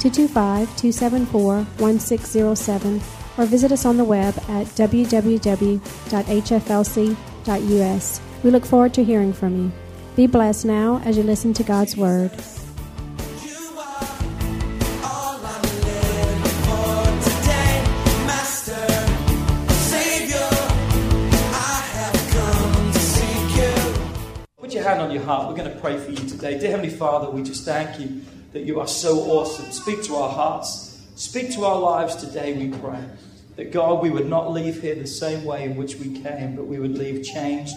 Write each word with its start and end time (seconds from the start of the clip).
225 0.00 0.66
274 0.78 1.56
1607 1.78 3.02
or 3.36 3.44
visit 3.44 3.70
us 3.70 3.84
on 3.84 3.98
the 3.98 4.04
web 4.04 4.34
at 4.48 4.66
www.hflc.us. 4.68 5.80
We 8.42 8.50
look 8.50 8.64
forward 8.64 8.94
to 8.94 9.04
hearing 9.04 9.34
from 9.34 9.56
you. 9.56 9.70
Be 10.16 10.26
blessed 10.26 10.64
now 10.64 11.02
as 11.04 11.18
you 11.18 11.22
listen 11.22 11.52
to 11.52 11.62
God's 11.62 11.98
Word. 11.98 12.32
Put 24.58 24.72
your 24.74 24.82
hand 24.84 25.00
on 25.02 25.10
your 25.10 25.22
heart. 25.24 25.48
We're 25.48 25.56
going 25.56 25.70
to 25.70 25.78
pray 25.78 25.98
for 25.98 26.10
you 26.10 26.16
today. 26.28 26.58
Dear 26.58 26.70
Heavenly 26.70 26.88
Father, 26.88 27.28
we 27.30 27.42
just 27.42 27.66
thank 27.66 28.00
you 28.00 28.22
that 28.52 28.64
you 28.64 28.80
are 28.80 28.86
so 28.86 29.18
awesome. 29.30 29.70
Speak 29.72 30.02
to 30.04 30.16
our 30.16 30.30
hearts. 30.30 31.00
Speak 31.14 31.52
to 31.54 31.64
our 31.64 31.78
lives 31.78 32.16
today, 32.16 32.52
we 32.52 32.76
pray. 32.78 33.02
That 33.56 33.72
God, 33.72 34.02
we 34.02 34.10
would 34.10 34.28
not 34.28 34.52
leave 34.52 34.80
here 34.80 34.94
the 34.94 35.06
same 35.06 35.44
way 35.44 35.64
in 35.64 35.76
which 35.76 35.96
we 35.96 36.20
came, 36.20 36.56
but 36.56 36.66
we 36.66 36.78
would 36.78 36.96
leave 36.96 37.24
changed, 37.24 37.74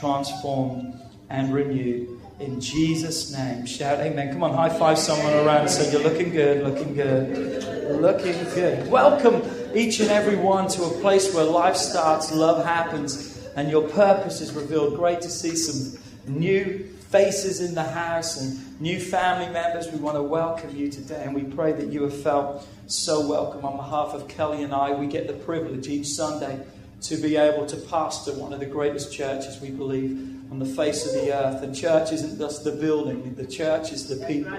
transformed, 0.00 0.98
and 1.28 1.54
renewed. 1.54 2.20
In 2.40 2.60
Jesus' 2.60 3.32
name. 3.32 3.66
Shout 3.66 4.00
amen. 4.00 4.32
Come 4.32 4.42
on, 4.42 4.54
high 4.54 4.70
five 4.70 4.98
someone 4.98 5.32
around 5.34 5.62
and 5.62 5.70
say, 5.70 5.92
You're 5.92 6.02
looking 6.02 6.30
good, 6.30 6.64
looking 6.64 6.94
good, 6.94 8.00
looking 8.00 8.44
good. 8.54 8.90
Welcome 8.90 9.42
each 9.74 10.00
and 10.00 10.10
every 10.10 10.36
one 10.36 10.66
to 10.68 10.84
a 10.84 10.90
place 11.00 11.34
where 11.34 11.44
life 11.44 11.76
starts, 11.76 12.32
love 12.32 12.64
happens, 12.64 13.46
and 13.56 13.70
your 13.70 13.86
purpose 13.88 14.40
is 14.40 14.52
revealed. 14.52 14.96
Great 14.96 15.20
to 15.20 15.30
see 15.30 15.54
some 15.54 16.00
new 16.26 16.89
faces 17.10 17.60
in 17.60 17.74
the 17.74 17.82
house 17.82 18.40
and 18.40 18.80
new 18.80 19.00
family 19.00 19.52
members. 19.52 19.90
We 19.90 19.98
want 19.98 20.16
to 20.16 20.22
welcome 20.22 20.74
you 20.76 20.88
today, 20.88 21.22
and 21.24 21.34
we 21.34 21.42
pray 21.42 21.72
that 21.72 21.88
you 21.88 22.04
have 22.04 22.22
felt 22.22 22.66
so 22.86 23.26
welcome. 23.26 23.64
On 23.64 23.76
behalf 23.76 24.14
of 24.14 24.28
Kelly 24.28 24.62
and 24.62 24.72
I, 24.72 24.92
we 24.92 25.08
get 25.08 25.26
the 25.26 25.32
privilege 25.32 25.88
each 25.88 26.06
Sunday 26.06 26.60
to 27.02 27.16
be 27.16 27.36
able 27.36 27.66
to 27.66 27.76
pastor 27.76 28.32
one 28.34 28.52
of 28.52 28.60
the 28.60 28.66
greatest 28.66 29.12
churches 29.12 29.60
we 29.60 29.70
believe 29.70 30.12
on 30.52 30.60
the 30.60 30.66
face 30.66 31.04
of 31.04 31.12
the 31.14 31.32
earth. 31.34 31.62
And 31.62 31.74
church 31.74 32.12
isn't 32.12 32.38
just 32.38 32.62
the 32.62 32.72
building, 32.72 33.34
the 33.34 33.46
church 33.46 33.90
is 33.90 34.06
the 34.06 34.24
people. 34.26 34.56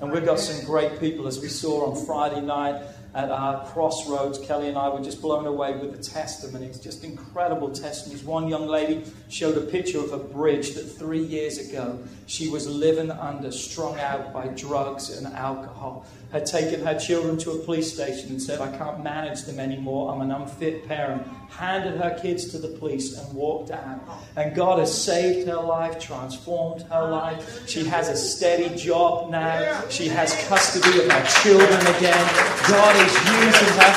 And 0.00 0.10
we've 0.10 0.24
got 0.24 0.38
some 0.38 0.64
great 0.64 1.00
people, 1.00 1.26
as 1.26 1.40
we 1.40 1.48
saw 1.48 1.90
on 1.90 2.06
Friday 2.06 2.40
night 2.40 2.82
at 3.14 3.30
our 3.30 3.64
crossroads. 3.66 4.38
Kelly 4.38 4.68
and 4.68 4.78
I 4.78 4.88
were 4.88 5.00
just 5.00 5.20
blown 5.20 5.46
away 5.46 5.76
with 5.76 5.96
the 5.96 6.02
testimonies, 6.02 6.78
just 6.78 7.04
incredible 7.04 7.70
testimonies. 7.70 8.24
One 8.24 8.48
young 8.48 8.66
lady 8.66 9.04
showed 9.28 9.56
a 9.56 9.62
picture 9.62 9.98
of 9.98 10.12
a 10.12 10.18
bridge 10.18 10.74
that 10.74 10.84
three 10.84 11.22
years 11.22 11.58
ago 11.58 11.98
she 12.26 12.48
was 12.48 12.68
living 12.68 13.10
under, 13.10 13.50
strung 13.50 13.98
out 13.98 14.32
by 14.32 14.46
drugs 14.48 15.10
and 15.10 15.26
alcohol. 15.34 16.06
Had 16.30 16.46
taken 16.46 16.86
her 16.86 16.96
children 16.96 17.36
to 17.38 17.50
a 17.50 17.58
police 17.58 17.92
station 17.92 18.28
and 18.30 18.40
said, 18.40 18.60
I 18.60 18.76
can't 18.78 19.02
manage 19.02 19.42
them 19.42 19.58
anymore. 19.58 20.12
I'm 20.12 20.20
an 20.20 20.30
unfit 20.30 20.86
parent. 20.86 21.26
Handed 21.48 22.00
her 22.00 22.16
kids 22.22 22.52
to 22.52 22.58
the 22.58 22.68
police 22.68 23.18
and 23.18 23.34
walked 23.34 23.72
out. 23.72 24.00
And 24.36 24.54
God 24.54 24.78
has 24.78 24.96
saved 24.96 25.48
her 25.48 25.56
life, 25.56 25.98
transformed 25.98 26.82
her 26.82 27.10
life. 27.10 27.68
She 27.68 27.84
has 27.84 28.08
a 28.08 28.16
steady 28.16 28.72
job 28.76 29.32
now. 29.32 29.82
She 29.88 30.06
has 30.06 30.32
custody 30.46 31.00
of 31.00 31.10
her 31.10 31.26
children 31.42 31.80
again. 31.96 32.28
God 32.68 32.99
is 33.00 33.14
using 33.14 33.72
her. 33.78 33.92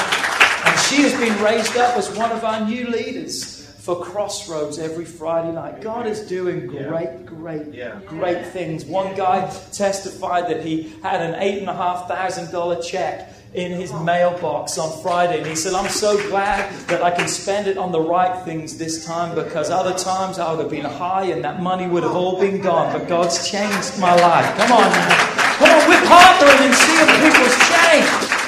And 0.66 0.80
she 0.80 1.02
has 1.04 1.14
been 1.14 1.42
raised 1.44 1.76
up 1.78 1.98
as 1.98 2.10
one 2.16 2.32
of 2.32 2.44
our 2.44 2.66
new 2.66 2.88
leaders 2.88 3.64
for 3.84 4.02
Crossroads 4.02 4.80
every 4.80 5.04
Friday 5.04 5.52
night. 5.52 5.82
God 5.82 6.08
is 6.08 6.22
doing 6.22 6.68
great, 6.68 7.26
great, 7.26 7.76
great 8.08 8.48
things. 8.48 8.86
One 8.86 9.14
guy 9.14 9.46
testified 9.74 10.48
that 10.50 10.66
he 10.66 10.94
had 11.04 11.22
an 11.22 11.34
$8,500 11.68 12.82
check 12.82 13.34
in 13.54 13.74
his 13.74 13.92
mailbox 13.94 14.78
on 14.78 15.02
Friday. 15.04 15.40
And 15.40 15.48
he 15.48 15.56
said, 15.56 15.74
I'm 15.74 15.90
so 15.90 16.16
glad 16.30 16.74
that 16.88 17.04
I 17.04 17.12
can 17.12 17.28
spend 17.28 17.68
it 17.68 17.78
on 17.78 17.92
the 17.92 18.00
right 18.00 18.44
things 18.46 18.78
this 18.78 19.06
time 19.06 19.36
because 19.36 19.70
other 19.70 19.94
times 19.94 20.40
I 20.40 20.54
would 20.54 20.62
have 20.62 20.72
been 20.72 20.86
high 20.86 21.26
and 21.26 21.44
that 21.44 21.62
money 21.62 21.86
would 21.86 22.04
have 22.04 22.16
all 22.16 22.40
been 22.40 22.62
gone. 22.62 22.98
But 22.98 23.10
God's 23.10 23.50
changed 23.50 24.00
my 24.00 24.16
life. 24.16 24.46
Come 24.56 24.72
on 24.72 24.90
now. 24.92 25.34
Come 25.60 25.70
on, 25.70 25.90
we're 25.90 26.08
partnering 26.08 26.66
and 26.66 26.74
seeing 26.74 27.08
people's 27.20 27.58
change. 27.68 28.43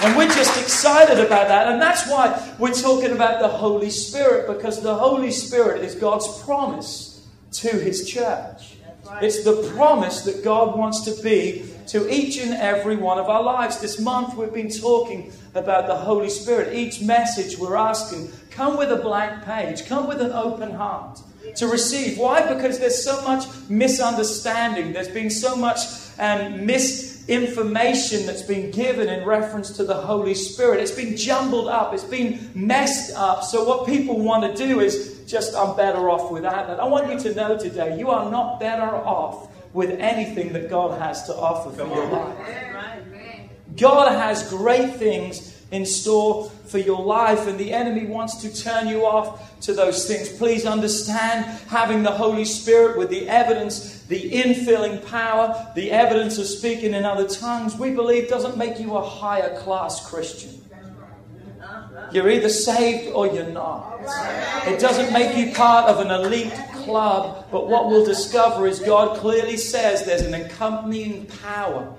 And 0.00 0.16
we're 0.16 0.28
just 0.28 0.60
excited 0.60 1.18
about 1.18 1.48
that. 1.48 1.72
And 1.72 1.82
that's 1.82 2.08
why 2.08 2.54
we're 2.58 2.72
talking 2.72 3.10
about 3.10 3.40
the 3.40 3.48
Holy 3.48 3.90
Spirit, 3.90 4.46
because 4.46 4.80
the 4.80 4.94
Holy 4.94 5.32
Spirit 5.32 5.82
is 5.82 5.96
God's 5.96 6.42
promise 6.42 7.26
to 7.52 7.68
His 7.68 8.08
church. 8.08 8.76
It's 9.20 9.42
the 9.42 9.72
promise 9.74 10.20
that 10.22 10.44
God 10.44 10.78
wants 10.78 11.00
to 11.02 11.22
be 11.22 11.68
to 11.88 12.12
each 12.12 12.38
and 12.38 12.54
every 12.54 12.94
one 12.94 13.18
of 13.18 13.26
our 13.26 13.42
lives. 13.42 13.80
This 13.80 13.98
month 13.98 14.34
we've 14.34 14.52
been 14.52 14.70
talking 14.70 15.32
about 15.54 15.88
the 15.88 15.96
Holy 15.96 16.30
Spirit. 16.30 16.74
Each 16.74 17.00
message 17.00 17.58
we're 17.58 17.76
asking, 17.76 18.30
come 18.50 18.76
with 18.76 18.92
a 18.92 18.96
blank 18.96 19.44
page, 19.44 19.86
come 19.86 20.06
with 20.06 20.20
an 20.20 20.30
open 20.30 20.72
heart 20.72 21.20
to 21.56 21.66
receive. 21.66 22.18
Why? 22.18 22.46
Because 22.54 22.78
there's 22.78 23.02
so 23.02 23.20
much 23.22 23.46
misunderstanding, 23.68 24.92
there's 24.92 25.08
been 25.08 25.30
so 25.30 25.56
much 25.56 25.78
um, 26.18 26.64
misinformation 27.28 28.26
that's 28.26 28.42
been 28.42 28.70
given 28.70 29.08
in 29.08 29.24
reference 29.26 29.70
to 29.76 29.84
the 29.84 29.94
Holy 29.94 30.34
Spirit. 30.34 30.80
It's 30.80 30.90
been 30.90 31.16
jumbled 31.16 31.68
up, 31.68 31.92
it's 31.92 32.04
been 32.04 32.50
messed 32.54 33.14
up. 33.14 33.44
So, 33.44 33.64
what 33.64 33.86
people 33.86 34.18
want 34.18 34.56
to 34.56 34.66
do 34.66 34.80
is 34.80 35.22
just, 35.26 35.54
I'm 35.54 35.76
better 35.76 36.08
off 36.10 36.32
without 36.32 36.66
that. 36.68 36.80
I 36.80 36.86
want 36.86 37.12
you 37.12 37.18
to 37.20 37.34
know 37.34 37.58
today, 37.58 37.98
you 37.98 38.10
are 38.10 38.30
not 38.30 38.58
better 38.58 38.96
off 38.96 39.50
with 39.74 39.90
anything 40.00 40.52
that 40.54 40.70
God 40.70 41.00
has 41.00 41.24
to 41.26 41.34
offer 41.34 41.70
for 41.70 41.86
your 41.86 42.06
life. 42.06 42.36
God 43.76 44.10
has 44.10 44.48
great 44.48 44.96
things 44.96 45.54
in 45.70 45.84
store 45.84 46.48
for 46.66 46.78
your 46.78 47.04
life, 47.04 47.46
and 47.46 47.58
the 47.58 47.72
enemy 47.72 48.06
wants 48.06 48.40
to 48.42 48.62
turn 48.62 48.88
you 48.88 49.04
off 49.04 49.60
to 49.60 49.74
those 49.74 50.06
things. 50.06 50.30
Please 50.30 50.64
understand 50.64 51.44
having 51.68 52.02
the 52.02 52.10
Holy 52.10 52.44
Spirit 52.44 52.96
with 52.96 53.10
the 53.10 53.28
evidence, 53.28 53.97
the 54.08 54.30
infilling 54.30 55.06
power, 55.06 55.70
the 55.74 55.90
evidence 55.90 56.38
of 56.38 56.46
speaking 56.46 56.94
in 56.94 57.04
other 57.04 57.28
tongues, 57.28 57.76
we 57.76 57.90
believe 57.90 58.28
doesn't 58.28 58.56
make 58.56 58.80
you 58.80 58.96
a 58.96 59.02
higher 59.02 59.56
class 59.60 60.08
Christian. 60.08 60.58
You're 62.10 62.30
either 62.30 62.48
saved 62.48 63.12
or 63.12 63.26
you're 63.26 63.50
not. 63.50 64.00
It 64.66 64.80
doesn't 64.80 65.12
make 65.12 65.36
you 65.36 65.52
part 65.54 65.90
of 65.90 66.00
an 66.00 66.10
elite 66.10 66.54
club, 66.84 67.46
but 67.52 67.68
what 67.68 67.88
we'll 67.88 68.04
discover 68.04 68.66
is 68.66 68.78
God 68.78 69.18
clearly 69.18 69.58
says 69.58 70.06
there's 70.06 70.22
an 70.22 70.34
accompanying 70.34 71.26
power 71.42 71.94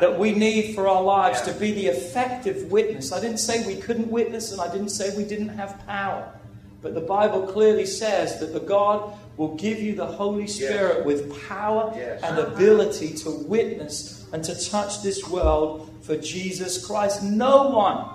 that 0.00 0.18
we 0.18 0.32
need 0.32 0.74
for 0.74 0.86
our 0.86 1.02
lives 1.02 1.42
to 1.42 1.52
be 1.52 1.72
the 1.72 1.86
effective 1.86 2.70
witness. 2.70 3.12
I 3.12 3.20
didn't 3.20 3.38
say 3.38 3.66
we 3.66 3.76
couldn't 3.76 4.10
witness 4.10 4.52
and 4.52 4.60
I 4.60 4.70
didn't 4.70 4.90
say 4.90 5.14
we 5.16 5.24
didn't 5.24 5.50
have 5.50 5.84
power. 5.86 6.32
But 6.80 6.94
the 6.94 7.00
Bible 7.00 7.42
clearly 7.46 7.86
says 7.86 8.38
that 8.40 8.52
the 8.52 8.60
God 8.60 9.12
will 9.36 9.56
give 9.56 9.80
you 9.80 9.94
the 9.94 10.06
Holy 10.06 10.46
Spirit 10.46 11.04
with 11.04 11.48
power 11.48 11.92
and 12.22 12.38
ability 12.38 13.14
to 13.14 13.30
witness 13.30 14.26
and 14.32 14.44
to 14.44 14.54
touch 14.68 15.02
this 15.02 15.28
world 15.28 15.92
for 16.02 16.16
Jesus 16.16 16.84
Christ. 16.86 17.22
No 17.22 17.70
one 17.70 18.08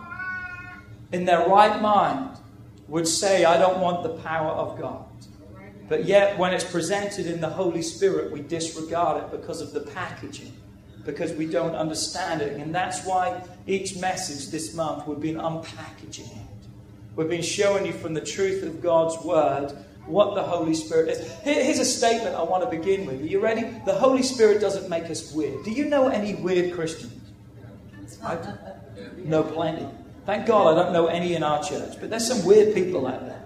in 1.11 1.25
their 1.25 1.47
right 1.47 1.81
mind 1.81 2.37
would 2.87 3.07
say, 3.07 3.45
I 3.45 3.57
don't 3.57 3.79
want 3.79 4.03
the 4.03 4.21
power 4.21 4.51
of 4.51 4.79
God. 4.79 5.05
But 5.89 6.05
yet, 6.05 6.37
when 6.37 6.53
it's 6.53 6.63
presented 6.63 7.27
in 7.27 7.41
the 7.41 7.49
Holy 7.49 7.81
Spirit, 7.81 8.31
we 8.31 8.41
disregard 8.41 9.23
it 9.23 9.31
because 9.31 9.61
of 9.61 9.73
the 9.73 9.81
packaging, 9.81 10.53
because 11.05 11.33
we 11.33 11.45
don't 11.45 11.75
understand 11.75 12.41
it. 12.41 12.57
And 12.57 12.73
that's 12.73 13.05
why 13.05 13.43
each 13.67 13.97
message 13.97 14.49
this 14.49 14.73
month 14.73 15.05
we've 15.05 15.19
been 15.19 15.35
unpackaging 15.35 16.31
it. 16.31 16.47
We've 17.15 17.29
been 17.29 17.43
showing 17.43 17.85
you 17.85 17.93
from 17.93 18.13
the 18.13 18.21
truth 18.21 18.63
of 18.63 18.81
God's 18.81 19.23
Word 19.23 19.71
what 20.05 20.35
the 20.35 20.41
Holy 20.41 20.73
Spirit 20.73 21.09
is. 21.09 21.31
Here's 21.41 21.79
a 21.79 21.85
statement 21.85 22.35
I 22.35 22.43
want 22.43 22.63
to 22.63 22.69
begin 22.69 23.05
with. 23.05 23.21
Are 23.21 23.25
you 23.25 23.39
ready? 23.39 23.61
The 23.85 23.93
Holy 23.93 24.23
Spirit 24.23 24.59
doesn't 24.59 24.89
make 24.89 25.05
us 25.05 25.31
weird. 25.31 25.63
Do 25.63 25.71
you 25.71 25.85
know 25.85 26.07
any 26.09 26.35
weird 26.35 26.73
Christians? 26.73 27.13
I 28.23 28.37
know 29.17 29.43
plenty. 29.43 29.87
Thank 30.25 30.45
God 30.45 30.75
I 30.75 30.83
don't 30.83 30.93
know 30.93 31.07
any 31.07 31.35
in 31.35 31.43
our 31.43 31.63
church, 31.63 31.97
but 31.99 32.09
there's 32.09 32.27
some 32.27 32.45
weird 32.45 32.73
people 32.73 33.07
out 33.07 33.21
there. 33.21 33.39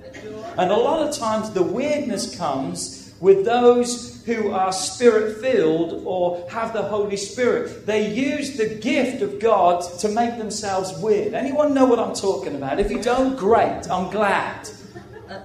And 0.58 0.72
a 0.72 0.76
lot 0.76 1.08
of 1.08 1.16
times 1.16 1.52
the 1.52 1.64
weirdness 1.64 2.38
comes 2.38 3.07
with 3.20 3.46
those 3.46 4.24
who 4.26 4.52
are 4.52 4.72
spirit 4.72 5.42
filled 5.42 6.04
or 6.06 6.48
have 6.50 6.74
the 6.74 6.84
Holy 6.84 7.18
Spirit, 7.18 7.86
they 7.86 8.14
use 8.14 8.58
the 8.58 8.68
gift 8.68 9.22
of 9.22 9.40
God 9.40 9.82
to 10.00 10.10
make 10.10 10.38
themselves 10.38 10.98
weird. 11.00 11.34
Anyone 11.34 11.74
know 11.74 11.86
what 11.86 12.00
I'm 12.00 12.14
talking 12.14 12.56
about? 12.56 12.80
If 12.80 12.92
you 12.92 13.02
don't, 13.02 13.38
great. 13.38 13.90
I'm 13.90 14.12
glad. 14.12 14.70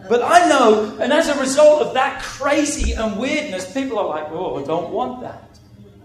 But 0.09 0.23
I 0.23 0.49
know, 0.49 0.99
and 1.01 1.13
as 1.13 1.29
a 1.29 1.41
result 1.41 1.83
of 1.83 1.95
that 1.95 2.23
crazy 2.23 2.93
and 2.93 3.19
weirdness, 3.19 3.73
people 3.73 3.99
are 3.99 4.07
like, 4.07 4.27
oh, 4.31 4.63
I 4.63 4.67
don't 4.67 4.93
want 4.93 5.23
that. 5.23 5.49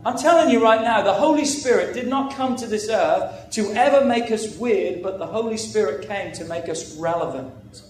I'm 0.06 0.18
telling 0.18 0.50
you 0.50 0.64
right 0.64 0.82
now, 0.82 1.02
the 1.02 1.14
Holy 1.14 1.46
Spirit 1.46 1.94
did 1.94 2.08
not 2.08 2.34
come 2.34 2.56
to 2.58 2.68
this 2.68 2.90
earth 2.90 3.52
to 3.52 3.72
ever 3.74 4.06
make 4.06 4.32
us 4.32 4.56
weird, 4.56 5.04
but 5.04 5.20
the 5.20 5.26
Holy 5.26 5.58
Spirit 5.58 6.08
came 6.08 6.32
to 6.34 6.46
make 6.46 6.70
us 6.70 6.96
relevant. 6.98 7.82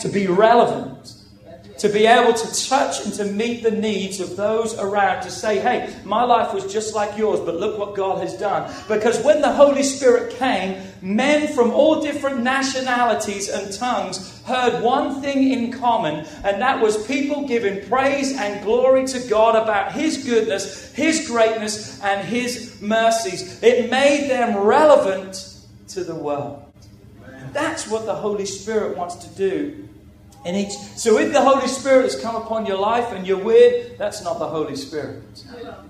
To 0.00 0.08
be 0.08 0.26
relevant 0.26 1.17
to 1.78 1.88
be 1.88 2.06
able 2.06 2.34
to 2.34 2.68
touch 2.68 3.04
and 3.04 3.14
to 3.14 3.24
meet 3.24 3.62
the 3.62 3.70
needs 3.70 4.20
of 4.20 4.36
those 4.36 4.76
around, 4.78 5.22
to 5.22 5.30
say, 5.30 5.58
hey, 5.58 5.94
my 6.04 6.24
life 6.24 6.52
was 6.52 6.70
just 6.72 6.94
like 6.94 7.16
yours, 7.16 7.40
but 7.40 7.56
look 7.56 7.78
what 7.78 7.94
God 7.94 8.20
has 8.20 8.34
done. 8.34 8.72
Because 8.88 9.22
when 9.22 9.40
the 9.40 9.52
Holy 9.52 9.84
Spirit 9.84 10.34
came, 10.36 10.82
men 11.00 11.52
from 11.54 11.70
all 11.70 12.02
different 12.02 12.42
nationalities 12.42 13.48
and 13.48 13.72
tongues 13.72 14.42
heard 14.42 14.82
one 14.82 15.22
thing 15.22 15.52
in 15.52 15.72
common, 15.72 16.26
and 16.42 16.60
that 16.60 16.80
was 16.82 17.06
people 17.06 17.46
giving 17.46 17.86
praise 17.88 18.36
and 18.36 18.64
glory 18.64 19.06
to 19.06 19.20
God 19.28 19.54
about 19.54 19.92
His 19.92 20.24
goodness, 20.24 20.92
His 20.94 21.28
greatness, 21.28 22.02
and 22.02 22.26
His 22.26 22.80
mercies. 22.80 23.62
It 23.62 23.90
made 23.90 24.28
them 24.28 24.56
relevant 24.56 25.54
to 25.88 26.02
the 26.02 26.14
world. 26.14 26.64
That's 27.52 27.88
what 27.88 28.04
the 28.04 28.14
Holy 28.14 28.46
Spirit 28.46 28.96
wants 28.96 29.14
to 29.16 29.28
do 29.28 29.88
in 30.44 30.54
each. 30.54 30.72
So 30.72 31.18
if 31.18 31.32
the 31.32 31.42
Holy 31.42 31.66
Spirit 31.68 32.04
has 32.04 32.20
come 32.20 32.36
upon 32.36 32.66
your 32.66 32.78
life 32.78 33.12
and 33.12 33.26
you're 33.26 33.42
weird, 33.42 33.98
that's 33.98 34.22
not 34.22 34.38
the 34.38 34.48
Holy 34.48 34.76
Spirit. 34.76 35.22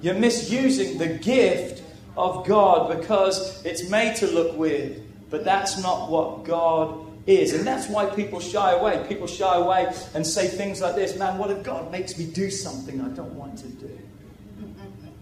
You're 0.00 0.14
misusing 0.14 0.98
the 0.98 1.08
gift 1.08 1.82
of 2.16 2.46
God 2.46 2.98
because 2.98 3.64
it's 3.64 3.88
made 3.88 4.16
to 4.16 4.26
look 4.26 4.56
weird. 4.56 5.02
But 5.30 5.44
that's 5.44 5.82
not 5.82 6.10
what 6.10 6.44
God 6.44 7.06
is. 7.26 7.52
And 7.52 7.66
that's 7.66 7.88
why 7.88 8.06
people 8.06 8.40
shy 8.40 8.72
away. 8.72 9.04
People 9.08 9.26
shy 9.26 9.56
away 9.56 9.92
and 10.14 10.26
say 10.26 10.48
things 10.48 10.80
like 10.80 10.94
this 10.94 11.16
Man, 11.18 11.38
what 11.38 11.50
if 11.50 11.62
God 11.62 11.92
makes 11.92 12.18
me 12.18 12.24
do 12.26 12.50
something 12.50 13.00
I 13.00 13.08
don't 13.08 13.34
want 13.34 13.58
to 13.58 13.68
do? 13.68 13.98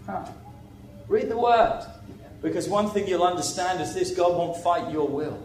Huh. 0.07 0.27
Read 1.09 1.29
the 1.29 1.37
word. 1.37 1.85
Because 2.43 2.69
one 2.69 2.91
thing 2.91 3.09
you'll 3.09 3.25
understand 3.25 3.81
is 3.81 3.95
this 3.95 4.13
God 4.13 4.37
won't 4.37 4.63
fight 4.63 4.93
your 4.93 5.09
will. 5.09 5.39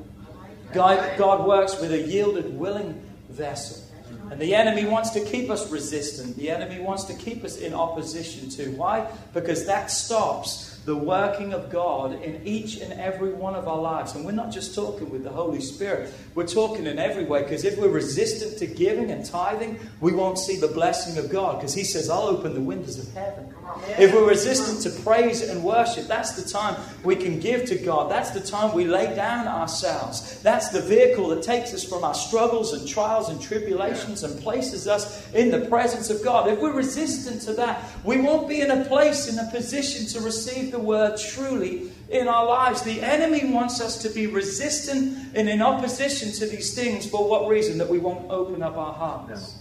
God, 0.72 1.18
God 1.18 1.48
works 1.48 1.80
with 1.82 1.92
a 1.92 2.02
yielded, 2.02 2.58
willing 2.58 3.02
vessel. 3.32 3.84
And 4.30 4.40
the 4.40 4.56
enemy 4.56 4.86
wants 4.86 5.10
to 5.12 5.24
keep 5.26 5.50
us 5.50 5.70
resistant. 5.72 6.38
The 6.38 6.50
enemy 6.50 6.80
wants 6.80 7.06
to 7.06 7.14
keep 7.14 7.44
us 7.44 7.58
in 7.58 7.74
opposition 7.74 8.50
to. 8.52 8.72
Why? 8.72 9.10
Because 9.34 9.66
that 9.66 9.92
stops 9.92 10.80
the 10.86 10.96
working 10.96 11.54
of 11.54 11.70
God 11.70 12.22
in 12.24 12.42
each 12.46 12.78
and 12.78 12.94
every 12.94 13.34
one 13.34 13.54
of 13.54 13.68
our 13.68 13.78
lives. 13.78 14.16
And 14.16 14.26
we're 14.26 14.32
not 14.32 14.52
just 14.52 14.74
talking 14.74 15.10
with 15.10 15.24
the 15.24 15.30
Holy 15.30 15.62
Spirit, 15.62 16.14
we're 16.34 16.48
talking 16.48 16.88
in 16.88 16.98
every 16.98 17.26
way. 17.26 17.44
Because 17.44 17.66
if 17.66 17.78
we're 17.78 17.90
resistant 17.90 18.58
to 18.58 18.68
giving 18.68 19.12
and 19.12 19.24
tithing, 19.24 19.80
we 20.00 20.12
won't 20.12 20.40
see 20.40 20.60
the 20.60 20.68
blessing 20.68 21.24
of 21.24 21.30
God. 21.30 21.58
Because 21.58 21.74
He 21.74 21.84
says, 21.84 22.10
I'll 22.10 22.24
open 22.24 22.54
the 22.54 22.62
windows 22.62 22.98
of 22.98 23.14
heaven. 23.14 23.54
If 23.98 24.14
we're 24.14 24.28
resistant 24.28 24.82
to 24.82 25.02
praise 25.04 25.42
and 25.48 25.64
worship, 25.64 26.08
that's 26.08 26.42
the 26.42 26.50
time 26.50 26.76
we 27.04 27.16
can 27.16 27.40
give 27.40 27.66
to 27.66 27.76
God. 27.76 28.12
That's 28.12 28.32
the 28.32 28.42
time 28.42 28.74
we 28.74 28.86
lay 28.86 29.16
down 29.16 29.48
ourselves. 29.48 30.42
That's 30.42 30.70
the 30.70 30.82
vehicle 30.82 31.30
that 31.30 31.44
takes 31.44 31.74
us 31.74 31.84
from 31.84 32.04
our 32.04 32.14
struggles 32.14 32.74
and 32.74 32.88
trials 32.88 33.30
and 33.30 33.42
tribulations 33.42 34.24
and 34.24 34.42
places 34.42 34.88
us 34.88 35.32
in 35.34 35.52
the 35.52 35.68
presence 35.68 36.10
of 36.10 36.24
God. 36.24 36.50
If 36.50 36.60
we're 36.60 36.74
resistant 36.74 37.42
to 37.44 37.54
that, 37.54 37.84
we 38.04 38.20
won't 38.20 38.50
be 38.50 38.62
in 38.62 38.72
a 38.72 38.84
place, 38.86 39.28
in 39.28 39.40
a 39.40 39.50
position 39.52 40.06
to 40.08 40.26
receive 40.26 40.71
the 40.72 40.80
word 40.80 41.18
truly 41.18 41.92
in 42.10 42.28
our 42.28 42.46
lives. 42.46 42.82
The 42.82 43.02
enemy 43.02 43.52
wants 43.52 43.80
us 43.82 43.98
to 44.00 44.10
be 44.10 44.28
resistant 44.28 45.36
and 45.36 45.50
in 45.50 45.62
opposition 45.62 46.32
to 46.34 46.46
these 46.46 46.74
things 46.74 47.10
for 47.10 47.28
what 47.28 47.48
reason? 47.48 47.78
That 47.78 47.90
we 47.90 48.00
won't 48.00 48.30
open 48.30 48.62
up 48.62 48.78
our 48.78 48.94
hearts 48.94 49.56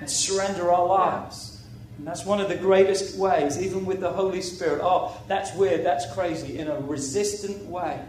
and 0.00 0.10
surrender 0.10 0.72
our 0.72 0.86
lives. 0.86 1.62
And 1.98 2.06
that's 2.06 2.26
one 2.26 2.40
of 2.40 2.48
the 2.48 2.56
greatest 2.56 3.16
ways, 3.16 3.58
even 3.60 3.86
with 3.86 4.00
the 4.00 4.10
Holy 4.10 4.42
Spirit. 4.42 4.80
Oh, 4.82 5.16
that's 5.28 5.54
weird, 5.54 5.84
that's 5.84 6.12
crazy, 6.12 6.58
in 6.58 6.68
a 6.68 6.78
resistant 6.80 7.64
way. 7.66 8.00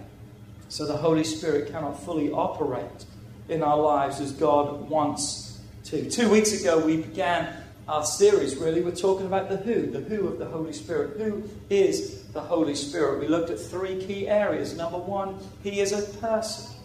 So 0.69 0.85
the 0.85 0.97
Holy 0.97 1.23
Spirit 1.23 1.71
cannot 1.71 2.03
fully 2.03 2.29
operate 2.29 3.05
in 3.47 3.63
our 3.63 3.77
lives 3.77 4.19
as 4.19 4.33
God 4.33 4.89
wants 4.89 5.61
to. 5.85 6.09
Two 6.09 6.29
weeks 6.29 6.59
ago, 6.59 6.85
we 6.85 6.97
began 6.97 7.63
our 7.87 8.05
series, 8.05 8.57
really. 8.57 8.81
We're 8.81 8.91
talking 8.91 9.25
about 9.25 9.49
the 9.49 9.57
who, 9.57 9.87
the 9.87 10.01
who 10.01 10.27
of 10.27 10.39
the 10.39 10.45
Holy 10.45 10.73
Spirit. 10.73 11.19
Who 11.19 11.49
is 11.69 12.23
the 12.33 12.41
Holy 12.41 12.75
Spirit? 12.75 13.19
We 13.19 13.27
looked 13.27 13.49
at 13.49 13.59
three 13.59 14.03
key 14.05 14.27
areas. 14.27 14.75
Number 14.75 14.97
one, 14.97 15.39
He 15.63 15.79
is 15.79 15.93
a 15.93 16.01
person, 16.19 16.75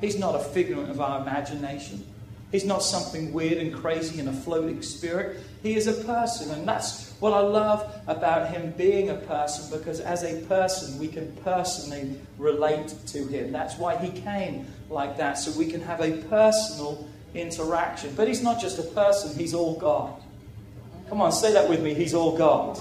He's 0.00 0.18
not 0.18 0.34
a 0.34 0.40
figment 0.40 0.90
of 0.90 1.00
our 1.00 1.20
imagination. 1.20 2.04
He's 2.50 2.64
not 2.64 2.82
something 2.82 3.32
weird 3.32 3.58
and 3.58 3.74
crazy 3.74 4.20
and 4.20 4.28
a 4.28 4.32
floating 4.32 4.80
spirit. 4.80 5.38
He 5.62 5.76
is 5.76 5.86
a 5.86 5.92
person. 6.04 6.50
And 6.50 6.66
that's 6.66 7.12
what 7.20 7.34
I 7.34 7.40
love 7.40 7.94
about 8.06 8.48
him 8.50 8.72
being 8.76 9.10
a 9.10 9.16
person 9.16 9.76
because 9.76 10.00
as 10.00 10.24
a 10.24 10.40
person, 10.46 10.98
we 10.98 11.08
can 11.08 11.30
personally 11.44 12.18
relate 12.38 12.94
to 13.08 13.26
him. 13.26 13.52
That's 13.52 13.76
why 13.76 13.96
he 13.96 14.18
came 14.20 14.66
like 14.88 15.18
that, 15.18 15.34
so 15.34 15.56
we 15.58 15.66
can 15.70 15.82
have 15.82 16.00
a 16.00 16.12
personal 16.28 17.06
interaction. 17.34 18.14
But 18.14 18.28
he's 18.28 18.42
not 18.42 18.60
just 18.60 18.78
a 18.78 18.82
person, 18.82 19.38
he's 19.38 19.52
all 19.52 19.78
God. 19.78 20.22
Come 21.08 21.20
on, 21.20 21.32
say 21.32 21.52
that 21.52 21.68
with 21.68 21.82
me. 21.82 21.94
He's 21.94 22.14
all 22.14 22.36
God. 22.36 22.76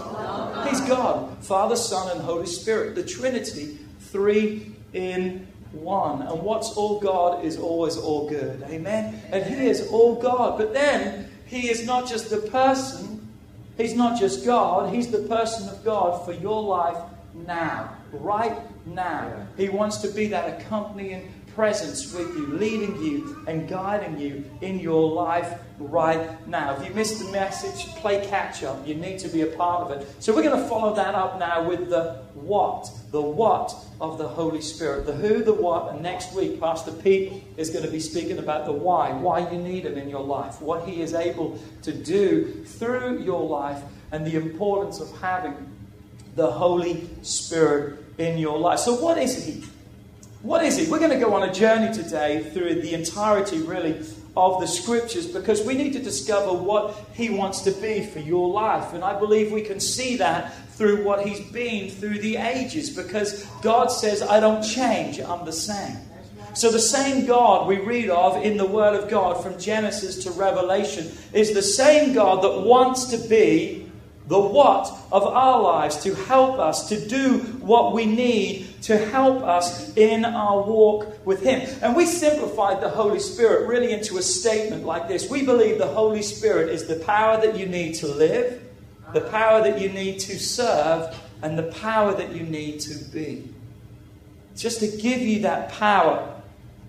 He's 0.68 0.82
God. 0.82 1.44
Father, 1.44 1.76
Son, 1.76 2.12
and 2.12 2.22
Holy 2.22 2.46
Spirit. 2.46 2.96
The 2.96 3.04
Trinity, 3.04 3.78
three 4.00 4.74
in 4.94 5.48
one. 5.72 6.22
And 6.22 6.42
what's 6.42 6.72
all 6.72 7.00
God 7.00 7.46
is 7.46 7.58
always 7.58 7.98
all 7.98 8.28
good. 8.28 8.64
Amen? 8.64 9.22
And 9.32 9.44
He 9.44 9.68
is 9.68 9.88
all 9.90 10.22
God. 10.22 10.58
But 10.58 10.74
then, 10.74 11.30
He 11.46 11.70
is 11.70 11.86
not 11.86 12.08
just 12.08 12.30
the 12.30 12.38
person, 12.38 13.30
He's 13.78 13.94
not 13.94 14.20
just 14.20 14.46
God, 14.46 14.94
He's 14.94 15.10
the 15.10 15.20
person 15.20 15.70
of 15.70 15.84
God 15.84 16.26
for 16.26 16.34
your 16.34 16.62
life 16.62 16.98
now. 17.34 17.96
Right 18.12 18.58
now. 18.86 19.48
He 19.58 19.70
wants 19.70 19.98
to 19.98 20.10
be 20.10 20.28
that 20.28 20.62
accompanying 20.62 21.32
presence 21.58 22.14
with 22.14 22.28
you, 22.38 22.46
leading 22.46 23.02
you 23.02 23.44
and 23.48 23.68
guiding 23.68 24.20
you 24.20 24.46
in 24.62 24.80
your 24.80 25.12
life 25.12 25.60
right 25.80 26.48
now. 26.48 26.78
If 26.78 26.88
you 26.88 26.94
missed 26.94 27.18
the 27.18 27.32
message, 27.32 27.88
play 27.96 28.24
catch 28.28 28.64
up. 28.64 28.88
You 28.88 28.94
need 28.94 29.18
to 29.20 29.28
be 29.28 29.42
a 29.42 29.48
part 29.48 29.82
of 29.82 29.90
it. 29.90 30.08
So 30.20 30.36
we're 30.36 30.44
going 30.44 30.62
to 30.62 30.70
follow 30.70 30.94
that 30.94 31.16
up 31.16 31.40
now 31.40 31.68
with 31.68 31.90
the 31.90 32.22
what, 32.36 32.92
the 33.10 33.24
what 33.24 33.74
of 34.00 34.20
the 34.20 34.28
Holy 34.28 34.62
Spirit, 34.62 35.08
the 35.08 35.14
who, 35.14 35.44
the 35.44 35.52
what, 35.52 35.92
and 35.92 36.04
next 36.04 36.32
week 36.36 36.60
Pastor 36.60 36.92
Pete 36.92 37.44
is 37.58 37.72
going 37.72 37.84
to 37.84 37.92
be 37.92 38.00
speaking 38.00 38.38
about 38.38 38.68
the 38.68 38.72
why, 38.72 39.12
why 39.14 39.50
you 39.52 39.58
need 39.58 39.84
him 39.84 39.98
in 39.98 40.08
your 40.10 40.24
life, 40.24 40.62
what 40.62 40.88
he 40.88 41.02
is 41.02 41.16
able 41.16 41.60
to 41.82 41.92
do 41.92 42.64
through 42.66 43.24
your 43.24 43.42
life, 43.42 43.82
and 44.12 44.28
the 44.28 44.36
importance 44.36 45.00
of 45.00 45.10
having 45.22 45.56
the 46.36 46.52
Holy 46.52 47.10
Spirit 47.24 47.98
in 48.20 48.38
your 48.38 48.60
life. 48.60 48.78
So 48.78 48.94
what 48.94 49.18
is 49.18 49.44
he? 49.44 49.64
What 50.42 50.64
is 50.64 50.78
it? 50.78 50.88
We're 50.90 51.00
going 51.00 51.12
to 51.12 51.20
go 51.20 51.34
on 51.34 51.50
a 51.50 51.54
journey 51.54 51.92
today 51.92 52.44
through 52.52 52.82
the 52.82 52.94
entirety, 52.94 53.60
really, 53.60 54.00
of 54.36 54.62
the 54.62 54.68
scriptures 54.68 55.26
because 55.26 55.64
we 55.64 55.74
need 55.74 55.94
to 55.94 56.00
discover 56.00 56.54
what 56.54 56.96
He 57.14 57.32
wants 57.32 57.62
to 57.62 57.72
be 57.72 58.06
for 58.06 58.20
your 58.20 58.48
life. 58.48 58.94
And 58.94 59.04
I 59.04 59.18
believe 59.18 59.52
we 59.52 59.64
can 59.64 59.80
see 59.80 60.16
that 60.18 60.54
through 60.74 61.04
what 61.04 61.26
He's 61.26 61.40
been 61.52 61.90
through 61.90 62.20
the 62.20 62.38
ages 62.38 62.92
because 62.92 63.46
God 63.64 63.88
says, 63.88 64.22
I 64.22 64.40
don't 64.40 64.62
change, 64.62 65.20
I'm 65.20 65.44
the 65.44 65.52
same. 65.52 65.98
So, 66.54 66.72
the 66.72 66.80
same 66.80 67.26
God 67.26 67.68
we 67.68 67.78
read 67.78 68.10
of 68.10 68.44
in 68.44 68.58
the 68.58 68.66
Word 68.66 68.96
of 68.96 69.10
God 69.10 69.44
from 69.44 69.60
Genesis 69.60 70.24
to 70.24 70.32
Revelation 70.32 71.12
is 71.34 71.54
the 71.54 71.62
same 71.62 72.14
God 72.14 72.44
that 72.44 72.62
wants 72.62 73.06
to 73.06 73.18
be 73.28 73.87
the 74.28 74.40
what 74.40 74.88
of 75.12 75.24
our 75.24 75.62
lives 75.62 75.98
to 76.04 76.14
help 76.14 76.60
us 76.60 76.90
to 76.90 77.08
do 77.08 77.40
what 77.62 77.94
we 77.94 78.06
need 78.06 78.68
to 78.84 78.98
help 78.98 79.42
us 79.42 79.96
in 79.96 80.26
our 80.26 80.64
walk 80.64 81.26
with 81.26 81.42
Him. 81.42 81.68
And 81.82 81.96
we 81.96 82.06
simplified 82.06 82.82
the 82.82 82.90
Holy 82.90 83.20
Spirit 83.20 83.68
really 83.68 83.94
into 83.94 84.18
a 84.18 84.22
statement 84.22 84.86
like 84.86 85.08
this 85.08 85.30
We 85.30 85.46
believe 85.46 85.78
the 85.78 85.88
Holy 85.88 86.22
Spirit 86.22 86.70
is 86.70 86.88
the 86.88 86.98
power 86.98 87.40
that 87.42 87.58
you 87.58 87.68
need 87.68 87.96
to 87.96 88.08
live, 88.08 88.62
the 89.14 89.22
power 89.22 89.62
that 89.64 89.80
you 89.80 89.90
need 89.90 90.20
to 90.22 90.38
serve, 90.38 91.16
and 91.42 91.58
the 91.58 91.72
power 91.72 92.14
that 92.14 92.34
you 92.34 92.44
need 92.44 92.82
to 92.82 93.04
be. 93.06 93.50
Just 94.58 94.80
to 94.82 94.88
give 94.88 95.22
you 95.22 95.42
that 95.42 95.72
power 95.72 96.42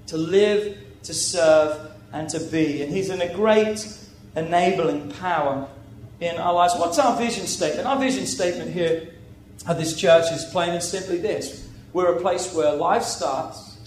to 0.08 0.16
live, 0.16 0.76
to 1.04 1.14
serve, 1.14 1.92
and 2.12 2.28
to 2.30 2.40
be. 2.40 2.82
And 2.82 2.92
He's 2.92 3.10
in 3.10 3.20
a 3.20 3.32
great 3.32 3.86
enabling 4.34 5.10
power 5.12 5.68
in 6.20 6.36
our 6.36 6.52
lives. 6.52 6.74
What's 6.76 6.98
our 6.98 7.16
vision 7.16 7.46
statement? 7.46 7.86
Our 7.86 7.98
vision 7.98 8.26
statement 8.26 8.72
here 8.72 9.08
at 9.66 9.78
this 9.78 9.96
church 9.96 10.30
is 10.32 10.44
plain 10.46 10.70
and 10.70 10.82
simply 10.82 11.18
this 11.18 11.68
we're 11.92 12.14
a 12.14 12.20
place 12.20 12.52
where 12.54 12.74
life 12.74 13.02
starts, 13.02 13.78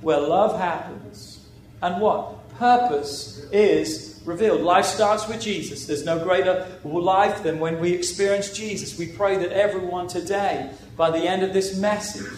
where 0.00 0.20
love 0.20 0.58
happens, 0.58 1.44
and 1.82 2.00
what? 2.00 2.34
Purpose 2.56 3.44
is 3.52 4.20
revealed. 4.24 4.60
Life 4.62 4.84
starts 4.84 5.28
with 5.28 5.40
Jesus. 5.40 5.86
There's 5.86 6.04
no 6.04 6.22
greater 6.22 6.66
life 6.84 7.42
than 7.42 7.58
when 7.60 7.80
we 7.80 7.92
experience 7.92 8.52
Jesus. 8.52 8.98
We 8.98 9.08
pray 9.08 9.38
that 9.38 9.52
everyone 9.52 10.08
today, 10.08 10.70
by 10.96 11.10
the 11.10 11.18
end 11.18 11.42
of 11.42 11.52
this 11.52 11.76
message, 11.76 12.32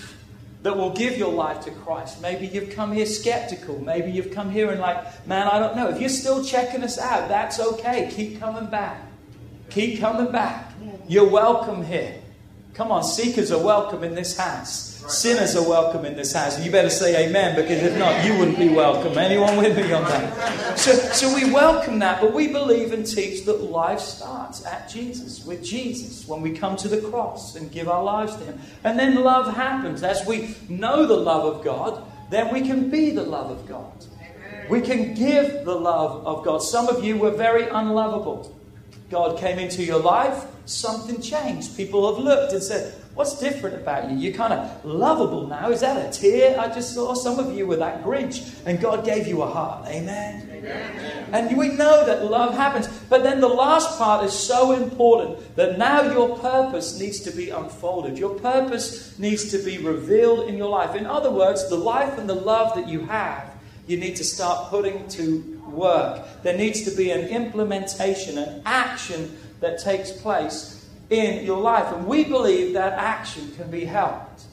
that 0.63 0.77
will 0.77 0.91
give 0.91 1.17
your 1.17 1.33
life 1.33 1.61
to 1.65 1.71
Christ. 1.71 2.21
Maybe 2.21 2.47
you've 2.47 2.71
come 2.71 2.93
here 2.93 3.07
skeptical. 3.07 3.79
Maybe 3.83 4.11
you've 4.11 4.31
come 4.31 4.51
here 4.51 4.71
and 4.71 4.81
like, 4.81 5.27
man, 5.27 5.49
I 5.49 5.59
don't 5.59 5.75
know. 5.75 5.89
If 5.89 6.01
you're 6.01 6.11
still 6.11 6.45
checking 6.45 6.83
us 6.83 6.99
out, 6.99 7.29
that's 7.29 7.59
okay. 7.59 8.11
Keep 8.15 8.41
coming 8.41 8.67
back. 8.67 9.01
Keep 9.71 10.01
coming 10.01 10.33
back. 10.33 10.73
You're 11.07 11.29
welcome 11.29 11.85
here. 11.85 12.17
Come 12.75 12.91
on, 12.91 13.05
seekers 13.05 13.53
are 13.53 13.63
welcome 13.63 14.03
in 14.03 14.17
this 14.17 14.37
house. 14.37 15.05
Sinners 15.09 15.55
are 15.55 15.69
welcome 15.69 16.05
in 16.05 16.17
this 16.17 16.33
house. 16.33 16.65
You 16.65 16.73
better 16.73 16.91
say 16.91 17.29
amen 17.29 17.55
because 17.55 17.83
if 17.83 17.97
not, 17.97 18.25
you 18.25 18.37
wouldn't 18.37 18.59
be 18.59 18.69
welcome. 18.69 19.17
Anyone 19.17 19.57
with 19.57 19.77
me 19.77 19.93
on 19.93 20.03
that? 20.05 20.79
So, 20.79 20.93
so 20.93 21.35
we 21.35 21.53
welcome 21.53 22.01
that, 22.01 22.21
but 22.21 22.33
we 22.33 22.49
believe 22.49 22.93
and 22.93 23.07
teach 23.07 23.45
that 23.45 23.63
life 23.63 24.01
starts 24.01 24.65
at 24.67 24.89
Jesus, 24.89 25.45
with 25.45 25.65
Jesus, 25.65 26.27
when 26.27 26.43
we 26.43 26.53
come 26.53 26.77
to 26.77 26.89
the 26.89 27.01
cross 27.09 27.55
and 27.55 27.71
give 27.71 27.89
our 27.89 28.03
lives 28.03 28.35
to 28.37 28.45
Him. 28.45 28.61
And 28.83 28.99
then 28.99 29.17
love 29.17 29.55
happens. 29.55 30.03
As 30.03 30.27
we 30.27 30.57
know 30.69 31.07
the 31.07 31.17
love 31.17 31.45
of 31.45 31.65
God, 31.65 32.05
then 32.31 32.53
we 32.53 32.61
can 32.61 32.91
be 32.91 33.11
the 33.11 33.25
love 33.25 33.51
of 33.51 33.69
God. 33.69 34.05
We 34.69 34.81
can 34.81 35.15
give 35.15 35.65
the 35.65 35.75
love 35.75 36.27
of 36.27 36.45
God. 36.45 36.59
Some 36.59 36.89
of 36.89 37.05
you 37.05 37.17
were 37.17 37.33
very 37.33 37.69
unlovable. 37.69 38.57
God 39.11 39.39
came 39.39 39.59
into 39.59 39.83
your 39.83 39.99
life, 39.99 40.45
something 40.67 41.21
changed. 41.21 41.77
People 41.77 42.15
have 42.15 42.23
looked 42.23 42.53
and 42.53 42.63
said, 42.63 42.95
What's 43.15 43.41
different 43.41 43.75
about 43.75 44.09
you? 44.09 44.17
You're 44.17 44.33
kind 44.33 44.53
of 44.53 44.85
lovable 44.85 45.47
now. 45.47 45.71
Is 45.71 45.81
that 45.81 45.97
a 45.97 46.17
tear? 46.17 46.59
I 46.59 46.73
just 46.73 46.95
saw 46.95 47.13
some 47.13 47.41
of 47.41 47.55
you 47.55 47.67
with 47.67 47.81
that 47.81 48.05
Grinch, 48.05 48.55
and 48.65 48.81
God 48.81 49.05
gave 49.05 49.27
you 49.27 49.43
a 49.43 49.47
heart. 49.47 49.87
Amen. 49.89 50.49
Amen. 50.51 51.27
And 51.33 51.57
we 51.57 51.69
know 51.69 52.07
that 52.07 52.25
love 52.25 52.55
happens. 52.55 52.87
But 53.09 53.25
then 53.25 53.41
the 53.41 53.49
last 53.49 53.99
part 53.99 54.25
is 54.25 54.33
so 54.33 54.73
important 54.73 55.57
that 55.57 55.77
now 55.77 56.03
your 56.03 56.39
purpose 56.39 56.99
needs 57.01 57.21
to 57.21 57.33
be 57.33 57.51
unfolded. 57.51 58.17
Your 58.17 58.39
purpose 58.39 59.19
needs 59.19 59.51
to 59.51 59.59
be 59.59 59.79
revealed 59.79 60.49
in 60.49 60.57
your 60.57 60.69
life. 60.71 60.95
In 60.95 61.05
other 61.05 61.31
words, 61.31 61.69
the 61.69 61.77
life 61.77 62.17
and 62.17 62.29
the 62.29 62.35
love 62.35 62.77
that 62.77 62.89
you 62.89 63.01
have, 63.01 63.51
you 63.87 63.97
need 63.97 64.17
to 64.17 64.25
start 64.25 64.71
putting 64.71 65.09
to 65.09 65.60
work. 65.73 66.27
There 66.43 66.57
needs 66.57 66.83
to 66.83 66.97
be 66.97 67.11
an 67.11 67.29
implementation, 67.29 68.39
an 68.39 68.63
action 68.65 69.39
that 69.61 69.79
takes 69.79 70.11
place 70.11 70.89
in 71.11 71.45
your 71.45 71.61
life. 71.61 71.93
And 71.95 72.07
we 72.07 72.25
believe 72.25 72.73
that 72.75 72.95
action 72.95 73.53
can 73.57 73.71
be 73.71 73.85
helped 73.85 74.45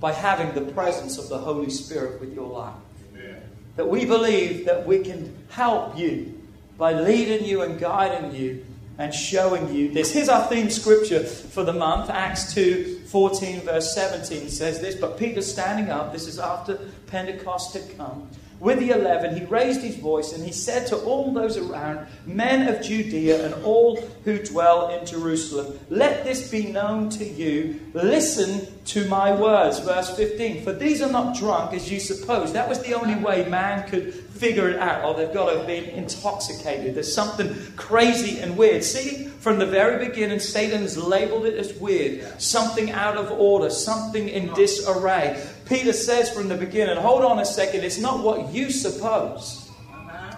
by 0.00 0.12
having 0.12 0.52
the 0.52 0.72
presence 0.72 1.18
of 1.18 1.28
the 1.28 1.38
Holy 1.38 1.70
Spirit 1.70 2.20
with 2.20 2.34
your 2.34 2.48
life. 2.48 2.74
Amen. 3.12 3.42
That 3.76 3.88
we 3.88 4.04
believe 4.04 4.66
that 4.66 4.86
we 4.86 5.02
can 5.02 5.34
help 5.50 5.98
you 5.98 6.40
by 6.76 6.92
leading 6.92 7.44
you 7.46 7.62
and 7.62 7.78
guiding 7.78 8.34
you 8.34 8.64
and 8.98 9.12
showing 9.12 9.74
you 9.74 9.90
this. 9.92 10.12
Here's 10.12 10.28
our 10.28 10.46
theme 10.46 10.70
scripture 10.70 11.24
for 11.24 11.64
the 11.64 11.72
month 11.72 12.10
Acts 12.10 12.54
2 12.54 13.00
14, 13.06 13.60
verse 13.60 13.94
17 13.94 14.48
says 14.48 14.80
this. 14.80 14.96
But 14.96 15.18
Peter 15.18 15.42
standing 15.42 15.90
up, 15.90 16.12
this 16.12 16.26
is 16.26 16.38
after 16.38 16.78
Pentecost 17.06 17.74
had 17.74 17.96
come 17.96 18.28
with 18.60 18.78
the 18.78 18.90
eleven, 18.90 19.36
he 19.36 19.44
raised 19.44 19.82
his 19.82 19.96
voice 19.96 20.32
and 20.32 20.44
he 20.44 20.52
said 20.52 20.86
to 20.88 20.96
all 20.96 21.32
those 21.32 21.56
around, 21.56 22.06
Men 22.26 22.68
of 22.72 22.82
Judea 22.82 23.44
and 23.44 23.64
all 23.64 24.00
who 24.24 24.38
dwell 24.38 24.88
in 24.88 25.04
Jerusalem, 25.04 25.78
let 25.90 26.24
this 26.24 26.50
be 26.50 26.66
known 26.66 27.10
to 27.10 27.24
you. 27.24 27.80
Listen 27.92 28.66
to 28.86 29.06
my 29.08 29.34
words. 29.38 29.80
Verse 29.80 30.14
15. 30.16 30.62
For 30.62 30.72
these 30.72 31.02
are 31.02 31.10
not 31.10 31.36
drunk 31.36 31.74
as 31.74 31.90
you 31.90 32.00
suppose. 32.00 32.52
That 32.52 32.68
was 32.68 32.82
the 32.82 32.94
only 32.94 33.16
way 33.16 33.48
man 33.48 33.88
could 33.88 34.23
figure 34.34 34.68
it 34.68 34.78
out. 34.78 35.04
Oh, 35.04 35.16
they've 35.16 35.32
got 35.32 35.50
to 35.50 35.58
have 35.58 35.66
been 35.66 35.84
intoxicated. 35.84 36.94
There's 36.94 37.14
something 37.14 37.54
crazy 37.76 38.40
and 38.40 38.56
weird. 38.56 38.82
See, 38.82 39.26
from 39.26 39.58
the 39.58 39.66
very 39.66 40.04
beginning, 40.06 40.40
Satan's 40.40 40.96
labeled 40.96 41.46
it 41.46 41.54
as 41.54 41.72
weird, 41.74 42.40
something 42.40 42.90
out 42.90 43.16
of 43.16 43.30
order, 43.30 43.70
something 43.70 44.28
in 44.28 44.52
disarray. 44.54 45.42
Peter 45.66 45.92
says 45.92 46.30
from 46.30 46.48
the 46.48 46.56
beginning, 46.56 46.96
hold 46.96 47.24
on 47.24 47.38
a 47.38 47.44
second, 47.44 47.84
it's 47.84 47.98
not 47.98 48.24
what 48.24 48.52
you 48.52 48.70
suppose. 48.70 49.70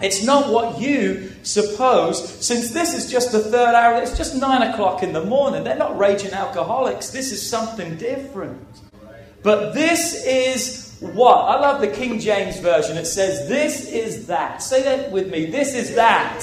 It's 0.03 0.23
not 0.23 0.53
what 0.53 0.79
you 0.79 1.33
suppose, 1.43 2.29
since 2.45 2.71
this 2.71 2.93
is 2.93 3.11
just 3.11 3.33
the 3.33 3.41
third 3.41 3.75
hour, 3.75 4.03
it's 4.03 4.17
just 4.17 4.37
nine 4.37 4.63
o'clock 4.63 5.03
in 5.03 5.15
the 5.15 5.25
morning. 5.25 5.65
They're 5.65 5.75
not 5.75 5.97
raging 5.97 6.33
alcoholics. 6.33 7.09
This 7.09 7.33
is 7.33 7.49
something 7.49 7.97
different. 7.97 8.61
But 9.43 9.73
this 9.73 10.23
is 10.27 10.86
what? 11.01 11.37
I 11.37 11.61
love 11.61 11.83
the 11.83 11.89
King 11.89 12.19
James 12.19 12.59
Version. 12.59 12.97
It 12.97 13.05
says, 13.05 13.49
This 13.49 13.87
is 13.87 14.27
that. 14.29 14.63
Say 14.63 14.83
that 14.83 15.13
with 15.13 15.31
me. 15.31 15.45
This 15.45 15.75
is 15.75 15.95
that. 15.95 16.41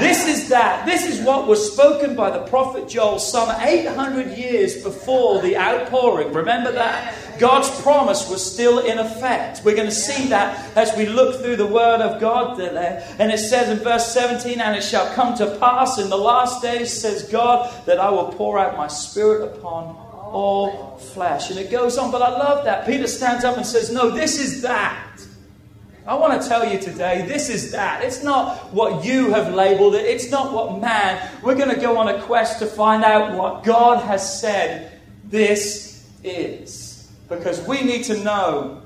This 0.00 0.26
is 0.26 0.48
that. 0.48 0.84
This 0.84 1.06
is 1.06 1.24
what 1.24 1.46
was 1.46 1.72
spoken 1.72 2.16
by 2.16 2.30
the 2.30 2.44
prophet 2.46 2.88
Joel 2.88 3.20
some 3.20 3.48
800 3.48 4.36
years 4.36 4.82
before 4.82 5.40
the 5.40 5.56
outpouring. 5.56 6.32
Remember 6.32 6.72
that? 6.72 7.14
God's 7.38 7.70
promise 7.82 8.28
was 8.28 8.44
still 8.44 8.80
in 8.80 8.98
effect. 8.98 9.62
We're 9.62 9.76
going 9.76 9.88
to 9.88 9.94
see 9.94 10.28
that 10.28 10.76
as 10.76 10.96
we 10.96 11.06
look 11.06 11.40
through 11.40 11.56
the 11.56 11.66
Word 11.66 12.00
of 12.00 12.20
God 12.20 12.58
there. 12.58 13.06
And 13.18 13.30
it 13.30 13.38
says 13.38 13.68
in 13.68 13.84
verse 13.84 14.12
17, 14.12 14.60
And 14.60 14.76
it 14.76 14.82
shall 14.82 15.12
come 15.14 15.36
to 15.36 15.56
pass 15.58 15.98
in 15.98 16.08
the 16.08 16.16
last 16.16 16.62
days, 16.62 16.92
says 16.92 17.24
God, 17.24 17.72
that 17.86 18.00
I 18.00 18.10
will 18.10 18.32
pour 18.32 18.58
out 18.58 18.76
my 18.76 18.88
Spirit 18.88 19.42
upon 19.42 20.05
all 20.36 20.98
flesh. 20.98 21.50
And 21.50 21.58
it 21.58 21.70
goes 21.70 21.96
on, 21.96 22.12
but 22.12 22.20
I 22.20 22.28
love 22.28 22.64
that. 22.66 22.86
Peter 22.86 23.06
stands 23.06 23.42
up 23.42 23.56
and 23.56 23.64
says, 23.64 23.90
No, 23.90 24.10
this 24.10 24.38
is 24.38 24.60
that. 24.62 25.02
I 26.06 26.14
want 26.14 26.40
to 26.40 26.46
tell 26.48 26.70
you 26.70 26.78
today, 26.78 27.24
this 27.26 27.48
is 27.48 27.72
that. 27.72 28.04
It's 28.04 28.22
not 28.22 28.72
what 28.72 29.04
you 29.04 29.30
have 29.30 29.54
labeled 29.54 29.94
it, 29.94 30.04
it's 30.04 30.30
not 30.30 30.52
what 30.52 30.78
man. 30.80 31.30
We're 31.42 31.56
going 31.56 31.74
to 31.74 31.80
go 31.80 31.96
on 31.96 32.08
a 32.08 32.22
quest 32.22 32.58
to 32.60 32.66
find 32.66 33.02
out 33.02 33.36
what 33.36 33.64
God 33.64 34.04
has 34.04 34.40
said 34.40 35.00
this 35.24 36.06
is. 36.22 37.10
Because 37.28 37.66
we 37.66 37.82
need 37.82 38.04
to 38.04 38.22
know 38.22 38.82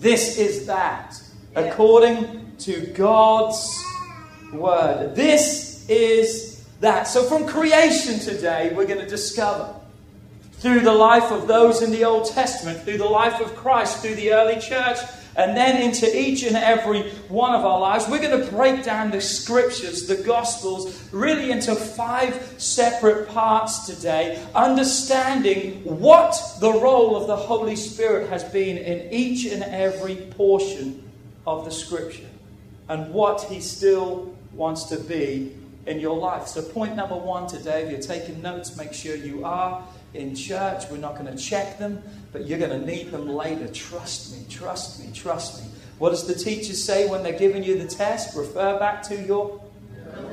this 0.00 0.38
is 0.38 0.66
that, 0.66 1.20
according 1.54 2.56
to 2.60 2.86
God's 2.86 3.84
word. 4.52 5.14
This 5.14 5.88
is 5.88 6.64
that. 6.80 7.06
So, 7.06 7.22
from 7.24 7.46
creation 7.46 8.18
today, 8.18 8.72
we're 8.74 8.86
going 8.86 9.00
to 9.00 9.06
discover 9.06 9.77
through 10.58 10.80
the 10.80 10.92
life 10.92 11.30
of 11.30 11.46
those 11.46 11.82
in 11.82 11.90
the 11.90 12.04
Old 12.04 12.30
Testament, 12.30 12.82
through 12.82 12.98
the 12.98 13.04
life 13.04 13.40
of 13.40 13.54
Christ, 13.54 14.02
through 14.02 14.16
the 14.16 14.32
early 14.32 14.60
church, 14.60 14.98
and 15.36 15.56
then 15.56 15.80
into 15.80 16.20
each 16.20 16.42
and 16.42 16.56
every 16.56 17.10
one 17.28 17.54
of 17.54 17.64
our 17.64 17.78
lives. 17.78 18.08
We're 18.08 18.20
going 18.20 18.44
to 18.44 18.50
break 18.50 18.82
down 18.82 19.12
the 19.12 19.20
scriptures, 19.20 20.08
the 20.08 20.16
gospels, 20.16 21.08
really 21.12 21.52
into 21.52 21.76
five 21.76 22.54
separate 22.58 23.28
parts 23.28 23.86
today, 23.86 24.44
understanding 24.52 25.84
what 25.84 26.36
the 26.58 26.72
role 26.72 27.16
of 27.16 27.28
the 27.28 27.36
Holy 27.36 27.76
Spirit 27.76 28.28
has 28.30 28.42
been 28.42 28.78
in 28.78 29.12
each 29.12 29.46
and 29.46 29.62
every 29.62 30.16
portion 30.16 31.08
of 31.46 31.64
the 31.64 31.70
scripture 31.70 32.26
and 32.88 33.12
what 33.14 33.42
he 33.42 33.60
still 33.60 34.34
wants 34.52 34.84
to 34.84 34.98
be 34.98 35.54
in 35.86 36.00
your 36.00 36.18
life. 36.18 36.48
So, 36.48 36.62
point 36.62 36.96
number 36.96 37.16
one 37.16 37.46
today, 37.46 37.84
if 37.84 37.90
you're 37.90 38.00
taking 38.00 38.42
notes, 38.42 38.76
make 38.76 38.92
sure 38.92 39.14
you 39.14 39.44
are 39.44 39.86
in 40.14 40.34
church. 40.34 40.84
We're 40.90 40.98
not 40.98 41.18
going 41.18 41.34
to 41.34 41.42
check 41.42 41.78
them, 41.78 42.02
but 42.32 42.46
you're 42.46 42.58
going 42.58 42.78
to 42.78 42.86
need 42.86 43.10
them 43.10 43.28
later. 43.28 43.68
Trust 43.68 44.32
me, 44.32 44.44
trust 44.48 45.00
me, 45.00 45.10
trust 45.12 45.62
me. 45.62 45.70
What 45.98 46.10
does 46.10 46.26
the 46.26 46.34
teacher 46.34 46.74
say 46.74 47.08
when 47.08 47.22
they're 47.22 47.38
giving 47.38 47.64
you 47.64 47.78
the 47.78 47.86
test? 47.86 48.36
Refer 48.36 48.78
back 48.78 49.02
to 49.04 49.20
your 49.20 49.60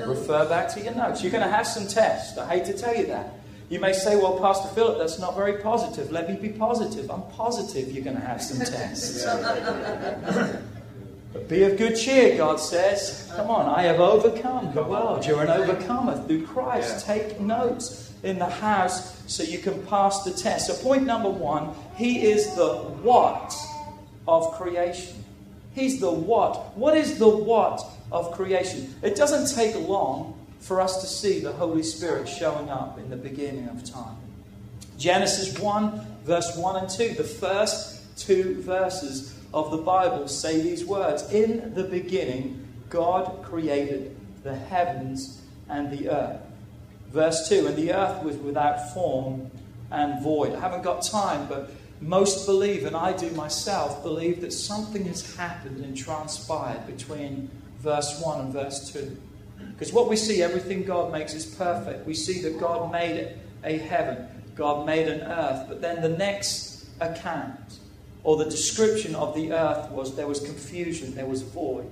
refer 0.05 0.47
back 0.47 0.69
to 0.69 0.81
your 0.81 0.95
notes. 0.95 1.23
You're 1.23 1.31
going 1.31 1.43
to 1.43 1.49
have 1.49 1.67
some 1.67 1.87
tests. 1.87 2.37
I 2.37 2.47
hate 2.47 2.65
to 2.65 2.73
tell 2.73 2.95
you 2.95 3.07
that. 3.07 3.33
You 3.69 3.79
may 3.79 3.93
say, 3.93 4.15
well, 4.15 4.39
Pastor 4.39 4.67
Philip, 4.75 4.99
that's 4.99 5.17
not 5.17 5.35
very 5.35 5.57
positive. 5.57 6.11
Let 6.11 6.29
me 6.29 6.35
be 6.35 6.49
positive. 6.49 7.09
I'm 7.09 7.23
positive 7.31 7.91
you're 7.91 8.03
going 8.03 8.15
to 8.15 8.21
have 8.21 8.41
some 8.41 8.59
tests. 8.59 9.25
but 11.33 11.49
be 11.49 11.63
of 11.63 11.75
good 11.75 11.95
cheer, 11.95 12.37
God 12.37 12.59
says. 12.59 13.31
Come 13.35 13.49
on, 13.49 13.67
I 13.67 13.81
have 13.83 13.99
overcome 13.99 14.71
the 14.75 14.83
world. 14.83 15.25
You're 15.25 15.41
an 15.41 15.49
overcomer 15.49 16.23
through 16.27 16.45
Christ. 16.45 17.07
Take 17.07 17.39
notes 17.39 18.04
in 18.25 18.39
the 18.39 18.49
house 18.49 19.21
so 19.27 19.43
you 19.43 19.59
can 19.59 19.85
pass 19.85 20.23
the 20.23 20.31
test. 20.31 20.67
So, 20.67 20.73
point 20.83 21.05
number 21.05 21.29
one, 21.29 21.73
he 21.95 22.25
is 22.25 22.55
the 22.55 22.73
what 23.01 23.55
of 24.27 24.51
creation. 24.53 25.23
He's 25.73 25.99
the 25.99 26.11
what. 26.11 26.75
What 26.75 26.97
is 26.97 27.19
the 27.19 27.29
what 27.29 27.81
of 28.11 28.31
creation? 28.31 28.95
It 29.01 29.15
doesn't 29.15 29.55
take 29.55 29.75
long 29.87 30.39
for 30.59 30.81
us 30.81 31.01
to 31.01 31.07
see 31.07 31.39
the 31.39 31.51
Holy 31.51 31.83
Spirit 31.83 32.27
showing 32.27 32.69
up 32.69 32.97
in 32.97 33.09
the 33.09 33.17
beginning 33.17 33.69
of 33.69 33.83
time. 33.83 34.17
Genesis 34.97 35.59
1, 35.59 36.17
verse 36.23 36.55
1 36.57 36.75
and 36.77 36.89
2, 36.89 37.09
the 37.15 37.23
first 37.23 38.17
two 38.17 38.61
verses 38.61 39.37
of 39.53 39.71
the 39.71 39.77
Bible 39.77 40.27
say 40.27 40.61
these 40.61 40.85
words 40.85 41.31
In 41.31 41.73
the 41.75 41.83
beginning, 41.83 42.65
God 42.89 43.43
created 43.43 44.15
the 44.43 44.55
heavens 44.55 45.41
and 45.69 45.91
the 45.91 46.09
earth. 46.09 46.41
Verse 47.15 47.47
2 47.47 47.67
And 47.67 47.77
the 47.77 47.93
earth 47.93 48.23
was 48.23 48.35
without 48.35 48.93
form 48.93 49.49
and 49.89 50.21
void. 50.21 50.53
I 50.53 50.59
haven't 50.59 50.83
got 50.83 51.01
time, 51.01 51.47
but 51.47 51.71
most 52.01 52.45
believe, 52.45 52.85
and 52.85 52.93
I 52.93 53.13
do 53.13 53.29
myself, 53.31 54.03
believe 54.03 54.41
that 54.41 54.51
something 54.51 55.05
has 55.05 55.33
happened 55.37 55.83
and 55.83 55.95
transpired 55.95 56.85
between 56.85 57.49
verse 57.79 58.21
1 58.21 58.41
and 58.41 58.53
verse 58.53 58.91
2. 58.91 59.17
Because 59.69 59.93
what 59.93 60.09
we 60.09 60.17
see, 60.17 60.43
everything 60.43 60.83
God 60.83 61.13
makes 61.13 61.33
is 61.33 61.45
perfect. 61.45 62.05
We 62.05 62.15
see 62.15 62.41
that 62.41 62.59
God 62.59 62.91
made 62.91 63.37
a 63.63 63.77
heaven, 63.77 64.27
God 64.55 64.85
made 64.85 65.07
an 65.07 65.21
earth, 65.21 65.69
but 65.69 65.81
then 65.81 66.01
the 66.01 66.17
next 66.17 66.85
account 66.99 67.79
or 68.25 68.35
the 68.35 68.49
description 68.49 69.15
of 69.15 69.33
the 69.35 69.53
earth 69.53 69.89
was 69.89 70.17
there 70.17 70.27
was 70.27 70.41
confusion, 70.41 71.15
there 71.15 71.25
was 71.25 71.43
void, 71.43 71.89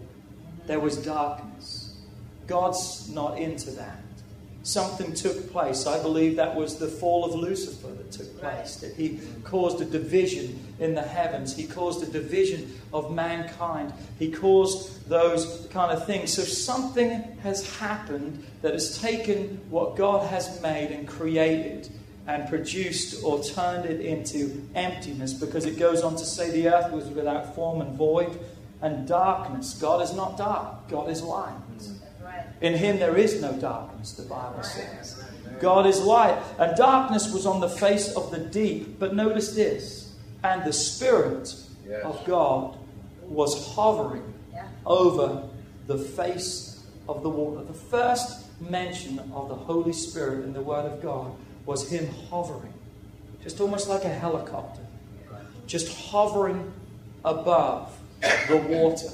there 0.68 0.82
was 0.82 0.98
darkness. 0.98 1.96
God's 2.46 3.08
not 3.10 3.38
into 3.38 3.72
that. 3.72 4.03
Something 4.64 5.14
took 5.14 5.52
place. 5.52 5.86
I 5.86 6.02
believe 6.02 6.38
that 6.38 6.56
was 6.56 6.78
the 6.78 6.88
fall 6.88 7.26
of 7.26 7.36
Lucifer 7.36 7.88
that 7.88 8.12
took 8.14 8.40
place, 8.40 8.78
that 8.78 8.94
he 8.96 9.20
caused 9.44 9.82
a 9.82 9.86
division 9.86 10.58
in 10.80 10.96
the 10.96 11.02
heavens, 11.02 11.54
he 11.54 11.68
caused 11.68 12.02
a 12.02 12.10
division 12.10 12.72
of 12.94 13.14
mankind, 13.14 13.92
he 14.18 14.32
caused 14.32 15.10
those 15.10 15.68
kind 15.72 15.92
of 15.92 16.06
things. 16.06 16.34
So 16.34 16.44
something 16.44 17.10
has 17.44 17.78
happened 17.78 18.46
that 18.62 18.72
has 18.74 19.00
taken 19.02 19.60
what 19.70 19.98
God 19.98 20.30
has 20.30 20.62
made 20.62 20.92
and 20.92 21.08
created 21.08 21.90
and 22.26 22.48
produced 22.48 23.22
or 23.24 23.44
turned 23.44 23.86
it 23.86 24.00
into 24.00 24.66
emptiness 24.76 25.34
because 25.34 25.66
it 25.66 25.78
goes 25.78 26.04
on 26.04 26.16
to 26.16 26.26
say 26.26 26.52
the 26.52 26.70
earth 26.70 26.90
was 26.92 27.06
without 27.08 27.54
form 27.54 27.82
and 27.82 27.98
void 27.98 28.40
and 28.82 29.06
darkness. 29.08 29.74
God 29.74 30.02
is 30.02 30.14
not 30.14 30.38
dark, 30.38 30.88
God 30.90 31.10
is 31.10 31.22
light. 31.22 31.54
Mm. 31.78 32.03
In 32.62 32.76
him 32.76 33.00
there 33.00 33.18
is 33.18 33.42
no 33.42 33.54
darkness, 33.54 34.14
the 34.14 34.24
Bible 34.24 34.64
says. 34.64 35.24
God 35.60 35.86
is 35.86 36.02
light. 36.02 36.42
And 36.58 36.76
darkness 36.76 37.34
was 37.34 37.46
on 37.46 37.60
the 37.60 37.70
face 37.70 38.16
of 38.16 38.32
the 38.32 38.40
deep. 38.40 39.00
But 39.00 39.16
notice 39.16 39.54
this. 39.56 40.16
And 40.44 40.64
the 40.64 40.74
Spirit 40.74 41.54
of 42.04 42.24
God 42.26 42.78
was 43.22 43.74
hovering 43.76 44.34
over 44.86 45.44
the 45.88 45.98
face 45.98 46.84
of 47.08 47.24
the 47.24 47.30
water. 47.30 47.64
The 47.64 47.74
first 47.74 48.46
mention 48.62 49.20
of 49.34 49.50
the 49.50 49.56
Holy 49.56 49.94
Spirit 49.94 50.46
in 50.46 50.54
the 50.54 50.62
Word 50.62 50.86
of 50.86 51.02
God 51.02 51.36
was 51.66 51.90
Him 51.90 52.08
hovering, 52.30 52.74
just 53.42 53.60
almost 53.60 53.88
like 53.88 54.04
a 54.04 54.10
helicopter, 54.10 54.82
just 55.68 56.10
hovering 56.10 56.74
above 57.26 57.98
the 58.48 58.58
water. 58.58 59.10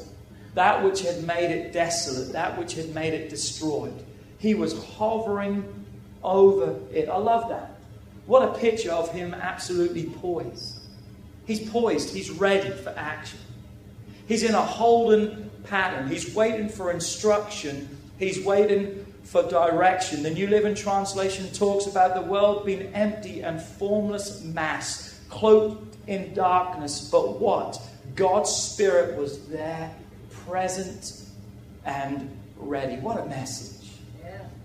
That 0.55 0.83
which 0.83 1.01
had 1.01 1.23
made 1.23 1.51
it 1.51 1.73
desolate, 1.73 2.33
that 2.33 2.57
which 2.57 2.73
had 2.73 2.93
made 2.93 3.13
it 3.13 3.29
destroyed. 3.29 4.05
He 4.39 4.55
was 4.55 4.83
hovering 4.85 5.85
over 6.23 6.79
it. 6.91 7.09
I 7.09 7.17
love 7.17 7.49
that. 7.49 7.77
What 8.25 8.43
a 8.43 8.59
picture 8.59 8.91
of 8.91 9.11
Him 9.11 9.33
absolutely 9.33 10.05
poised. 10.05 10.79
He's 11.45 11.69
poised, 11.69 12.13
He's 12.13 12.29
ready 12.29 12.69
for 12.69 12.89
action. 12.91 13.39
He's 14.27 14.43
in 14.43 14.53
a 14.53 14.61
holding 14.61 15.49
pattern. 15.63 16.07
He's 16.07 16.35
waiting 16.35 16.69
for 16.69 16.91
instruction. 16.91 17.97
He's 18.19 18.43
waiting 18.45 19.05
for 19.23 19.43
direction. 19.49 20.23
The 20.23 20.29
New 20.29 20.47
Living 20.47 20.75
Translation 20.75 21.51
talks 21.51 21.87
about 21.87 22.15
the 22.15 22.21
world 22.21 22.65
being 22.65 22.93
empty 22.93 23.41
and 23.41 23.61
formless 23.61 24.43
mass, 24.43 25.19
cloaked 25.29 25.97
in 26.07 26.33
darkness. 26.33 27.09
But 27.09 27.39
what? 27.39 27.81
God's 28.15 28.51
Spirit 28.51 29.17
was 29.17 29.47
there, 29.47 29.91
present 30.49 31.21
and 31.85 32.29
ready. 32.57 32.95
What 32.95 33.19
a 33.19 33.25
message. 33.25 33.87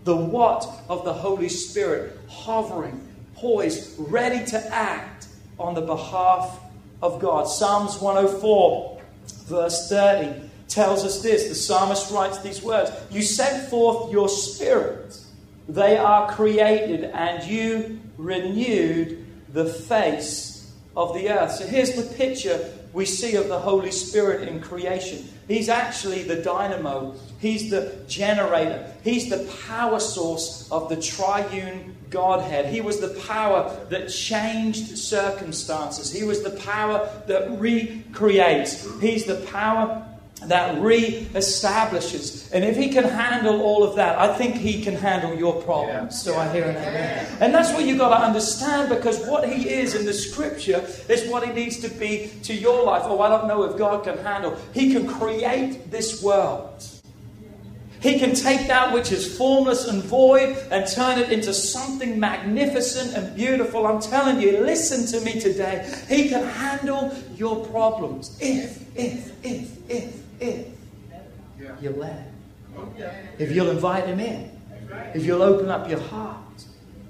The 0.05 0.17
what 0.17 0.67
of 0.88 1.05
the 1.05 1.12
Holy 1.12 1.49
Spirit 1.49 2.19
hovering, 2.29 3.07
poised, 3.35 3.95
ready 3.99 4.45
to 4.47 4.75
act 4.75 5.29
on 5.59 5.75
the 5.75 5.81
behalf 5.81 6.61
of 7.03 7.21
God. 7.21 7.45
Psalms 7.45 7.99
104, 8.00 9.00
verse 9.47 9.88
30 9.88 10.50
tells 10.69 11.05
us 11.05 11.23
this. 11.23 11.49
The 11.49 11.55
psalmist 11.55 12.11
writes 12.11 12.38
these 12.41 12.62
words 12.62 12.91
You 13.11 13.23
sent 13.23 13.69
forth 13.69 14.12
your 14.12 14.29
spirit, 14.29 15.19
they 15.69 15.97
are 15.97 16.31
created, 16.33 17.05
and 17.05 17.43
you 17.45 18.00
renewed 18.19 19.25
the 19.53 19.64
face 19.64 20.73
of 20.97 21.14
the 21.14 21.31
earth. 21.31 21.53
So 21.53 21.67
here's 21.67 21.93
the 21.93 22.14
picture 22.14 22.73
we 22.93 23.05
see 23.05 23.37
of 23.37 23.49
the 23.49 23.59
Holy 23.59 23.91
Spirit 23.91 24.49
in 24.49 24.61
creation. 24.61 25.29
He's 25.48 25.68
actually 25.68 26.22
the 26.22 26.37
dynamo, 26.37 27.14
He's 27.38 27.70
the 27.70 27.96
generator, 28.09 28.92
He's 29.02 29.28
the 29.28 29.50
power 29.66 30.00
source 30.00 30.68
of 30.70 30.88
the 30.88 30.96
triune 30.96 31.96
Godhead. 32.11 32.66
He 32.66 32.80
was 32.80 33.00
the 33.00 33.20
power 33.26 33.87
that 33.90 34.09
changed 34.09 34.96
circumstances, 34.96 36.12
He 36.12 36.24
was 36.24 36.42
the 36.42 36.50
power 36.50 37.11
that 37.26 37.59
recreates, 37.59 38.87
He's 39.00 39.24
the 39.24 39.37
power 39.52 40.07
that 40.48 40.80
re-establishes. 40.80 42.50
And 42.52 42.64
if 42.64 42.76
he 42.76 42.88
can 42.88 43.04
handle 43.04 43.62
all 43.62 43.83
of 43.83 43.96
that, 43.96 44.18
I 44.18 44.35
think 44.35 44.57
he 44.57 44.83
can 44.83 44.94
handle 44.94 45.35
your 45.35 45.62
problems. 45.62 46.20
So 46.22 46.37
I 46.37 46.52
hear 46.52 46.64
an 46.64 46.76
amen. 46.76 47.26
And 47.40 47.54
that's 47.54 47.72
what 47.72 47.85
you've 47.85 47.98
got 47.98 48.16
to 48.16 48.24
understand 48.24 48.88
because 48.88 49.24
what 49.26 49.48
he 49.48 49.68
is 49.68 49.94
in 49.94 50.04
the 50.04 50.12
scripture 50.12 50.85
is 51.09 51.28
what 51.30 51.46
he 51.46 51.52
needs 51.52 51.78
to 51.80 51.88
be 51.88 52.30
to 52.44 52.54
your 52.54 52.85
life. 52.85 53.02
Oh, 53.04 53.20
I 53.20 53.28
don't 53.28 53.48
know 53.48 53.64
if 53.64 53.76
God 53.76 54.04
can 54.04 54.18
handle. 54.18 54.57
He 54.72 54.92
can 54.92 55.07
create 55.07 55.90
this 55.90 56.22
world. 56.22 56.85
He 58.04 58.18
can 58.18 58.35
take 58.35 58.66
that 58.66 58.92
which 58.92 59.12
is 59.12 59.38
formless 59.38 59.88
and 59.88 60.02
void 60.02 60.59
and 60.70 60.87
turn 60.87 61.18
it 61.18 61.33
into 61.33 61.54
something 61.54 62.20
magnificent 62.20 63.16
and 63.16 63.35
beautiful. 63.35 63.87
I'm 63.87 63.98
telling 63.98 64.42
you, 64.42 64.61
listen 64.61 65.07
to 65.18 65.24
me 65.24 65.40
today. 65.40 65.90
He 66.07 66.28
can 66.28 66.46
handle 66.46 67.16
your 67.35 67.64
problems 67.64 68.37
if, 68.42 68.94
if, 68.94 69.33
if, 69.42 69.90
if, 69.90 70.23
if 70.44 71.83
you 71.83 71.90
let 71.90 72.33
oh, 72.76 72.85
him. 72.85 73.28
If 73.38 73.52
you'll 73.52 73.70
invite 73.70 74.07
him 74.07 74.20
in. 74.20 74.50
If 75.14 75.24
you'll 75.24 75.42
open 75.42 75.68
up 75.68 75.88
your 75.88 76.00
heart 76.00 76.64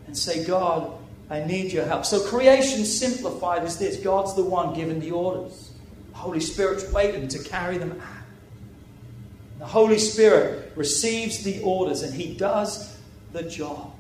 and 0.06 0.16
say, 0.16 0.44
God, 0.44 0.92
I 1.30 1.44
need 1.44 1.72
your 1.72 1.84
help. 1.84 2.04
So 2.04 2.20
creation 2.20 2.84
simplified 2.84 3.64
is 3.64 3.78
this 3.78 3.96
God's 3.96 4.34
the 4.34 4.44
one 4.44 4.74
giving 4.74 5.00
the 5.00 5.10
orders. 5.10 5.72
The 6.10 6.16
Holy 6.16 6.40
Spirit's 6.40 6.90
waiting 6.92 7.28
to 7.28 7.38
carry 7.38 7.78
them 7.78 8.00
out. 8.00 8.24
The 9.58 9.66
Holy 9.66 9.98
Spirit 9.98 10.72
receives 10.76 11.42
the 11.42 11.62
orders 11.62 12.02
and 12.02 12.14
he 12.14 12.34
does 12.34 12.98
the 13.32 13.42
job. 13.42 13.92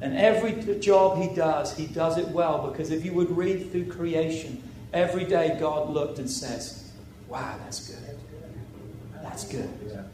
And 0.00 0.16
every 0.16 0.78
job 0.78 1.22
he 1.22 1.34
does, 1.34 1.74
he 1.74 1.86
does 1.86 2.18
it 2.18 2.28
well 2.28 2.68
because 2.68 2.90
if 2.90 3.04
you 3.04 3.14
would 3.14 3.34
read 3.34 3.72
through 3.72 3.90
creation, 3.90 4.62
every 4.92 5.24
day 5.24 5.56
God 5.58 5.90
looked 5.90 6.18
and 6.18 6.30
says, 6.30 6.92
Wow, 7.28 7.56
that's 7.64 7.88
good. 7.88 8.18
That's 9.36 9.52
good. 9.52 10.08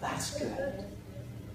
That's 0.00 0.38
good. 0.38 0.84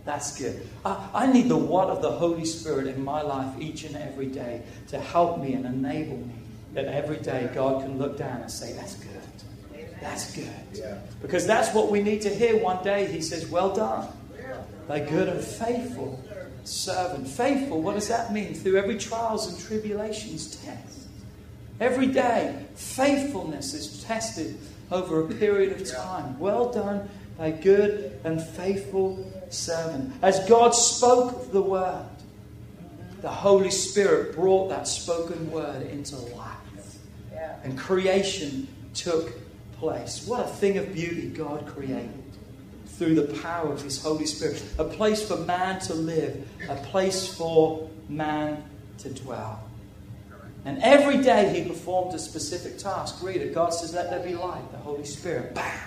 That's 0.05 0.39
good. 0.39 0.67
I, 0.85 1.09
I 1.15 1.25
need 1.25 1.49
the 1.49 1.57
what 1.57 1.89
of 1.89 2.03
the 2.03 2.11
Holy 2.11 2.45
Spirit 2.45 2.85
in 2.85 3.03
my 3.03 3.23
life 3.23 3.59
each 3.59 3.85
and 3.85 3.95
every 3.95 4.27
day 4.27 4.61
to 4.89 4.99
help 4.99 5.39
me 5.39 5.53
and 5.53 5.65
enable 5.65 6.17
me 6.17 6.35
that 6.73 6.85
every 6.85 7.17
day 7.17 7.49
God 7.55 7.81
can 7.81 7.97
look 7.97 8.19
down 8.19 8.41
and 8.41 8.51
say, 8.51 8.73
That's 8.73 8.97
good. 8.97 9.87
That's 9.99 10.35
good. 10.35 11.01
Because 11.19 11.47
that's 11.47 11.73
what 11.73 11.89
we 11.89 12.03
need 12.03 12.21
to 12.21 12.29
hear 12.29 12.61
one 12.61 12.83
day. 12.83 13.11
He 13.11 13.21
says, 13.21 13.47
Well 13.47 13.73
done, 13.73 14.07
thy 14.87 14.99
good 14.99 15.27
and 15.27 15.43
faithful 15.43 16.23
servant. 16.65 17.27
Faithful, 17.27 17.81
what 17.81 17.95
does 17.95 18.09
that 18.09 18.31
mean? 18.31 18.53
Through 18.53 18.77
every 18.77 18.99
trials 18.99 19.51
and 19.51 19.59
tribulations 19.59 20.55
test. 20.57 21.07
Every 21.79 22.07
day, 22.07 22.63
faithfulness 22.75 23.73
is 23.73 24.03
tested 24.03 24.59
over 24.91 25.21
a 25.21 25.27
period 25.27 25.79
of 25.79 25.87
time. 25.87 26.39
Well 26.39 26.71
done, 26.71 27.09
thy 27.37 27.51
good 27.51 28.19
and 28.23 28.41
faithful 28.41 29.31
servant. 29.49 30.13
As 30.21 30.47
God 30.47 30.71
spoke 30.71 31.51
the 31.51 31.61
word, 31.61 32.05
the 33.21 33.29
Holy 33.29 33.71
Spirit 33.71 34.35
brought 34.35 34.69
that 34.69 34.87
spoken 34.87 35.51
word 35.51 35.87
into 35.87 36.15
life. 36.15 36.57
And 37.63 37.77
creation 37.77 38.67
took 38.93 39.33
place. 39.73 40.25
What 40.25 40.45
a 40.45 40.47
thing 40.47 40.77
of 40.77 40.93
beauty 40.93 41.29
God 41.29 41.65
created 41.67 42.23
through 42.85 43.15
the 43.15 43.39
power 43.41 43.71
of 43.71 43.81
His 43.81 44.01
Holy 44.01 44.25
Spirit. 44.25 44.63
A 44.79 44.83
place 44.83 45.27
for 45.27 45.37
man 45.37 45.79
to 45.81 45.93
live, 45.93 46.47
a 46.69 46.75
place 46.75 47.27
for 47.35 47.89
man 48.09 48.63
to 48.99 49.09
dwell. 49.09 49.66
And 50.67 50.83
every 50.83 51.19
day 51.19 51.57
He 51.57 51.65
performed 51.65 52.13
a 52.13 52.19
specific 52.19 52.77
task. 52.77 53.23
Read 53.23 53.37
it. 53.37 53.55
God 53.55 53.69
says, 53.69 53.93
Let 53.93 54.09
there 54.09 54.19
be 54.19 54.35
light. 54.35 54.69
The 54.73 54.77
Holy 54.77 55.05
Spirit. 55.05 55.55
Bam. 55.55 55.79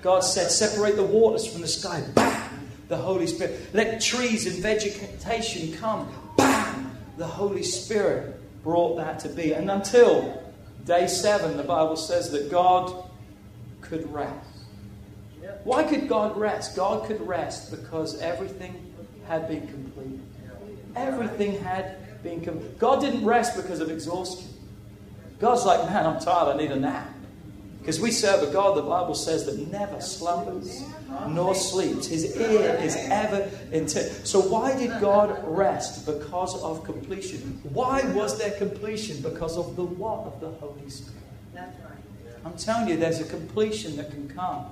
God 0.00 0.20
said, 0.20 0.50
Separate 0.50 0.96
the 0.96 1.02
waters 1.02 1.46
from 1.46 1.60
the 1.60 1.68
sky. 1.68 2.02
Bam. 2.14 2.66
The 2.88 2.96
Holy 2.96 3.26
Spirit. 3.26 3.74
Let 3.74 4.00
trees 4.00 4.46
and 4.46 4.56
vegetation 4.62 5.76
come. 5.76 6.08
Bam. 6.38 6.96
The 7.18 7.26
Holy 7.26 7.62
Spirit 7.62 8.40
brought 8.64 8.96
that 8.96 9.20
to 9.20 9.28
be. 9.28 9.52
And 9.52 9.70
until 9.70 10.42
day 10.86 11.08
seven, 11.08 11.58
the 11.58 11.62
Bible 11.62 11.96
says 11.96 12.30
that 12.30 12.50
God 12.50 13.10
could 13.82 14.10
rest. 14.10 14.48
Why 15.64 15.82
could 15.82 16.08
God 16.08 16.38
rest? 16.38 16.74
God 16.74 17.06
could 17.06 17.20
rest 17.20 17.70
because 17.70 18.18
everything 18.22 18.94
had 19.28 19.46
been 19.46 19.66
completed. 19.66 20.22
Everything 20.94 21.62
had 21.62 22.05
been 22.26 22.40
completed. 22.40 22.78
God 22.78 23.00
didn't 23.00 23.24
rest 23.24 23.56
because 23.56 23.80
of 23.80 23.90
exhaustion. 23.90 24.48
God's 25.38 25.64
like, 25.64 25.88
man, 25.88 26.06
I'm 26.06 26.20
tired. 26.20 26.54
I 26.54 26.56
need 26.56 26.72
a 26.72 26.76
nap. 26.76 27.08
Because 27.78 28.00
we 28.00 28.10
serve 28.10 28.48
a 28.48 28.52
God, 28.52 28.76
the 28.76 28.82
Bible 28.82 29.14
says, 29.14 29.46
that 29.46 29.70
never 29.70 30.00
slumbers 30.00 30.82
nor 31.28 31.54
sleeps. 31.54 32.08
His 32.08 32.36
ear 32.36 32.80
is 32.82 32.96
ever 32.96 33.48
intent. 33.70 34.26
So, 34.26 34.40
why 34.40 34.76
did 34.76 35.00
God 35.00 35.40
rest? 35.46 36.04
Because 36.04 36.60
of 36.62 36.82
completion. 36.82 37.60
Why 37.72 38.02
was 38.12 38.38
there 38.38 38.50
completion? 38.58 39.22
Because 39.22 39.56
of 39.56 39.76
the 39.76 39.84
what 39.84 40.26
of 40.26 40.40
the 40.40 40.50
Holy 40.50 40.90
Spirit. 40.90 41.22
That's 41.54 41.78
right. 41.84 41.92
I'm 42.44 42.56
telling 42.56 42.88
you, 42.88 42.96
there's 42.96 43.20
a 43.20 43.24
completion 43.24 43.96
that 43.98 44.10
can 44.10 44.28
come 44.28 44.66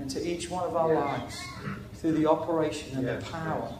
into 0.00 0.26
each 0.28 0.50
one 0.50 0.64
of 0.64 0.74
our 0.74 0.92
lives 0.92 1.40
through 1.94 2.12
the 2.12 2.28
operation 2.28 2.98
and 2.98 3.06
the 3.06 3.24
power 3.26 3.72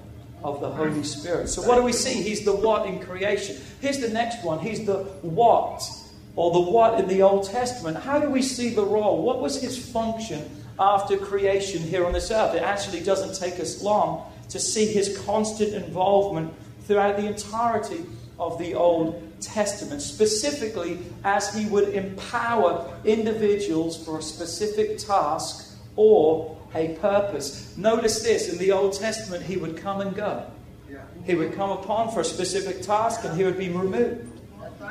of 0.42 0.61
the 0.61 0.70
Holy 0.70 1.03
Spirit. 1.03 1.48
So, 1.48 1.62
what 1.62 1.76
do 1.76 1.83
we 1.83 1.92
see? 1.92 2.22
He's 2.22 2.44
the 2.44 2.55
what 2.55 2.87
in 2.87 2.98
creation. 2.98 3.57
Here's 3.81 3.98
the 3.98 4.09
next 4.09 4.44
one. 4.44 4.59
He's 4.59 4.85
the 4.87 4.98
what 5.22 5.83
or 6.37 6.53
the 6.53 6.70
what 6.70 6.98
in 7.00 7.09
the 7.09 7.22
Old 7.22 7.48
Testament. 7.48 7.96
How 7.96 8.18
do 8.18 8.31
we 8.31 8.42
see 8.42 8.70
the 8.70 8.85
role? 8.85 9.22
What 9.22 9.40
was 9.40 9.61
his 9.61 9.79
function 9.92 10.48
after 10.79 11.16
creation 11.16 11.83
here 11.83 12.07
on 12.07 12.12
this 12.12 12.31
earth? 12.31 12.55
It 12.55 12.62
actually 12.62 13.00
doesn't 13.00 13.35
take 13.38 13.61
us 13.61 13.83
long 13.83 14.31
to 14.48 14.59
see 14.59 14.87
his 14.87 15.18
constant 15.24 15.74
involvement 15.74 16.53
throughout 16.87 17.16
the 17.16 17.26
entirety 17.26 18.05
of 18.38 18.59
the 18.59 18.74
Old 18.74 19.22
Testament, 19.40 20.03
specifically 20.03 20.98
as 21.24 21.55
he 21.55 21.66
would 21.66 21.90
empower 21.90 22.90
individuals 23.05 24.03
for 24.03 24.18
a 24.18 24.22
specific 24.22 24.98
task 24.98 25.76
or 25.96 26.57
a 26.74 26.94
purpose. 26.96 27.76
Notice 27.76 28.22
this 28.22 28.52
in 28.52 28.59
the 28.59 28.72
Old 28.72 28.92
Testament, 28.92 29.42
he 29.42 29.56
would 29.56 29.76
come 29.76 30.00
and 30.00 30.14
go. 30.14 30.46
He 31.24 31.35
would 31.35 31.54
come 31.54 31.70
upon 31.70 32.12
for 32.12 32.20
a 32.20 32.24
specific 32.24 32.83
task 32.83 33.24
and 33.24 33.37
he 33.37 33.44
would 33.44 33.59
be 33.59 33.68
removed. 33.68 34.26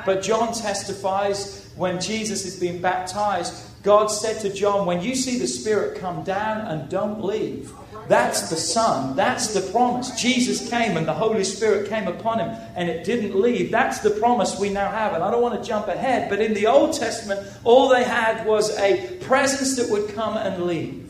But 0.06 0.22
John 0.22 0.54
testifies 0.54 1.72
when 1.76 2.00
Jesus 2.00 2.46
is 2.46 2.60
being 2.60 2.82
baptized, 2.82 3.66
God 3.84 4.08
said 4.08 4.40
to 4.42 4.54
John, 4.54 4.86
When 4.86 5.02
you 5.02 5.16
see 5.16 5.40
the 5.40 5.48
Spirit 5.48 6.00
come 6.00 6.24
down 6.24 6.68
and 6.68 6.90
don't 6.90 7.24
leave, 7.24 7.72
that's 8.10 8.50
the 8.50 8.56
Son. 8.56 9.16
That's 9.16 9.54
the 9.54 9.62
promise. 9.72 10.20
Jesus 10.20 10.68
came 10.68 10.98
and 10.98 11.08
the 11.08 11.14
Holy 11.14 11.44
Spirit 11.44 11.90
came 11.90 12.08
upon 12.08 12.40
him 12.40 12.50
and 12.76 12.90
it 12.90 13.06
didn't 13.06 13.40
leave. 13.40 13.72
That's 13.72 14.00
the 14.00 14.10
promise 14.10 14.60
we 14.60 14.70
now 14.70 14.90
have. 14.90 15.14
And 15.14 15.24
I 15.24 15.30
don't 15.30 15.44
want 15.44 15.62
to 15.62 15.68
jump 15.68 15.88
ahead, 15.88 16.28
but 16.28 16.42
in 16.42 16.56
the 16.56 16.66
Old 16.66 16.94
Testament, 16.94 17.48
all 17.64 17.88
they 17.88 18.04
had 18.04 18.48
was 18.48 18.76
a 18.80 19.18
presence 19.18 19.76
that 19.78 19.92
would 19.92 20.10
come 20.16 20.38
and 20.38 20.66
leave, 20.66 21.09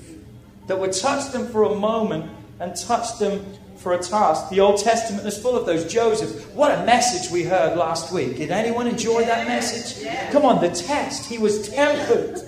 that 0.70 0.80
would 0.80 0.94
touch 0.94 1.32
them 1.32 1.48
for 1.48 1.64
a 1.64 1.76
moment 1.76 2.32
and 2.60 2.76
touch 2.76 3.18
them 3.18 3.44
for 3.78 3.94
a 3.94 3.98
task. 3.98 4.50
The 4.50 4.60
Old 4.60 4.80
Testament 4.80 5.26
is 5.26 5.36
full 5.36 5.58
of 5.58 5.66
those. 5.66 5.92
Joseph, 5.92 6.54
what 6.54 6.70
a 6.72 6.86
message 6.86 7.32
we 7.32 7.42
heard 7.42 7.76
last 7.76 8.14
week. 8.14 8.38
Did 8.38 8.52
anyone 8.52 8.86
enjoy 8.86 9.26
that 9.26 9.48
message? 9.48 10.08
Come 10.32 10.46
on, 10.46 10.62
the 10.62 10.70
test. 10.70 11.26
He 11.26 11.40
was 11.40 11.70
tempered. 11.70 12.40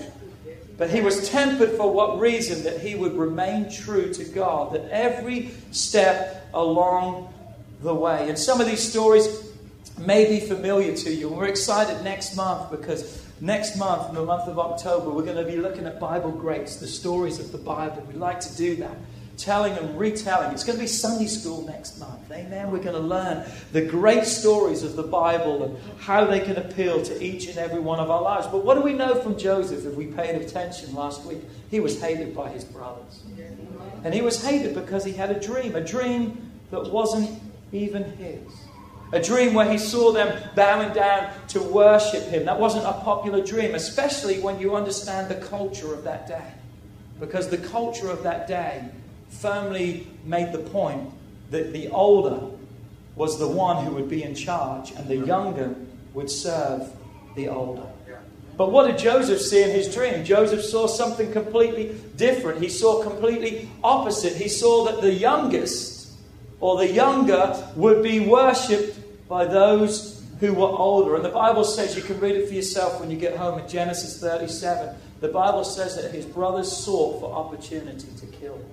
But 0.77 0.91
he 0.91 1.01
was 1.01 1.29
tempered 1.29 1.71
for 1.71 1.91
what 1.91 2.19
reason? 2.19 2.63
That 2.63 2.79
he 2.79 2.93
would 2.93 3.13
remain 3.13 3.71
true 3.71 4.13
to 4.13 4.23
God, 4.25 4.73
that 4.73 4.87
every 4.91 5.49
step 5.71 6.47
along 6.53 7.33
the 7.81 7.95
way. 7.95 8.29
And 8.29 8.37
some 8.37 8.61
of 8.61 8.67
these 8.67 8.87
stories 8.87 9.51
may 9.97 10.25
be 10.25 10.45
familiar 10.45 10.95
to 10.95 11.11
you. 11.11 11.29
And 11.29 11.37
we're 11.37 11.47
excited 11.47 12.03
next 12.03 12.35
month 12.35 12.69
because 12.69 13.25
next 13.41 13.75
month, 13.75 14.09
in 14.09 14.15
the 14.15 14.23
month 14.23 14.47
of 14.47 14.57
October, 14.57 15.09
we're 15.09 15.25
going 15.25 15.37
to 15.37 15.43
be 15.43 15.57
looking 15.57 15.85
at 15.85 15.99
Bible 15.99 16.31
greats, 16.31 16.77
the 16.77 16.87
stories 16.87 17.39
of 17.39 17.51
the 17.51 17.57
Bible. 17.57 18.03
We 18.07 18.13
like 18.13 18.39
to 18.41 18.55
do 18.55 18.77
that 18.77 18.95
telling 19.41 19.75
and 19.77 19.97
retelling. 19.99 20.51
It's 20.51 20.63
going 20.63 20.77
to 20.77 20.81
be 20.81 20.87
Sunday 20.87 21.27
school 21.27 21.65
next 21.65 21.99
month. 21.99 22.31
Amen. 22.31 22.71
We're 22.71 22.83
going 22.83 22.95
to 22.95 22.99
learn 22.99 23.45
the 23.71 23.81
great 23.81 24.25
stories 24.25 24.83
of 24.83 24.95
the 24.95 25.03
Bible 25.03 25.63
and 25.63 25.77
how 25.99 26.25
they 26.25 26.39
can 26.39 26.57
appeal 26.57 27.01
to 27.03 27.23
each 27.23 27.47
and 27.47 27.57
every 27.57 27.79
one 27.79 27.99
of 27.99 28.11
our 28.11 28.21
lives. 28.21 28.47
But 28.47 28.63
what 28.63 28.75
do 28.75 28.81
we 28.81 28.93
know 28.93 29.15
from 29.15 29.37
Joseph 29.37 29.85
if 29.85 29.95
we 29.95 30.05
paid 30.07 30.39
attention 30.41 30.93
last 30.93 31.25
week? 31.25 31.39
He 31.69 31.79
was 31.79 31.99
hated 31.99 32.35
by 32.35 32.49
his 32.49 32.63
brothers. 32.63 33.23
And 34.03 34.13
he 34.13 34.21
was 34.21 34.43
hated 34.43 34.75
because 34.75 35.03
he 35.03 35.13
had 35.13 35.31
a 35.31 35.39
dream, 35.39 35.75
a 35.75 35.81
dream 35.81 36.51
that 36.69 36.91
wasn't 36.91 37.41
even 37.71 38.03
his. 38.17 38.41
A 39.13 39.21
dream 39.21 39.53
where 39.53 39.69
he 39.69 39.77
saw 39.77 40.11
them 40.11 40.41
bowing 40.55 40.93
down 40.93 41.31
to 41.49 41.61
worship 41.61 42.23
him. 42.23 42.45
That 42.45 42.59
wasn't 42.59 42.85
a 42.85 42.93
popular 42.93 43.45
dream, 43.45 43.75
especially 43.75 44.39
when 44.39 44.59
you 44.59 44.75
understand 44.75 45.29
the 45.29 45.45
culture 45.47 45.93
of 45.93 46.03
that 46.05 46.27
day. 46.27 46.53
Because 47.19 47.49
the 47.49 47.57
culture 47.57 48.09
of 48.09 48.23
that 48.23 48.47
day 48.47 48.85
firmly 49.29 50.07
made 50.25 50.51
the 50.51 50.59
point 50.59 51.09
that 51.51 51.73
the 51.73 51.89
older 51.89 52.39
was 53.15 53.37
the 53.37 53.47
one 53.47 53.85
who 53.85 53.93
would 53.93 54.09
be 54.09 54.23
in 54.23 54.33
charge 54.33 54.91
and 54.91 55.07
the 55.07 55.17
younger 55.17 55.75
would 56.13 56.29
serve 56.29 56.89
the 57.35 57.49
older. 57.49 57.85
But 58.57 58.71
what 58.71 58.87
did 58.87 58.97
Joseph 58.97 59.41
see 59.41 59.63
in 59.63 59.71
his 59.71 59.93
dream? 59.93 60.23
Joseph 60.23 60.63
saw 60.63 60.85
something 60.87 61.31
completely 61.31 61.95
different. 62.15 62.61
He 62.61 62.69
saw 62.69 63.01
completely 63.01 63.69
opposite. 63.83 64.35
He 64.35 64.49
saw 64.49 64.85
that 64.85 65.01
the 65.01 65.11
youngest 65.11 66.11
or 66.59 66.77
the 66.77 66.91
younger 66.91 67.71
would 67.75 68.03
be 68.03 68.19
worshipped 68.19 68.97
by 69.31 69.45
those 69.45 70.21
who 70.41 70.53
were 70.53 70.67
older. 70.67 71.15
And 71.15 71.23
the 71.23 71.29
Bible 71.29 71.63
says, 71.63 71.95
you 71.95 72.03
can 72.03 72.19
read 72.19 72.35
it 72.35 72.49
for 72.49 72.53
yourself 72.53 72.99
when 72.99 73.09
you 73.09 73.15
get 73.15 73.37
home 73.37 73.59
in 73.59 73.69
Genesis 73.69 74.19
37. 74.19 74.93
The 75.21 75.29
Bible 75.29 75.63
says 75.63 75.95
that 75.95 76.11
his 76.11 76.25
brothers 76.25 76.69
sought 76.69 77.21
for 77.21 77.33
opportunity 77.33 78.09
to 78.17 78.25
kill 78.25 78.55
him 78.55 78.65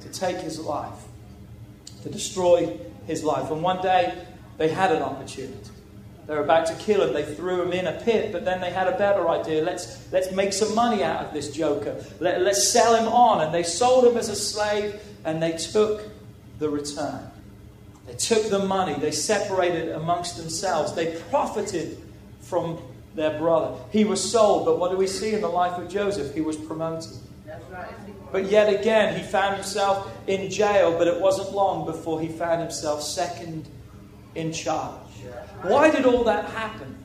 to 0.00 0.08
take 0.08 0.38
his 0.38 0.58
life, 0.58 1.04
to 2.04 2.08
destroy 2.08 2.78
his 3.06 3.22
life. 3.22 3.50
And 3.50 3.62
one 3.62 3.82
day 3.82 4.14
they 4.56 4.68
had 4.68 4.92
an 4.92 5.02
opportunity. 5.02 5.72
They 6.26 6.34
were 6.34 6.42
about 6.42 6.66
to 6.68 6.74
kill 6.76 7.02
him. 7.02 7.12
They 7.12 7.34
threw 7.34 7.60
him 7.60 7.72
in 7.74 7.86
a 7.86 8.00
pit, 8.00 8.32
but 8.32 8.46
then 8.46 8.62
they 8.62 8.70
had 8.70 8.88
a 8.88 8.96
better 8.96 9.28
idea. 9.28 9.62
Let's, 9.62 10.10
let's 10.10 10.32
make 10.32 10.54
some 10.54 10.74
money 10.74 11.02
out 11.02 11.26
of 11.26 11.34
this 11.34 11.50
joker. 11.50 12.02
Let, 12.18 12.40
let's 12.40 12.66
sell 12.66 12.94
him 12.94 13.08
on. 13.08 13.44
And 13.44 13.52
they 13.52 13.62
sold 13.62 14.06
him 14.06 14.16
as 14.16 14.30
a 14.30 14.36
slave 14.36 15.02
and 15.26 15.42
they 15.42 15.52
took 15.52 16.02
the 16.58 16.70
return. 16.70 17.30
They 18.08 18.14
took 18.14 18.48
the 18.48 18.60
money. 18.60 18.94
They 18.94 19.10
separated 19.10 19.90
amongst 19.90 20.38
themselves. 20.38 20.94
They 20.94 21.20
profited 21.30 21.98
from 22.40 22.78
their 23.14 23.38
brother. 23.38 23.78
He 23.92 24.04
was 24.04 24.32
sold, 24.32 24.64
but 24.64 24.78
what 24.78 24.90
do 24.90 24.96
we 24.96 25.06
see 25.06 25.34
in 25.34 25.42
the 25.42 25.48
life 25.48 25.78
of 25.78 25.90
Joseph? 25.90 26.34
He 26.34 26.40
was 26.40 26.56
promoted. 26.56 27.12
But 28.32 28.46
yet 28.46 28.72
again, 28.72 29.16
he 29.16 29.22
found 29.22 29.56
himself 29.56 30.10
in 30.26 30.50
jail, 30.50 30.96
but 30.96 31.06
it 31.06 31.20
wasn't 31.20 31.52
long 31.52 31.84
before 31.84 32.20
he 32.20 32.28
found 32.28 32.60
himself 32.60 33.02
second 33.02 33.68
in 34.34 34.52
charge. 34.52 35.08
Why 35.62 35.90
did 35.90 36.06
all 36.06 36.24
that 36.24 36.46
happen? 36.46 36.96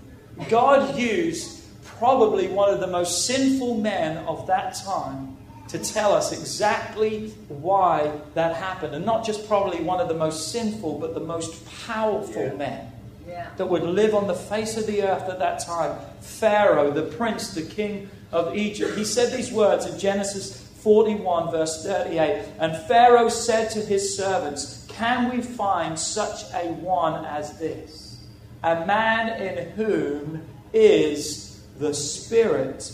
God 0.49 0.97
used 0.97 1.63
probably 1.83 2.47
one 2.47 2.73
of 2.73 2.79
the 2.79 2.87
most 2.87 3.25
sinful 3.25 3.77
men 3.77 4.17
of 4.25 4.47
that 4.47 4.75
time 4.75 5.32
to 5.73 5.79
tell 5.79 6.13
us 6.13 6.31
exactly 6.31 7.29
why 7.47 8.11
that 8.35 8.55
happened. 8.55 8.93
And 8.93 9.03
not 9.07 9.25
just 9.25 9.47
probably 9.47 9.81
one 9.81 9.99
of 9.99 10.07
the 10.07 10.13
most 10.13 10.51
sinful, 10.51 10.99
but 10.99 11.15
the 11.15 11.19
most 11.19 11.65
powerful 11.87 12.43
yeah. 12.43 12.53
men 12.53 12.91
yeah. 13.27 13.49
that 13.57 13.65
would 13.65 13.81
live 13.81 14.13
on 14.13 14.27
the 14.27 14.35
face 14.35 14.77
of 14.77 14.85
the 14.85 15.01
earth 15.01 15.27
at 15.27 15.39
that 15.39 15.61
time 15.61 15.99
Pharaoh, 16.21 16.91
the 16.91 17.01
prince, 17.01 17.55
the 17.55 17.63
king 17.63 18.07
of 18.31 18.55
Egypt. 18.55 18.95
He 18.95 19.03
said 19.03 19.35
these 19.35 19.51
words 19.51 19.87
in 19.87 19.97
Genesis 19.97 20.61
41, 20.83 21.49
verse 21.49 21.83
38. 21.83 22.45
And 22.59 22.77
Pharaoh 22.87 23.29
said 23.29 23.71
to 23.71 23.79
his 23.79 24.15
servants, 24.15 24.85
Can 24.89 25.35
we 25.35 25.41
find 25.41 25.97
such 25.97 26.43
a 26.53 26.67
one 26.67 27.25
as 27.25 27.57
this? 27.57 28.19
A 28.61 28.85
man 28.85 29.41
in 29.41 29.71
whom 29.71 30.43
is 30.71 31.59
the 31.79 31.95
Spirit 31.95 32.91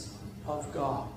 of 0.48 0.72
God. 0.74 1.09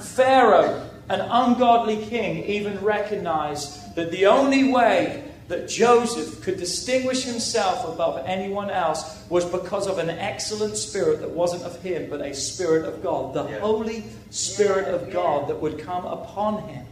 Pharaoh, 0.00 0.88
an 1.08 1.20
ungodly 1.20 2.04
king, 2.06 2.44
even 2.44 2.78
recognized 2.80 3.94
that 3.96 4.10
the 4.10 4.26
only 4.26 4.70
way 4.72 5.24
that 5.48 5.68
Joseph 5.68 6.42
could 6.42 6.58
distinguish 6.58 7.24
himself 7.24 7.88
above 7.88 8.22
anyone 8.26 8.70
else 8.70 9.24
was 9.30 9.46
because 9.46 9.86
of 9.86 9.98
an 9.98 10.10
excellent 10.10 10.76
spirit 10.76 11.20
that 11.20 11.30
wasn't 11.30 11.62
of 11.62 11.80
him, 11.80 12.08
but 12.10 12.20
a 12.20 12.34
spirit 12.34 12.84
of 12.84 13.02
God, 13.02 13.32
the 13.34 13.48
yeah. 13.48 13.58
Holy 13.58 14.04
Spirit 14.30 14.88
yeah. 14.88 14.94
of 14.94 15.10
God 15.10 15.48
that 15.48 15.60
would 15.60 15.78
come 15.78 16.04
upon 16.04 16.68
him 16.68 16.86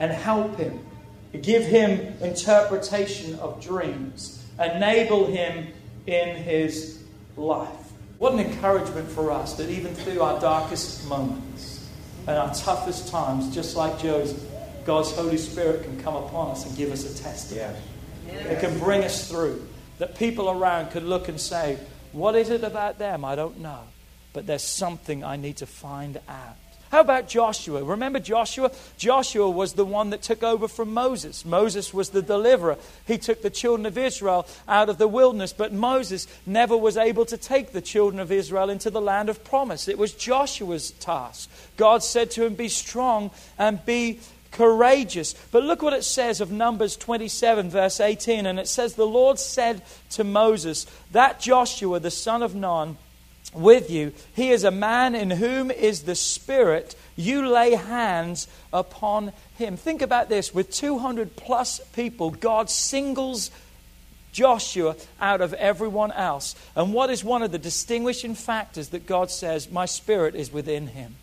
and 0.00 0.10
help 0.10 0.56
him, 0.56 0.80
give 1.42 1.64
him 1.64 2.14
interpretation 2.22 3.38
of 3.38 3.62
dreams, 3.62 4.42
enable 4.58 5.26
him 5.26 5.68
in 6.06 6.36
his 6.36 7.02
life. 7.36 7.68
What 8.18 8.32
an 8.32 8.40
encouragement 8.40 9.10
for 9.10 9.30
us 9.30 9.54
that 9.56 9.68
even 9.68 9.94
through 9.94 10.22
our 10.22 10.40
darkest 10.40 11.06
moments 11.06 11.73
and 12.26 12.36
our 12.36 12.54
toughest 12.54 13.08
times, 13.08 13.54
just 13.54 13.76
like 13.76 13.98
Joseph, 14.00 14.40
God's 14.84 15.12
Holy 15.12 15.38
Spirit 15.38 15.82
can 15.84 16.00
come 16.02 16.14
upon 16.14 16.50
us 16.50 16.66
and 16.66 16.76
give 16.76 16.92
us 16.92 17.04
a 17.04 17.22
testimony. 17.22 17.78
Yeah. 18.26 18.34
It 18.34 18.60
can 18.60 18.78
bring 18.78 19.02
us 19.04 19.28
through. 19.28 19.66
That 19.98 20.18
people 20.18 20.50
around 20.50 20.90
could 20.90 21.04
look 21.04 21.28
and 21.28 21.40
say, 21.40 21.78
What 22.12 22.34
is 22.34 22.50
it 22.50 22.64
about 22.64 22.98
them? 22.98 23.24
I 23.24 23.34
don't 23.34 23.60
know. 23.60 23.80
But 24.32 24.46
there's 24.46 24.62
something 24.62 25.22
I 25.22 25.36
need 25.36 25.58
to 25.58 25.66
find 25.66 26.18
out. 26.28 26.56
How 26.94 27.00
about 27.00 27.26
Joshua? 27.26 27.82
Remember 27.82 28.20
Joshua? 28.20 28.70
Joshua 28.98 29.50
was 29.50 29.72
the 29.72 29.84
one 29.84 30.10
that 30.10 30.22
took 30.22 30.44
over 30.44 30.68
from 30.68 30.94
Moses. 30.94 31.44
Moses 31.44 31.92
was 31.92 32.10
the 32.10 32.22
deliverer. 32.22 32.78
He 33.04 33.18
took 33.18 33.42
the 33.42 33.50
children 33.50 33.84
of 33.84 33.98
Israel 33.98 34.46
out 34.68 34.88
of 34.88 34.98
the 34.98 35.08
wilderness, 35.08 35.52
but 35.52 35.72
Moses 35.72 36.28
never 36.46 36.76
was 36.76 36.96
able 36.96 37.26
to 37.26 37.36
take 37.36 37.72
the 37.72 37.80
children 37.80 38.20
of 38.20 38.30
Israel 38.30 38.70
into 38.70 38.90
the 38.90 39.00
land 39.00 39.28
of 39.28 39.42
promise. 39.42 39.88
It 39.88 39.98
was 39.98 40.12
Joshua's 40.12 40.92
task. 40.92 41.50
God 41.76 42.04
said 42.04 42.30
to 42.30 42.44
him, 42.44 42.54
Be 42.54 42.68
strong 42.68 43.32
and 43.58 43.84
be 43.84 44.20
courageous. 44.52 45.34
But 45.50 45.64
look 45.64 45.82
what 45.82 45.94
it 45.94 46.04
says 46.04 46.40
of 46.40 46.52
Numbers 46.52 46.96
27, 46.96 47.70
verse 47.70 47.98
18. 47.98 48.46
And 48.46 48.60
it 48.60 48.68
says, 48.68 48.94
The 48.94 49.04
Lord 49.04 49.40
said 49.40 49.82
to 50.10 50.22
Moses, 50.22 50.86
That 51.10 51.40
Joshua, 51.40 51.98
the 51.98 52.12
son 52.12 52.44
of 52.44 52.54
Nun, 52.54 52.98
with 53.54 53.90
you. 53.90 54.12
He 54.34 54.50
is 54.50 54.64
a 54.64 54.70
man 54.70 55.14
in 55.14 55.30
whom 55.30 55.70
is 55.70 56.02
the 56.02 56.14
Spirit. 56.14 56.94
You 57.16 57.48
lay 57.48 57.74
hands 57.74 58.48
upon 58.72 59.32
him. 59.56 59.76
Think 59.76 60.02
about 60.02 60.28
this 60.28 60.54
with 60.54 60.70
200 60.70 61.36
plus 61.36 61.80
people, 61.94 62.30
God 62.30 62.70
singles 62.70 63.50
Joshua 64.32 64.96
out 65.20 65.40
of 65.40 65.54
everyone 65.54 66.10
else. 66.12 66.56
And 66.74 66.92
what 66.92 67.08
is 67.08 67.22
one 67.22 67.42
of 67.42 67.52
the 67.52 67.58
distinguishing 67.58 68.34
factors 68.34 68.88
that 68.88 69.06
God 69.06 69.30
says, 69.30 69.70
My 69.70 69.86
Spirit 69.86 70.34
is 70.34 70.52
within 70.52 70.88
him? 70.88 71.14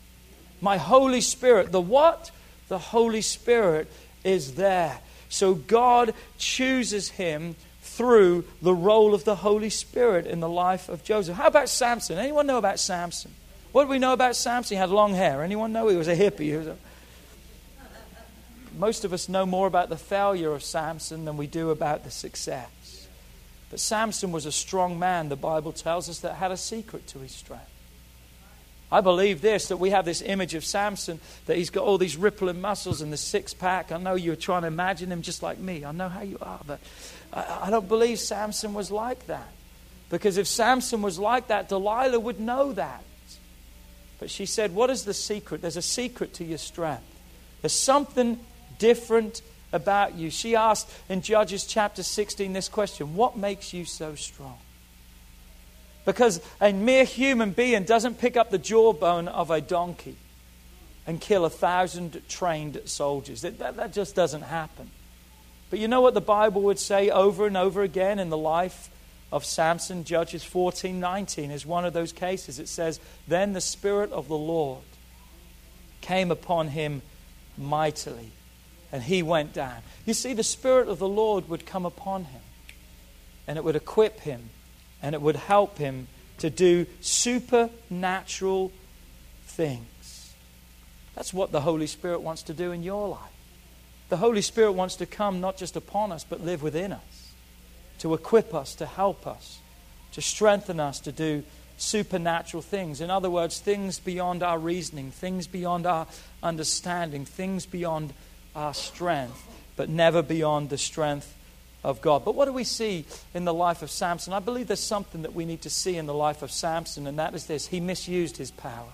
My 0.61 0.77
Holy 0.77 1.21
Spirit. 1.21 1.71
The 1.71 1.81
what? 1.81 2.31
The 2.69 2.79
Holy 2.79 3.21
Spirit 3.21 3.91
is 4.23 4.55
there. 4.55 4.99
So 5.27 5.53
God 5.53 6.13
chooses 6.37 7.09
him 7.09 7.55
through 7.91 8.45
the 8.61 8.73
role 8.73 9.13
of 9.13 9.25
the 9.25 9.35
Holy 9.35 9.69
Spirit 9.69 10.25
in 10.25 10.39
the 10.39 10.49
life 10.49 10.87
of 10.87 11.03
Joseph. 11.03 11.35
How 11.35 11.47
about 11.47 11.67
Samson? 11.67 12.17
Anyone 12.17 12.47
know 12.47 12.57
about 12.57 12.79
Samson? 12.79 13.31
What 13.73 13.83
do 13.83 13.89
we 13.89 13.99
know 13.99 14.13
about 14.13 14.35
Samson? 14.35 14.75
He 14.75 14.79
had 14.79 14.89
long 14.89 15.13
hair. 15.13 15.43
Anyone 15.43 15.73
know 15.73 15.87
he 15.89 15.97
was 15.97 16.07
a 16.07 16.15
hippie? 16.15 16.57
Was 16.57 16.67
a... 16.67 16.77
Most 18.77 19.03
of 19.03 19.11
us 19.11 19.27
know 19.27 19.45
more 19.45 19.67
about 19.67 19.89
the 19.89 19.97
failure 19.97 20.53
of 20.53 20.63
Samson 20.63 21.25
than 21.25 21.35
we 21.35 21.47
do 21.47 21.69
about 21.69 22.05
the 22.05 22.11
success. 22.11 23.07
But 23.69 23.79
Samson 23.79 24.31
was 24.31 24.45
a 24.45 24.51
strong 24.51 24.97
man, 24.97 25.29
the 25.29 25.35
Bible 25.35 25.73
tells 25.73 26.09
us, 26.09 26.19
that 26.19 26.35
had 26.35 26.51
a 26.51 26.57
secret 26.57 27.07
to 27.07 27.19
his 27.19 27.31
strength. 27.31 27.70
I 28.91 29.01
believe 29.01 29.41
this 29.41 29.69
that 29.69 29.77
we 29.77 29.91
have 29.91 30.03
this 30.03 30.21
image 30.21 30.53
of 30.53 30.65
Samson, 30.65 31.19
that 31.45 31.55
he's 31.55 31.69
got 31.69 31.85
all 31.85 31.97
these 31.97 32.17
rippling 32.17 32.59
muscles 32.59 33.01
and 33.01 33.11
the 33.13 33.17
six 33.17 33.53
pack. 33.53 33.91
I 33.91 33.97
know 33.97 34.15
you're 34.15 34.35
trying 34.35 34.63
to 34.63 34.67
imagine 34.67 35.11
him 35.11 35.21
just 35.21 35.41
like 35.41 35.59
me. 35.59 35.85
I 35.85 35.91
know 35.91 36.09
how 36.09 36.21
you 36.21 36.37
are, 36.41 36.59
but 36.67 36.79
I, 37.31 37.61
I 37.63 37.69
don't 37.69 37.87
believe 37.87 38.19
Samson 38.19 38.73
was 38.73 38.91
like 38.91 39.27
that. 39.27 39.47
Because 40.09 40.37
if 40.37 40.45
Samson 40.45 41.01
was 41.01 41.17
like 41.17 41.47
that, 41.47 41.69
Delilah 41.69 42.19
would 42.19 42.39
know 42.39 42.73
that. 42.73 43.03
But 44.19 44.29
she 44.29 44.45
said, 44.45 44.75
What 44.75 44.89
is 44.89 45.05
the 45.05 45.13
secret? 45.13 45.61
There's 45.61 45.77
a 45.77 45.81
secret 45.81 46.33
to 46.35 46.43
your 46.43 46.57
strength. 46.57 47.03
There's 47.61 47.73
something 47.73 48.39
different 48.77 49.41
about 49.71 50.15
you. 50.15 50.29
She 50.29 50.55
asked 50.55 50.91
in 51.07 51.21
Judges 51.21 51.65
chapter 51.65 52.03
16 52.03 52.51
this 52.51 52.67
question 52.67 53.15
What 53.15 53.37
makes 53.37 53.73
you 53.73 53.85
so 53.85 54.15
strong? 54.15 54.57
Because 56.05 56.41
a 56.59 56.73
mere 56.73 57.03
human 57.03 57.51
being 57.51 57.83
doesn't 57.83 58.19
pick 58.19 58.35
up 58.35 58.49
the 58.49 58.57
jawbone 58.57 59.27
of 59.27 59.51
a 59.51 59.61
donkey 59.61 60.17
and 61.05 61.19
kill 61.19 61.45
a 61.45 61.49
thousand 61.49 62.21
trained 62.27 62.81
soldiers. 62.85 63.41
That, 63.41 63.59
that, 63.59 63.77
that 63.77 63.93
just 63.93 64.15
doesn't 64.15 64.43
happen. 64.43 64.89
But 65.69 65.79
you 65.79 65.87
know 65.87 66.01
what 66.01 66.13
the 66.13 66.21
Bible 66.21 66.61
would 66.63 66.79
say 66.79 67.09
over 67.09 67.47
and 67.47 67.55
over 67.55 67.81
again 67.81 68.19
in 68.19 68.29
the 68.29 68.37
life 68.37 68.89
of 69.31 69.45
Samson? 69.45 70.03
Judges 70.03 70.43
14 70.43 70.99
19 70.99 71.49
is 71.49 71.65
one 71.65 71.85
of 71.85 71.93
those 71.93 72.11
cases. 72.11 72.59
It 72.59 72.67
says, 72.67 72.99
Then 73.27 73.53
the 73.53 73.61
Spirit 73.61 74.11
of 74.11 74.27
the 74.27 74.37
Lord 74.37 74.83
came 76.01 76.29
upon 76.29 76.69
him 76.69 77.01
mightily, 77.57 78.31
and 78.91 79.03
he 79.03 79.23
went 79.23 79.53
down. 79.53 79.81
You 80.05 80.13
see, 80.13 80.33
the 80.33 80.43
Spirit 80.43 80.87
of 80.87 80.99
the 80.99 81.07
Lord 81.07 81.47
would 81.47 81.65
come 81.65 81.85
upon 81.85 82.25
him, 82.25 82.41
and 83.47 83.57
it 83.57 83.63
would 83.63 83.75
equip 83.75 84.19
him, 84.21 84.49
and 85.01 85.15
it 85.15 85.21
would 85.21 85.35
help 85.35 85.77
him 85.77 86.07
to 86.39 86.49
do 86.49 86.85
supernatural 87.01 88.71
things. 89.45 90.33
That's 91.15 91.33
what 91.33 91.51
the 91.51 91.61
Holy 91.61 91.87
Spirit 91.87 92.21
wants 92.21 92.43
to 92.43 92.53
do 92.53 92.71
in 92.71 92.83
your 92.83 93.09
life. 93.09 93.19
The 94.09 94.17
Holy 94.17 94.41
Spirit 94.41 94.73
wants 94.73 94.95
to 94.97 95.05
come 95.05 95.39
not 95.39 95.57
just 95.57 95.75
upon 95.75 96.11
us, 96.11 96.25
but 96.27 96.41
live 96.41 96.63
within 96.63 96.91
us, 96.91 97.31
to 97.99 98.13
equip 98.13 98.53
us, 98.53 98.75
to 98.75 98.85
help 98.85 99.27
us, 99.27 99.59
to 100.13 100.21
strengthen 100.21 100.79
us 100.79 100.99
to 101.01 101.11
do 101.11 101.43
supernatural 101.77 102.61
things. 102.61 103.01
In 103.01 103.09
other 103.09 103.29
words, 103.29 103.59
things 103.59 103.99
beyond 103.99 104.43
our 104.43 104.59
reasoning, 104.59 105.11
things 105.11 105.47
beyond 105.47 105.85
our 105.85 106.07
understanding, 106.43 107.25
things 107.25 107.65
beyond 107.65 108.13
our 108.55 108.73
strength, 108.73 109.47
but 109.75 109.89
never 109.89 110.21
beyond 110.21 110.69
the 110.69 110.77
strength 110.77 111.35
of 111.83 112.01
God. 112.01 112.23
But 112.23 112.35
what 112.35 112.45
do 112.45 112.53
we 112.53 112.63
see 112.63 113.05
in 113.33 113.45
the 113.45 113.53
life 113.53 113.81
of 113.81 113.89
Samson? 113.89 114.33
I 114.33 114.39
believe 114.39 114.67
there's 114.67 114.79
something 114.79 115.23
that 115.23 115.33
we 115.33 115.45
need 115.45 115.61
to 115.63 115.69
see 115.69 115.97
in 115.97 116.05
the 116.05 116.13
life 116.13 116.41
of 116.41 116.51
Samson, 116.51 117.07
and 117.07 117.17
that 117.19 117.33
is 117.33 117.45
this 117.45 117.67
he 117.67 117.79
misused 117.79 118.37
his 118.37 118.51
power. 118.51 118.89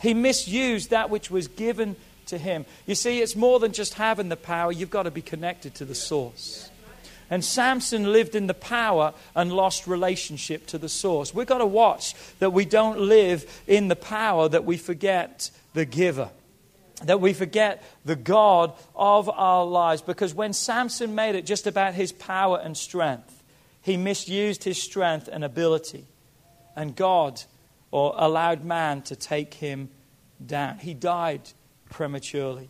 He 0.00 0.14
misused 0.14 0.90
that 0.90 1.10
which 1.10 1.30
was 1.30 1.48
given 1.48 1.96
to 2.26 2.38
Him. 2.38 2.66
You 2.86 2.94
see, 2.94 3.20
it's 3.20 3.36
more 3.36 3.58
than 3.58 3.72
just 3.72 3.94
having 3.94 4.28
the 4.28 4.36
power, 4.36 4.72
you've 4.72 4.90
got 4.90 5.04
to 5.04 5.10
be 5.10 5.22
connected 5.22 5.74
to 5.76 5.84
the 5.84 5.94
source. 5.94 6.70
And 7.28 7.44
Samson 7.44 8.12
lived 8.12 8.36
in 8.36 8.46
the 8.46 8.54
power 8.54 9.12
and 9.34 9.52
lost 9.52 9.88
relationship 9.88 10.66
to 10.68 10.78
the 10.78 10.88
source. 10.88 11.34
We've 11.34 11.46
got 11.46 11.58
to 11.58 11.66
watch 11.66 12.14
that 12.38 12.52
we 12.52 12.64
don't 12.64 13.00
live 13.00 13.62
in 13.66 13.88
the 13.88 13.96
power, 13.96 14.48
that 14.48 14.64
we 14.64 14.76
forget 14.76 15.50
the 15.74 15.84
giver, 15.84 16.30
that 17.04 17.20
we 17.20 17.32
forget 17.32 17.82
the 18.04 18.16
God 18.16 18.72
of 18.94 19.28
our 19.28 19.64
lives. 19.64 20.02
Because 20.02 20.34
when 20.34 20.52
Samson 20.52 21.14
made 21.14 21.34
it 21.34 21.44
just 21.46 21.66
about 21.66 21.94
his 21.94 22.12
power 22.12 22.58
and 22.62 22.76
strength, 22.76 23.42
he 23.82 23.96
misused 23.96 24.64
his 24.64 24.82
strength 24.82 25.28
and 25.30 25.44
ability. 25.44 26.06
And 26.74 26.96
God 26.96 27.42
or 27.90 28.14
allowed 28.16 28.64
man 28.64 29.02
to 29.02 29.16
take 29.16 29.54
him 29.54 29.88
down. 30.44 30.78
He 30.78 30.94
died 30.94 31.42
prematurely. 31.90 32.68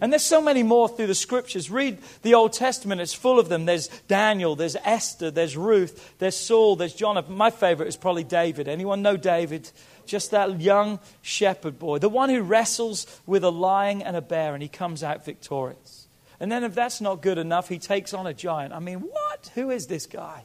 And 0.00 0.12
there's 0.12 0.24
so 0.24 0.40
many 0.40 0.62
more 0.62 0.88
through 0.88 1.06
the 1.06 1.14
scriptures. 1.14 1.70
Read 1.70 1.98
the 2.22 2.34
Old 2.34 2.52
Testament, 2.52 3.00
it's 3.00 3.14
full 3.14 3.38
of 3.38 3.48
them. 3.48 3.64
There's 3.64 3.88
Daniel, 4.08 4.56
there's 4.56 4.76
Esther, 4.84 5.30
there's 5.30 5.56
Ruth, 5.56 6.14
there's 6.18 6.36
Saul, 6.36 6.76
there's 6.76 6.94
John. 6.94 7.22
My 7.28 7.50
favorite 7.50 7.88
is 7.88 7.96
probably 7.96 8.24
David. 8.24 8.68
Anyone 8.68 9.02
know 9.02 9.16
David? 9.16 9.70
Just 10.06 10.30
that 10.30 10.60
young 10.60 11.00
shepherd 11.22 11.78
boy, 11.78 11.98
the 11.98 12.08
one 12.08 12.30
who 12.30 12.42
wrestles 12.42 13.06
with 13.26 13.44
a 13.44 13.50
lion 13.50 14.02
and 14.02 14.16
a 14.16 14.22
bear, 14.22 14.54
and 14.54 14.62
he 14.62 14.68
comes 14.68 15.02
out 15.02 15.24
victorious. 15.24 16.06
And 16.40 16.50
then, 16.50 16.64
if 16.64 16.74
that's 16.74 17.00
not 17.00 17.22
good 17.22 17.38
enough, 17.38 17.68
he 17.68 17.78
takes 17.78 18.12
on 18.12 18.26
a 18.26 18.34
giant. 18.34 18.72
I 18.72 18.80
mean, 18.80 19.00
what? 19.00 19.50
Who 19.54 19.70
is 19.70 19.86
this 19.86 20.06
guy? 20.06 20.44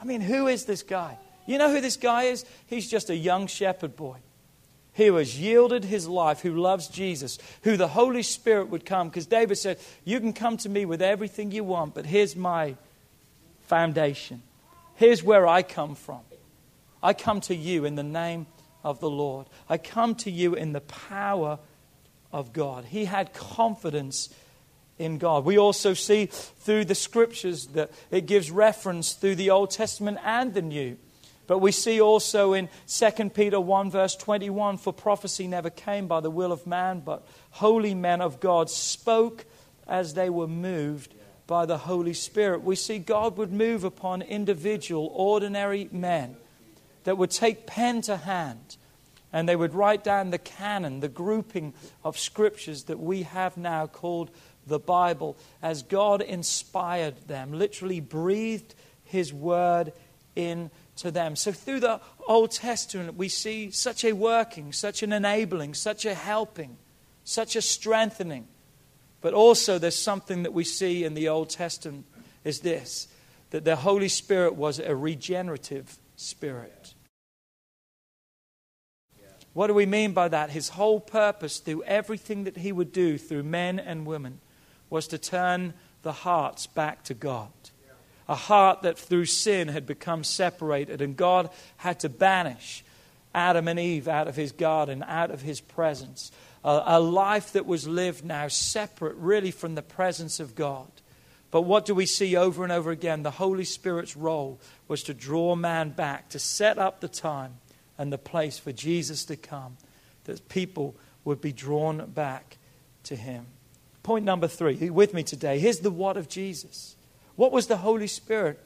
I 0.00 0.04
mean, 0.04 0.20
who 0.20 0.46
is 0.46 0.64
this 0.64 0.82
guy? 0.82 1.18
You 1.46 1.58
know 1.58 1.70
who 1.70 1.80
this 1.80 1.96
guy 1.96 2.24
is? 2.24 2.44
He's 2.66 2.88
just 2.88 3.10
a 3.10 3.16
young 3.16 3.46
shepherd 3.46 3.96
boy 3.96 4.16
who 4.94 5.16
has 5.16 5.38
yielded 5.38 5.84
his 5.84 6.08
life, 6.08 6.40
who 6.40 6.54
loves 6.54 6.88
Jesus, 6.88 7.38
who 7.62 7.76
the 7.76 7.88
Holy 7.88 8.22
Spirit 8.22 8.68
would 8.70 8.86
come. 8.86 9.08
Because 9.08 9.26
David 9.26 9.56
said, 9.56 9.78
You 10.04 10.20
can 10.20 10.32
come 10.32 10.56
to 10.58 10.68
me 10.68 10.84
with 10.84 11.02
everything 11.02 11.52
you 11.52 11.64
want, 11.64 11.94
but 11.94 12.06
here's 12.06 12.34
my 12.34 12.76
foundation. 13.66 14.42
Here's 14.94 15.22
where 15.22 15.46
I 15.46 15.62
come 15.62 15.94
from. 15.94 16.20
I 17.02 17.12
come 17.12 17.40
to 17.42 17.54
you 17.54 17.84
in 17.84 17.94
the 17.94 18.02
name 18.02 18.46
of 18.86 19.00
the 19.00 19.10
Lord. 19.10 19.46
I 19.68 19.76
come 19.76 20.14
to 20.16 20.30
you 20.30 20.54
in 20.54 20.72
the 20.72 20.80
power 20.80 21.58
of 22.32 22.52
God. 22.52 22.86
He 22.86 23.04
had 23.04 23.34
confidence 23.34 24.30
in 24.98 25.18
God. 25.18 25.44
We 25.44 25.58
also 25.58 25.92
see 25.92 26.26
through 26.26 26.86
the 26.86 26.94
scriptures 26.94 27.66
that 27.68 27.90
it 28.10 28.26
gives 28.26 28.50
reference 28.50 29.12
through 29.12 29.34
the 29.34 29.50
Old 29.50 29.70
Testament 29.70 30.18
and 30.24 30.54
the 30.54 30.62
New 30.62 30.96
but 31.46 31.58
we 31.58 31.72
see 31.72 32.00
also 32.00 32.52
in 32.54 32.68
2 32.88 33.30
Peter 33.30 33.60
1, 33.60 33.90
verse 33.90 34.16
21 34.16 34.78
For 34.78 34.92
prophecy 34.92 35.46
never 35.46 35.70
came 35.70 36.06
by 36.06 36.20
the 36.20 36.30
will 36.30 36.52
of 36.52 36.66
man, 36.66 37.00
but 37.00 37.26
holy 37.50 37.94
men 37.94 38.20
of 38.20 38.40
God 38.40 38.68
spoke 38.68 39.44
as 39.86 40.14
they 40.14 40.28
were 40.28 40.48
moved 40.48 41.14
by 41.46 41.64
the 41.64 41.78
Holy 41.78 42.14
Spirit. 42.14 42.62
We 42.64 42.74
see 42.74 42.98
God 42.98 43.36
would 43.36 43.52
move 43.52 43.84
upon 43.84 44.22
individual, 44.22 45.10
ordinary 45.14 45.88
men 45.92 46.36
that 47.06 47.16
would 47.16 47.30
take 47.30 47.68
pen 47.68 48.02
to 48.02 48.16
hand 48.16 48.76
and 49.32 49.48
they 49.48 49.54
would 49.54 49.74
write 49.74 50.02
down 50.02 50.30
the 50.30 50.38
canon, 50.38 50.98
the 50.98 51.08
grouping 51.08 51.72
of 52.02 52.18
scriptures 52.18 52.84
that 52.84 52.98
we 52.98 53.22
have 53.22 53.56
now 53.56 53.86
called 53.86 54.28
the 54.66 54.80
Bible, 54.80 55.36
as 55.62 55.84
God 55.84 56.20
inspired 56.20 57.28
them, 57.28 57.52
literally 57.52 58.00
breathed 58.00 58.74
His 59.04 59.32
word 59.32 59.92
in 60.34 60.70
to 60.96 61.12
them. 61.12 61.36
So 61.36 61.52
through 61.52 61.80
the 61.80 62.00
Old 62.26 62.50
Testament, 62.50 63.16
we 63.16 63.28
see 63.28 63.70
such 63.70 64.04
a 64.04 64.12
working, 64.12 64.72
such 64.72 65.04
an 65.04 65.12
enabling, 65.12 65.74
such 65.74 66.04
a 66.06 66.14
helping, 66.14 66.76
such 67.22 67.54
a 67.54 67.62
strengthening. 67.62 68.48
But 69.20 69.32
also, 69.32 69.78
there's 69.78 69.96
something 69.96 70.42
that 70.42 70.52
we 70.52 70.64
see 70.64 71.04
in 71.04 71.14
the 71.14 71.28
Old 71.28 71.50
Testament 71.50 72.04
is 72.42 72.60
this 72.60 73.06
that 73.50 73.64
the 73.64 73.76
Holy 73.76 74.08
Spirit 74.08 74.56
was 74.56 74.80
a 74.80 74.96
regenerative 74.96 76.00
spirit. 76.16 76.94
What 79.56 79.68
do 79.68 79.72
we 79.72 79.86
mean 79.86 80.12
by 80.12 80.28
that? 80.28 80.50
His 80.50 80.68
whole 80.68 81.00
purpose 81.00 81.60
through 81.60 81.82
everything 81.84 82.44
that 82.44 82.58
he 82.58 82.72
would 82.72 82.92
do 82.92 83.16
through 83.16 83.44
men 83.44 83.78
and 83.78 84.04
women 84.04 84.40
was 84.90 85.08
to 85.08 85.16
turn 85.16 85.72
the 86.02 86.12
hearts 86.12 86.66
back 86.66 87.04
to 87.04 87.14
God. 87.14 87.48
A 88.28 88.34
heart 88.34 88.82
that 88.82 88.98
through 88.98 89.24
sin 89.24 89.68
had 89.68 89.86
become 89.86 90.24
separated, 90.24 91.00
and 91.00 91.16
God 91.16 91.48
had 91.78 92.00
to 92.00 92.10
banish 92.10 92.84
Adam 93.34 93.66
and 93.66 93.80
Eve 93.80 94.08
out 94.08 94.28
of 94.28 94.36
his 94.36 94.52
garden, 94.52 95.02
out 95.02 95.30
of 95.30 95.40
his 95.40 95.62
presence. 95.62 96.30
A, 96.62 96.82
a 96.84 97.00
life 97.00 97.52
that 97.52 97.64
was 97.64 97.88
lived 97.88 98.26
now 98.26 98.48
separate, 98.48 99.16
really, 99.16 99.52
from 99.52 99.74
the 99.74 99.80
presence 99.80 100.38
of 100.38 100.54
God. 100.54 100.90
But 101.50 101.62
what 101.62 101.86
do 101.86 101.94
we 101.94 102.04
see 102.04 102.36
over 102.36 102.62
and 102.62 102.72
over 102.74 102.90
again? 102.90 103.22
The 103.22 103.30
Holy 103.30 103.64
Spirit's 103.64 104.18
role 104.18 104.60
was 104.86 105.02
to 105.04 105.14
draw 105.14 105.56
man 105.56 105.92
back, 105.92 106.28
to 106.28 106.38
set 106.38 106.76
up 106.76 107.00
the 107.00 107.08
time 107.08 107.54
and 107.98 108.12
the 108.12 108.18
place 108.18 108.58
for 108.58 108.72
Jesus 108.72 109.24
to 109.26 109.36
come, 109.36 109.76
that 110.24 110.48
people 110.48 110.94
would 111.24 111.40
be 111.40 111.52
drawn 111.52 112.06
back 112.06 112.58
to 113.04 113.16
him. 113.16 113.46
Point 114.02 114.24
number 114.24 114.48
three, 114.48 114.90
with 114.90 115.14
me 115.14 115.22
today. 115.22 115.58
Here's 115.58 115.80
the 115.80 115.90
what 115.90 116.16
of 116.16 116.28
Jesus. 116.28 116.94
What 117.34 117.52
was 117.52 117.66
the 117.66 117.78
Holy 117.78 118.06
Spirit 118.06 118.60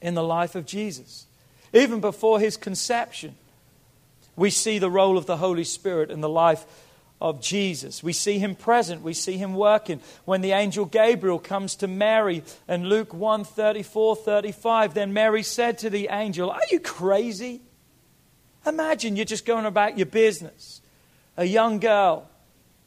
in 0.00 0.14
the 0.14 0.22
life 0.22 0.54
of 0.54 0.66
Jesus? 0.66 1.26
Even 1.72 2.00
before 2.00 2.38
his 2.38 2.56
conception, 2.56 3.34
we 4.36 4.50
see 4.50 4.78
the 4.78 4.90
role 4.90 5.18
of 5.18 5.26
the 5.26 5.36
Holy 5.38 5.64
Spirit 5.64 6.10
in 6.10 6.20
the 6.20 6.28
life 6.28 6.64
of 7.20 7.40
Jesus. 7.40 8.02
We 8.02 8.12
see 8.12 8.38
him 8.38 8.56
present, 8.56 9.02
we 9.02 9.14
see 9.14 9.36
him 9.36 9.54
working. 9.54 10.00
When 10.24 10.40
the 10.40 10.52
angel 10.52 10.84
Gabriel 10.84 11.38
comes 11.38 11.76
to 11.76 11.86
Mary 11.86 12.42
in 12.68 12.88
Luke 12.88 13.14
1 13.14 13.44
34 13.44 14.16
35, 14.16 14.94
then 14.94 15.12
Mary 15.12 15.42
said 15.42 15.78
to 15.78 15.90
the 15.90 16.08
angel, 16.10 16.50
Are 16.50 16.60
you 16.70 16.80
crazy? 16.80 17.60
Imagine 18.66 19.16
you're 19.16 19.24
just 19.24 19.44
going 19.44 19.66
about 19.66 19.98
your 19.98 20.06
business, 20.06 20.80
a 21.36 21.44
young 21.44 21.78
girl, 21.78 22.28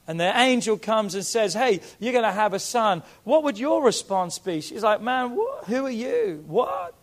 and 0.07 0.19
the 0.19 0.37
angel 0.39 0.77
comes 0.77 1.15
and 1.15 1.25
says, 1.25 1.53
Hey, 1.53 1.81
you're 1.99 2.13
going 2.13 2.23
to 2.23 2.31
have 2.31 2.53
a 2.53 2.59
son. 2.59 3.03
What 3.23 3.43
would 3.43 3.57
your 3.57 3.83
response 3.83 4.37
be? 4.39 4.61
She's 4.61 4.83
like, 4.83 5.01
Man, 5.01 5.37
who 5.65 5.85
are 5.85 5.91
you? 5.91 6.43
What? 6.47 6.95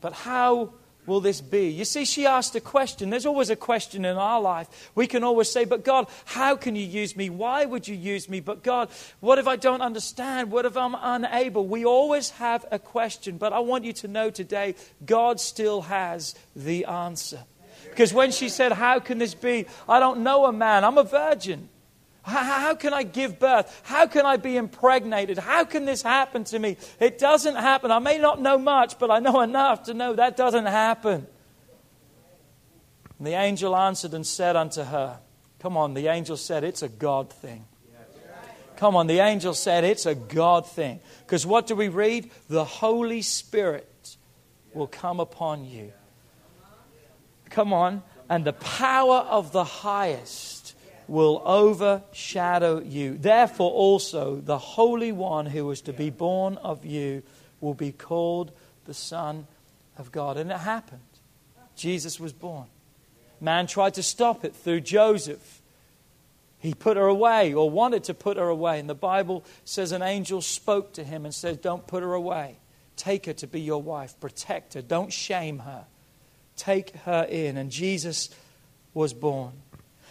But 0.00 0.12
how 0.14 0.72
will 1.06 1.20
this 1.20 1.40
be? 1.40 1.68
You 1.68 1.84
see, 1.84 2.04
she 2.04 2.26
asked 2.26 2.54
a 2.54 2.60
question. 2.60 3.10
There's 3.10 3.26
always 3.26 3.50
a 3.50 3.56
question 3.56 4.04
in 4.04 4.16
our 4.16 4.40
life. 4.40 4.90
We 4.94 5.06
can 5.06 5.24
always 5.24 5.50
say, 5.50 5.64
But 5.64 5.84
God, 5.84 6.06
how 6.24 6.56
can 6.56 6.76
you 6.76 6.86
use 6.86 7.16
me? 7.16 7.30
Why 7.30 7.64
would 7.64 7.88
you 7.88 7.96
use 7.96 8.28
me? 8.28 8.40
But 8.40 8.62
God, 8.62 8.88
what 9.20 9.38
if 9.38 9.46
I 9.46 9.56
don't 9.56 9.82
understand? 9.82 10.50
What 10.50 10.64
if 10.64 10.76
I'm 10.76 10.94
unable? 10.98 11.66
We 11.66 11.84
always 11.84 12.30
have 12.30 12.64
a 12.70 12.78
question. 12.78 13.38
But 13.38 13.52
I 13.52 13.60
want 13.60 13.84
you 13.84 13.92
to 13.94 14.08
know 14.08 14.30
today, 14.30 14.74
God 15.04 15.40
still 15.40 15.82
has 15.82 16.34
the 16.54 16.84
answer. 16.84 17.44
Because 17.84 18.14
when 18.14 18.30
she 18.30 18.48
said, 18.48 18.72
How 18.72 19.00
can 19.00 19.18
this 19.18 19.34
be? 19.34 19.66
I 19.88 20.00
don't 20.00 20.20
know 20.20 20.46
a 20.46 20.52
man, 20.52 20.84
I'm 20.84 20.98
a 20.98 21.04
virgin. 21.04 21.68
How 22.22 22.74
can 22.76 22.94
I 22.94 23.02
give 23.02 23.40
birth? 23.40 23.82
How 23.84 24.06
can 24.06 24.24
I 24.24 24.36
be 24.36 24.56
impregnated? 24.56 25.38
How 25.38 25.64
can 25.64 25.84
this 25.84 26.02
happen 26.02 26.44
to 26.44 26.58
me? 26.58 26.76
It 27.00 27.18
doesn't 27.18 27.56
happen. 27.56 27.90
I 27.90 27.98
may 27.98 28.18
not 28.18 28.40
know 28.40 28.58
much, 28.58 28.98
but 28.98 29.10
I 29.10 29.18
know 29.18 29.40
enough 29.40 29.84
to 29.84 29.94
know 29.94 30.14
that 30.14 30.36
doesn't 30.36 30.66
happen. 30.66 31.26
And 33.18 33.26
the 33.26 33.34
angel 33.34 33.76
answered 33.76 34.14
and 34.14 34.26
said 34.26 34.54
unto 34.54 34.82
her, 34.82 35.18
Come 35.58 35.76
on, 35.76 35.94
the 35.94 36.08
angel 36.08 36.36
said, 36.36 36.64
It's 36.64 36.82
a 36.82 36.88
God 36.88 37.32
thing. 37.32 37.64
Come 38.76 38.96
on, 38.96 39.06
the 39.06 39.20
angel 39.20 39.54
said, 39.54 39.84
It's 39.84 40.06
a 40.06 40.14
God 40.14 40.66
thing. 40.66 41.00
Because 41.20 41.44
what 41.46 41.66
do 41.66 41.74
we 41.74 41.88
read? 41.88 42.30
The 42.48 42.64
Holy 42.64 43.22
Spirit 43.22 44.16
will 44.74 44.86
come 44.86 45.20
upon 45.20 45.64
you. 45.64 45.92
Come 47.50 47.72
on, 47.72 48.02
and 48.28 48.44
the 48.44 48.54
power 48.54 49.18
of 49.18 49.52
the 49.52 49.64
highest 49.64 50.51
will 51.12 51.42
overshadow 51.44 52.80
you. 52.80 53.18
Therefore, 53.18 53.70
also, 53.70 54.36
the 54.36 54.56
Holy 54.56 55.12
One 55.12 55.44
who 55.44 55.70
is 55.70 55.82
to 55.82 55.92
be 55.92 56.08
born 56.08 56.56
of 56.56 56.86
you 56.86 57.22
will 57.60 57.74
be 57.74 57.92
called 57.92 58.50
the 58.86 58.94
Son 58.94 59.46
of 59.98 60.10
God. 60.10 60.38
And 60.38 60.50
it 60.50 60.56
happened. 60.56 61.02
Jesus 61.76 62.18
was 62.18 62.32
born. 62.32 62.64
Man 63.42 63.66
tried 63.66 63.92
to 63.94 64.02
stop 64.02 64.42
it 64.42 64.56
through 64.56 64.80
Joseph. 64.80 65.60
He 66.58 66.72
put 66.72 66.96
her 66.96 67.08
away 67.08 67.52
or 67.52 67.68
wanted 67.68 68.04
to 68.04 68.14
put 68.14 68.38
her 68.38 68.48
away. 68.48 68.80
And 68.80 68.88
the 68.88 68.94
Bible 68.94 69.44
says 69.66 69.92
an 69.92 70.00
angel 70.00 70.40
spoke 70.40 70.94
to 70.94 71.04
him 71.04 71.26
and 71.26 71.34
said, 71.34 71.60
Don't 71.60 71.86
put 71.86 72.02
her 72.02 72.14
away. 72.14 72.56
Take 72.96 73.26
her 73.26 73.34
to 73.34 73.46
be 73.46 73.60
your 73.60 73.82
wife. 73.82 74.18
Protect 74.18 74.72
her. 74.74 74.80
Don't 74.80 75.12
shame 75.12 75.58
her. 75.58 75.84
Take 76.56 76.96
her 77.00 77.26
in. 77.28 77.58
And 77.58 77.70
Jesus 77.70 78.30
was 78.94 79.12
born. 79.12 79.52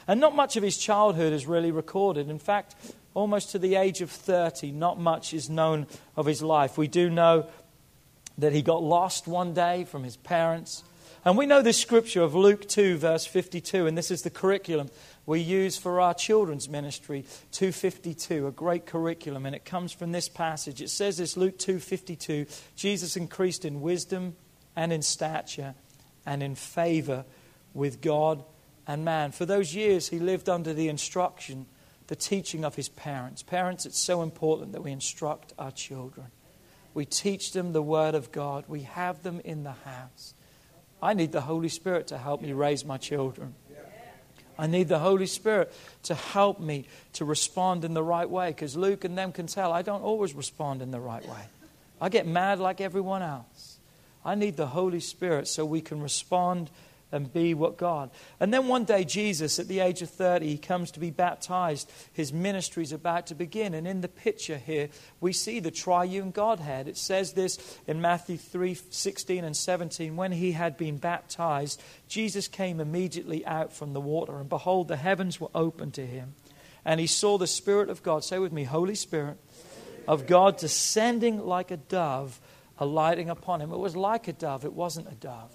And 0.08 0.20
not 0.20 0.36
much 0.36 0.58
of 0.58 0.64
his 0.64 0.78
childhood 0.78 1.34
is 1.34 1.46
really 1.46 1.72
recorded. 1.72 2.30
In 2.30 2.40
fact, 2.40 2.76
almost 3.14 3.52
to 3.52 3.60
the 3.60 3.76
age 3.76 4.02
of 4.02 4.10
30, 4.10 4.72
not 4.72 5.00
much 5.00 5.34
is 5.34 5.50
known 5.50 5.88
of 6.16 6.26
his 6.26 6.42
life. 6.42 6.78
We 6.78 6.88
do 6.88 7.10
know 7.10 7.48
that 8.38 8.54
he 8.54 8.62
got 8.62 8.82
lost 8.82 9.28
one 9.28 9.54
day 9.54 9.84
from 9.84 10.04
his 10.04 10.18
parents. 10.18 10.84
And 11.24 11.38
we 11.38 11.46
know 11.46 11.62
this 11.62 11.80
scripture 11.80 12.24
of 12.24 12.34
Luke 12.34 12.68
2, 12.68 12.98
verse 12.98 13.26
52, 13.26 13.86
and 13.86 13.98
this 13.98 14.10
is 14.10 14.24
the 14.24 14.30
curriculum 14.32 14.90
we 15.26 15.40
use 15.40 15.78
for 15.78 16.02
our 16.02 16.14
children's 16.14 16.68
ministry 16.68 17.26
252 17.52 18.48
a 18.48 18.52
great 18.52 18.86
curriculum 18.86 19.46
and 19.46 19.56
it 19.56 19.66
comes 19.66 19.92
from 19.92 20.12
this 20.12 20.28
passage 20.28 20.82
it 20.82 20.90
says 20.90 21.18
this 21.18 21.38
luke 21.38 21.58
252 21.58 22.46
jesus 22.76 23.16
increased 23.16 23.64
in 23.64 23.82
wisdom 23.82 24.36
and 24.76 24.92
in 24.92 25.02
stature 25.02 25.76
and 26.26 26.42
in 26.42 26.56
favor 26.56 27.24
with 27.74 28.02
god 28.02 28.44
and 28.88 29.06
man. 29.06 29.32
For 29.32 29.46
those 29.46 29.76
years, 29.76 30.10
he 30.10 30.20
lived 30.20 30.50
under 30.50 30.74
the 30.74 30.90
instruction, 30.90 31.66
the 32.08 32.16
teaching 32.16 32.66
of 32.66 32.76
his 32.76 32.90
parents. 32.90 33.44
Parents, 33.44 33.86
it's 33.86 34.00
so 34.00 34.22
important 34.22 34.74
that 34.74 34.84
we 34.84 34.92
instruct 34.92 35.54
our 35.58 35.72
children. 35.72 36.28
We 36.94 37.06
teach 37.06 37.54
them 37.54 37.74
the 37.74 37.82
Word 37.82 38.16
of 38.16 38.32
God, 38.32 38.66
we 38.68 38.82
have 38.82 39.24
them 39.24 39.42
in 39.46 39.64
the 39.64 39.72
house. 39.72 40.34
I 41.02 41.14
need 41.14 41.32
the 41.32 41.42
Holy 41.42 41.70
Spirit 41.70 42.08
to 42.08 42.18
help 42.18 42.42
me 42.42 42.54
raise 42.54 42.86
my 42.86 42.98
children. 42.98 43.56
I 44.58 44.68
need 44.68 44.90
the 44.90 45.00
Holy 45.00 45.26
Spirit 45.26 45.74
to 46.04 46.14
help 46.14 46.60
me 46.60 46.86
to 47.14 47.26
respond 47.26 47.84
in 47.84 47.94
the 47.96 48.04
right 48.04 48.30
way 48.30 48.50
because 48.50 48.76
Luke 48.76 49.04
and 49.04 49.18
them 49.18 49.32
can 49.32 49.48
tell 49.48 49.72
I 49.72 49.82
don't 49.82 50.04
always 50.04 50.36
respond 50.36 50.84
in 50.84 50.92
the 50.92 51.00
right 51.00 51.28
way. 51.28 51.42
I 52.00 52.10
get 52.10 52.28
mad 52.28 52.60
like 52.60 52.80
everyone 52.80 53.24
else. 53.24 53.78
I 54.24 54.36
need 54.36 54.58
the 54.58 54.68
Holy 54.68 55.00
Spirit 55.00 55.48
so 55.48 55.66
we 55.66 55.82
can 55.82 56.02
respond 56.02 56.70
and 57.12 57.32
be 57.32 57.54
what 57.54 57.78
God. 57.78 58.10
And 58.40 58.54
then 58.54 58.68
one 58.68 58.86
day, 58.86 59.04
Jesus, 59.04 59.60
at 59.60 59.68
the 59.68 59.80
age 59.80 60.02
of 60.02 60.10
30, 60.10 60.48
he 60.48 60.58
comes 60.58 60.92
to 60.92 61.00
be 61.00 61.12
baptized. 61.12 61.92
His 62.14 62.32
ministry 62.32 62.84
is 62.84 62.92
about 62.92 63.28
to 63.28 63.36
begin. 63.36 63.74
And 63.74 63.88
in 63.88 64.02
the 64.02 64.08
picture 64.08 64.58
here, 64.58 64.90
we 65.20 65.34
see 65.34 65.60
the 65.60 65.72
triune 65.72 66.32
Godhead. 66.32 66.88
It 66.88 66.98
says 66.98 67.34
this 67.34 67.80
in 67.88 68.02
Matthew 68.02 68.38
3 68.38 68.76
16 68.90 69.44
and 69.44 69.56
17. 69.56 70.16
When 70.16 70.32
he 70.32 70.54
had 70.54 70.78
been 70.78 70.98
baptized, 70.98 71.82
Jesus 72.08 72.48
came 72.48 72.80
immediately 72.80 73.46
out 73.46 73.74
from 73.74 73.94
the 73.94 74.02
water, 74.02 74.38
and 74.38 74.50
behold, 74.50 74.88
the 74.88 74.98
heavens 74.98 75.40
were 75.40 75.50
opened 75.54 75.94
to 75.96 76.06
him. 76.06 76.36
And 76.84 77.00
he 77.00 77.08
saw 77.08 77.38
the 77.38 77.48
Spirit 77.48 77.90
of 77.90 78.02
God, 78.02 78.24
say 78.24 78.40
with 78.40 78.52
me, 78.52 78.64
Holy 78.64 78.96
Spirit 78.96 79.38
of 80.08 80.28
God 80.28 80.58
descending 80.58 81.40
like 81.46 81.72
a 81.72 81.78
dove, 81.78 82.40
alighting 82.78 83.30
upon 83.30 83.62
him. 83.62 83.72
It 83.72 83.78
was 83.78 83.96
like 83.96 84.28
a 84.28 84.34
dove, 84.34 84.66
it 84.66 84.74
wasn't 84.74 85.12
a 85.12 85.16
dove. 85.16 85.52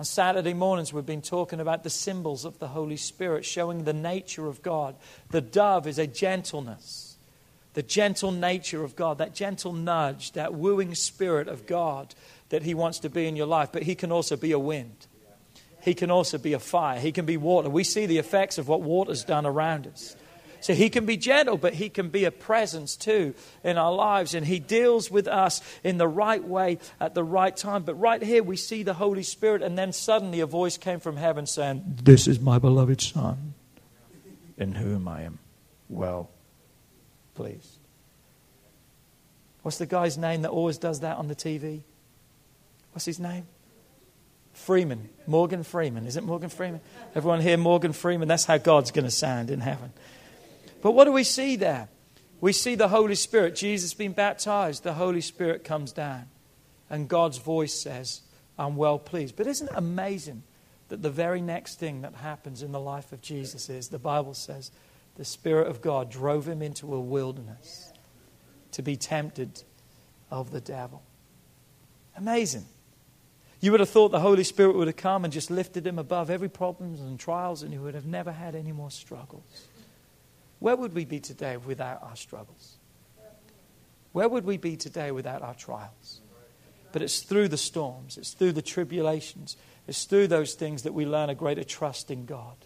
On 0.00 0.04
Saturday 0.04 0.54
mornings, 0.54 0.94
we've 0.94 1.04
been 1.04 1.20
talking 1.20 1.60
about 1.60 1.82
the 1.82 1.90
symbols 1.90 2.46
of 2.46 2.58
the 2.58 2.68
Holy 2.68 2.96
Spirit, 2.96 3.44
showing 3.44 3.84
the 3.84 3.92
nature 3.92 4.46
of 4.46 4.62
God. 4.62 4.94
The 5.28 5.42
dove 5.42 5.86
is 5.86 5.98
a 5.98 6.06
gentleness, 6.06 7.18
the 7.74 7.82
gentle 7.82 8.32
nature 8.32 8.82
of 8.82 8.96
God, 8.96 9.18
that 9.18 9.34
gentle 9.34 9.74
nudge, 9.74 10.32
that 10.32 10.54
wooing 10.54 10.94
spirit 10.94 11.48
of 11.48 11.66
God 11.66 12.14
that 12.48 12.62
He 12.62 12.72
wants 12.72 13.00
to 13.00 13.10
be 13.10 13.26
in 13.26 13.36
your 13.36 13.46
life. 13.46 13.72
But 13.72 13.82
He 13.82 13.94
can 13.94 14.10
also 14.10 14.38
be 14.38 14.52
a 14.52 14.58
wind, 14.58 15.06
He 15.82 15.92
can 15.92 16.10
also 16.10 16.38
be 16.38 16.54
a 16.54 16.58
fire, 16.58 16.98
He 16.98 17.12
can 17.12 17.26
be 17.26 17.36
water. 17.36 17.68
We 17.68 17.84
see 17.84 18.06
the 18.06 18.16
effects 18.16 18.56
of 18.56 18.68
what 18.68 18.80
water's 18.80 19.22
done 19.22 19.44
around 19.44 19.86
us. 19.86 20.16
So 20.60 20.74
he 20.74 20.90
can 20.90 21.06
be 21.06 21.16
gentle, 21.16 21.56
but 21.56 21.74
he 21.74 21.88
can 21.88 22.08
be 22.08 22.24
a 22.24 22.30
presence 22.30 22.96
too 22.96 23.34
in 23.64 23.78
our 23.78 23.92
lives. 23.92 24.34
And 24.34 24.46
he 24.46 24.58
deals 24.58 25.10
with 25.10 25.26
us 25.26 25.60
in 25.82 25.98
the 25.98 26.08
right 26.08 26.42
way 26.42 26.78
at 27.00 27.14
the 27.14 27.24
right 27.24 27.56
time. 27.56 27.82
But 27.82 27.94
right 27.94 28.22
here, 28.22 28.42
we 28.42 28.56
see 28.56 28.82
the 28.82 28.94
Holy 28.94 29.22
Spirit, 29.22 29.62
and 29.62 29.76
then 29.78 29.92
suddenly 29.92 30.40
a 30.40 30.46
voice 30.46 30.76
came 30.76 31.00
from 31.00 31.16
heaven 31.16 31.46
saying, 31.46 31.82
This 32.02 32.28
is 32.28 32.40
my 32.40 32.58
beloved 32.58 33.00
Son, 33.00 33.54
in 34.56 34.72
whom 34.72 35.08
I 35.08 35.22
am 35.22 35.38
well 35.88 36.30
pleased. 37.34 37.78
What's 39.62 39.78
the 39.78 39.86
guy's 39.86 40.16
name 40.16 40.42
that 40.42 40.50
always 40.50 40.78
does 40.78 41.00
that 41.00 41.18
on 41.18 41.28
the 41.28 41.34
TV? 41.34 41.82
What's 42.92 43.04
his 43.04 43.20
name? 43.20 43.46
Freeman. 44.52 45.08
Morgan 45.26 45.62
Freeman. 45.62 46.06
Is 46.06 46.16
it 46.16 46.24
Morgan 46.24 46.48
Freeman? 46.48 46.80
Everyone 47.14 47.40
here, 47.40 47.56
Morgan 47.56 47.92
Freeman? 47.92 48.28
That's 48.28 48.44
how 48.44 48.58
God's 48.58 48.90
going 48.90 49.04
to 49.04 49.10
sound 49.10 49.50
in 49.50 49.60
heaven. 49.60 49.92
But 50.82 50.92
what 50.92 51.04
do 51.04 51.12
we 51.12 51.24
see 51.24 51.56
there? 51.56 51.88
We 52.40 52.52
see 52.52 52.74
the 52.74 52.88
Holy 52.88 53.14
Spirit. 53.14 53.54
Jesus 53.54 53.92
being 53.94 54.12
baptized, 54.12 54.82
the 54.82 54.94
Holy 54.94 55.20
Spirit 55.20 55.64
comes 55.64 55.92
down. 55.92 56.26
And 56.88 57.08
God's 57.08 57.38
voice 57.38 57.74
says, 57.74 58.22
I'm 58.58 58.76
well 58.76 58.98
pleased. 58.98 59.36
But 59.36 59.46
isn't 59.46 59.68
it 59.68 59.74
amazing 59.76 60.42
that 60.88 61.02
the 61.02 61.10
very 61.10 61.40
next 61.40 61.78
thing 61.78 62.02
that 62.02 62.14
happens 62.14 62.62
in 62.62 62.72
the 62.72 62.80
life 62.80 63.12
of 63.12 63.20
Jesus 63.20 63.70
is 63.70 63.88
the 63.88 63.98
Bible 63.98 64.34
says 64.34 64.70
the 65.16 65.24
Spirit 65.24 65.68
of 65.68 65.80
God 65.80 66.10
drove 66.10 66.48
him 66.48 66.62
into 66.62 66.92
a 66.94 67.00
wilderness 67.00 67.92
to 68.72 68.82
be 68.82 68.96
tempted 68.96 69.62
of 70.30 70.50
the 70.50 70.60
devil. 70.60 71.02
Amazing. 72.16 72.64
You 73.60 73.70
would 73.70 73.80
have 73.80 73.90
thought 73.90 74.10
the 74.10 74.20
Holy 74.20 74.44
Spirit 74.44 74.76
would 74.76 74.86
have 74.86 74.96
come 74.96 75.24
and 75.24 75.32
just 75.32 75.50
lifted 75.50 75.86
him 75.86 75.98
above 75.98 76.30
every 76.30 76.48
problems 76.48 77.00
and 77.00 77.20
trials, 77.20 77.62
and 77.62 77.72
he 77.72 77.78
would 77.78 77.94
have 77.94 78.06
never 78.06 78.32
had 78.32 78.54
any 78.54 78.72
more 78.72 78.90
struggles. 78.90 79.68
Where 80.60 80.76
would 80.76 80.94
we 80.94 81.04
be 81.06 81.20
today 81.20 81.56
without 81.56 82.02
our 82.02 82.16
struggles? 82.16 82.76
Where 84.12 84.28
would 84.28 84.44
we 84.44 84.56
be 84.56 84.76
today 84.76 85.10
without 85.10 85.42
our 85.42 85.54
trials? 85.54 86.20
But 86.92 87.02
it's 87.02 87.20
through 87.20 87.48
the 87.48 87.56
storms, 87.56 88.18
it's 88.18 88.32
through 88.32 88.52
the 88.52 88.62
tribulations, 88.62 89.56
it's 89.86 90.04
through 90.04 90.28
those 90.28 90.54
things 90.54 90.82
that 90.82 90.94
we 90.94 91.06
learn 91.06 91.30
a 91.30 91.34
greater 91.34 91.64
trust 91.64 92.10
in 92.10 92.26
God, 92.26 92.56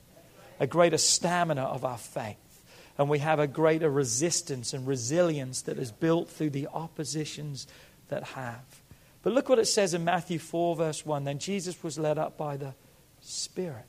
a 0.58 0.66
greater 0.66 0.98
stamina 0.98 1.62
of 1.62 1.84
our 1.84 1.98
faith, 1.98 2.62
and 2.98 3.08
we 3.08 3.18
have 3.20 3.38
a 3.38 3.46
greater 3.46 3.90
resistance 3.90 4.72
and 4.72 4.86
resilience 4.86 5.62
that 5.62 5.78
is 5.78 5.92
built 5.92 6.28
through 6.28 6.50
the 6.50 6.68
oppositions 6.68 7.66
that 8.08 8.24
have. 8.24 8.82
But 9.22 9.34
look 9.34 9.48
what 9.48 9.58
it 9.58 9.66
says 9.66 9.94
in 9.94 10.04
Matthew 10.04 10.38
4, 10.38 10.76
verse 10.76 11.04
1. 11.04 11.24
Then 11.24 11.38
Jesus 11.38 11.82
was 11.82 11.98
led 11.98 12.18
up 12.18 12.36
by 12.36 12.56
the 12.56 12.74
Spirit 13.20 13.86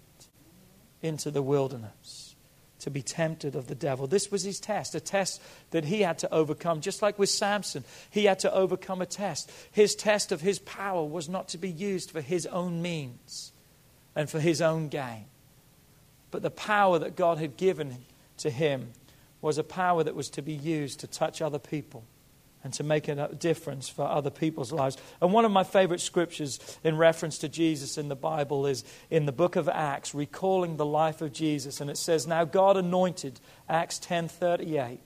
into 1.01 1.29
the 1.31 1.41
wilderness 1.41 2.24
to 2.85 2.91
be 2.91 3.01
tempted 3.01 3.55
of 3.55 3.65
the 3.65 3.73
devil. 3.73 4.05
This 4.05 4.29
was 4.29 4.43
his 4.43 4.59
test, 4.59 4.93
a 4.93 4.99
test 4.99 5.41
that 5.71 5.85
he 5.85 6.01
had 6.01 6.19
to 6.19 6.31
overcome. 6.31 6.81
Just 6.81 7.01
like 7.01 7.17
with 7.17 7.31
Samson, 7.31 7.83
he 8.11 8.25
had 8.25 8.37
to 8.39 8.53
overcome 8.53 9.01
a 9.01 9.07
test. 9.07 9.51
His 9.71 9.95
test 9.95 10.31
of 10.31 10.41
his 10.41 10.59
power 10.59 11.03
was 11.03 11.27
not 11.27 11.47
to 11.49 11.57
be 11.57 11.69
used 11.69 12.11
for 12.11 12.21
his 12.21 12.45
own 12.45 12.83
means 12.83 13.51
and 14.15 14.29
for 14.29 14.39
his 14.39 14.61
own 14.61 14.89
gain, 14.89 15.25
but 16.29 16.43
the 16.43 16.51
power 16.51 16.99
that 16.99 17.15
God 17.15 17.39
had 17.39 17.57
given 17.57 18.05
to 18.37 18.51
him 18.51 18.93
was 19.41 19.57
a 19.57 19.63
power 19.63 20.03
that 20.03 20.13
was 20.13 20.29
to 20.29 20.43
be 20.43 20.53
used 20.53 20.99
to 20.99 21.07
touch 21.07 21.41
other 21.41 21.59
people 21.59 22.03
and 22.65 22.73
to 22.73 22.83
make 22.83 23.07
a 23.07 23.29
difference 23.37 23.87
for 23.87 24.05
other 24.05 24.31
people's 24.31 24.71
lives. 24.71 24.97
And 25.21 25.31
one 25.31 25.45
of 25.45 25.51
my 25.51 25.63
favorite 25.63 26.01
scriptures 26.01 26.59
in 26.83 26.97
reference 26.97 27.37
to 27.37 27.47
Jesus 27.47 27.95
in 27.95 28.09
the 28.09 28.15
Bible 28.15 28.65
is 28.65 28.83
in 29.11 29.27
the 29.27 29.31
book 29.31 29.55
of 29.55 29.69
Acts, 29.69 30.15
recalling 30.15 30.75
the 30.75 30.85
life 30.85 31.21
of 31.21 31.31
Jesus. 31.31 31.79
And 31.79 31.91
it 31.91 31.97
says, 31.97 32.25
Now 32.25 32.43
God 32.43 32.75
anointed, 32.75 33.39
Acts 33.69 33.99
10:38, 33.99 34.97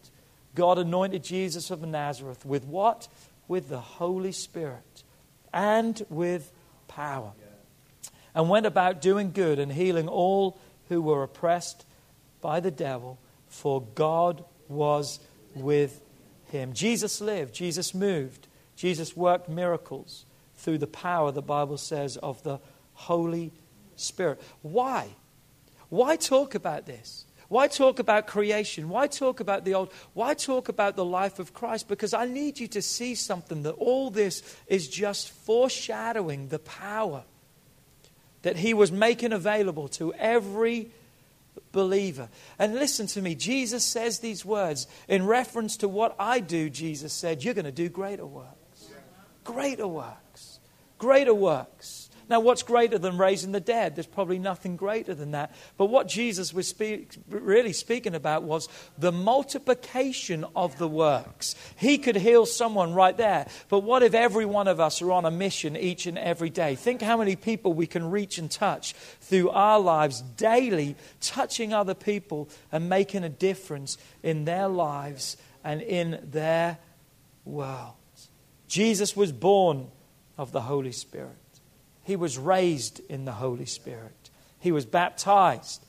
God 0.55 0.77
anointed 0.77 1.21
Jesus 1.21 1.69
of 1.69 1.81
Nazareth 1.81 2.45
with 2.45 2.63
what? 2.63 3.09
With 3.49 3.67
the 3.67 3.81
Holy 3.81 4.31
Spirit 4.31 5.03
and 5.51 6.01
with 6.09 6.53
power. 6.87 7.33
And 8.33 8.47
went 8.47 8.67
about 8.67 9.01
doing 9.01 9.33
good 9.33 9.59
and 9.59 9.73
healing 9.73 10.07
all 10.07 10.57
who 10.87 11.01
were 11.01 11.23
oppressed 11.23 11.85
by 12.39 12.61
the 12.61 12.71
devil, 12.71 13.19
for 13.49 13.81
God 13.81 14.45
was 14.69 15.19
with 15.53 16.01
him. 16.51 16.73
Jesus 16.73 17.21
lived, 17.21 17.53
Jesus 17.53 17.93
moved, 17.93 18.47
Jesus 18.75 19.15
worked 19.15 19.49
miracles 19.49 20.25
through 20.55 20.77
the 20.77 20.87
power, 20.87 21.31
the 21.31 21.41
Bible 21.41 21.77
says, 21.77 22.17
of 22.17 22.43
the 22.43 22.59
Holy 22.93 23.51
Spirit. 23.95 24.41
Why? 24.61 25.07
Why 25.89 26.15
talk 26.15 26.55
about 26.55 26.85
this? 26.85 27.25
Why 27.47 27.67
talk 27.67 27.97
about 27.97 28.27
creation? 28.27 28.89
Why 28.89 29.07
talk 29.07 29.39
about 29.39 29.65
the 29.65 29.73
old? 29.73 29.91
Why 30.13 30.35
talk 30.35 30.69
about 30.69 30.95
the 30.95 31.03
life 31.03 31.39
of 31.39 31.53
Christ? 31.53 31.87
Because 31.87 32.13
I 32.13 32.25
need 32.25 32.59
you 32.59 32.67
to 32.69 32.81
see 32.81 33.15
something 33.15 33.63
that 33.63 33.71
all 33.71 34.11
this 34.11 34.43
is 34.67 34.87
just 34.87 35.29
foreshadowing 35.29 36.49
the 36.49 36.59
power 36.59 37.23
that 38.43 38.57
He 38.57 38.75
was 38.75 38.91
making 38.91 39.33
available 39.33 39.87
to 39.89 40.13
every 40.13 40.91
believer. 41.71 42.29
And 42.57 42.75
listen 42.75 43.07
to 43.07 43.21
me, 43.21 43.35
Jesus 43.35 43.83
says 43.83 44.19
these 44.19 44.45
words 44.45 44.87
in 45.07 45.25
reference 45.25 45.77
to 45.77 45.87
what 45.87 46.15
I 46.17 46.39
do. 46.39 46.69
Jesus 46.69 47.13
said, 47.13 47.43
You're 47.43 47.53
going 47.53 47.65
to 47.65 47.71
do 47.71 47.89
greater 47.89 48.25
works. 48.25 48.87
Greater 49.43 49.87
works. 49.87 50.59
Greater 50.97 51.33
works. 51.33 51.98
Now, 52.29 52.39
what's 52.39 52.61
greater 52.61 52.99
than 52.99 53.17
raising 53.17 53.51
the 53.51 53.59
dead? 53.59 53.95
There's 53.95 54.05
probably 54.05 54.37
nothing 54.37 54.75
greater 54.75 55.15
than 55.15 55.31
that. 55.31 55.55
But 55.77 55.87
what 55.87 56.07
Jesus 56.07 56.53
was 56.53 56.67
speak, 56.67 57.17
really 57.27 57.73
speaking 57.73 58.13
about 58.13 58.43
was 58.43 58.69
the 58.97 59.11
multiplication 59.11 60.45
of 60.55 60.77
the 60.77 60.87
works. 60.87 61.55
He 61.75 61.97
could 61.97 62.15
heal 62.15 62.45
someone 62.45 62.93
right 62.93 63.17
there. 63.17 63.47
But 63.67 63.79
what 63.79 64.03
if 64.03 64.13
every 64.13 64.45
one 64.45 64.67
of 64.67 64.79
us 64.79 65.01
are 65.01 65.11
on 65.11 65.25
a 65.25 65.31
mission 65.31 65.75
each 65.75 66.05
and 66.05 66.17
every 66.19 66.51
day? 66.51 66.75
Think 66.75 67.01
how 67.01 67.17
many 67.17 67.35
people 67.35 67.73
we 67.73 67.87
can 67.87 68.11
reach 68.11 68.37
and 68.37 68.49
touch 68.49 68.93
through 69.21 69.49
our 69.49 69.79
lives 69.79 70.21
daily, 70.21 70.95
touching 71.21 71.73
other 71.73 71.95
people 71.95 72.47
and 72.71 72.87
making 72.87 73.23
a 73.23 73.29
difference 73.29 73.97
in 74.21 74.45
their 74.45 74.67
lives 74.67 75.35
and 75.63 75.81
in 75.81 76.19
their 76.31 76.77
world. 77.43 77.93
Jesus 78.67 79.15
was 79.15 79.31
born 79.31 79.87
of 80.37 80.51
the 80.51 80.61
Holy 80.61 80.91
Spirit. 80.91 81.35
He 82.09 82.15
was 82.15 82.39
raised 82.39 83.01
in 83.07 83.25
the 83.25 83.33
Holy 83.33 83.67
Spirit. 83.67 84.31
He 84.59 84.71
was 84.71 84.83
baptized 84.83 85.85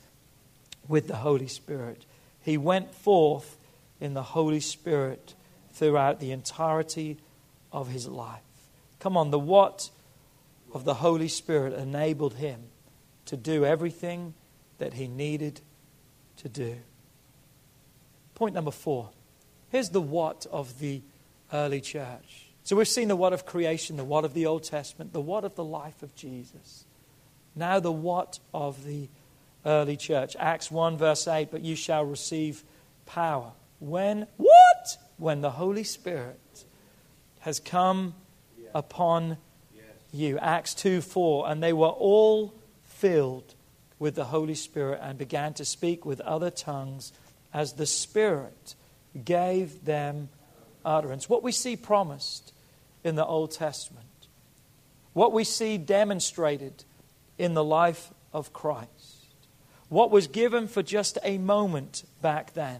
with 0.87 1.07
the 1.07 1.15
Holy 1.15 1.47
Spirit. 1.47 2.05
He 2.43 2.59
went 2.59 2.93
forth 2.93 3.57
in 3.99 4.13
the 4.13 4.21
Holy 4.21 4.59
Spirit 4.59 5.33
throughout 5.73 6.19
the 6.19 6.31
entirety 6.31 7.17
of 7.71 7.89
his 7.89 8.07
life. 8.07 8.43
Come 8.99 9.17
on, 9.17 9.31
the 9.31 9.39
what 9.39 9.89
of 10.75 10.85
the 10.85 10.93
Holy 10.93 11.27
Spirit 11.27 11.73
enabled 11.73 12.35
him 12.35 12.65
to 13.25 13.35
do 13.35 13.65
everything 13.65 14.35
that 14.77 14.93
he 14.93 15.07
needed 15.07 15.61
to 16.37 16.47
do. 16.47 16.75
Point 18.35 18.53
number 18.53 18.69
four. 18.69 19.09
Here's 19.69 19.89
the 19.89 19.99
what 20.01 20.45
of 20.51 20.77
the 20.77 21.01
early 21.51 21.81
church. 21.81 22.50
So 22.63 22.75
we've 22.75 22.87
seen 22.87 23.07
the 23.07 23.15
what 23.15 23.33
of 23.33 23.45
creation, 23.45 23.97
the 23.97 24.03
what 24.03 24.25
of 24.25 24.33
the 24.33 24.45
Old 24.45 24.63
Testament, 24.63 25.13
the 25.13 25.21
what 25.21 25.43
of 25.43 25.55
the 25.55 25.63
life 25.63 26.03
of 26.03 26.15
Jesus. 26.15 26.85
Now 27.55 27.79
the 27.79 27.91
what 27.91 28.39
of 28.53 28.85
the 28.85 29.09
early 29.65 29.97
church. 29.97 30.35
Acts 30.39 30.71
1, 30.71 30.97
verse 30.97 31.27
8, 31.27 31.49
but 31.51 31.61
you 31.61 31.75
shall 31.75 32.05
receive 32.05 32.63
power. 33.05 33.51
When? 33.79 34.27
What? 34.37 34.97
When 35.17 35.41
the 35.41 35.51
Holy 35.51 35.83
Spirit 35.83 36.65
has 37.39 37.59
come 37.59 38.13
upon 38.73 39.37
you. 40.13 40.37
Acts 40.39 40.73
2, 40.75 41.01
4, 41.01 41.49
and 41.49 41.63
they 41.63 41.73
were 41.73 41.87
all 41.87 42.53
filled 42.83 43.55
with 43.97 44.15
the 44.15 44.25
Holy 44.25 44.55
Spirit 44.55 44.99
and 45.01 45.17
began 45.17 45.53
to 45.55 45.65
speak 45.65 46.05
with 46.05 46.21
other 46.21 46.49
tongues 46.49 47.13
as 47.53 47.73
the 47.73 47.85
Spirit 47.85 48.75
gave 49.25 49.85
them 49.85 50.29
utterance. 50.83 51.29
What 51.29 51.43
we 51.43 51.51
see 51.51 51.75
promised 51.75 52.50
in 53.03 53.15
the 53.15 53.25
Old 53.25 53.51
Testament, 53.51 54.05
what 55.13 55.33
we 55.33 55.43
see 55.43 55.77
demonstrated 55.77 56.83
in 57.37 57.53
the 57.53 57.63
life 57.63 58.13
of 58.33 58.53
Christ, 58.53 59.25
what 59.89 60.11
was 60.11 60.27
given 60.27 60.67
for 60.67 60.81
just 60.81 61.17
a 61.23 61.37
moment 61.37 62.03
back 62.21 62.53
then, 62.53 62.79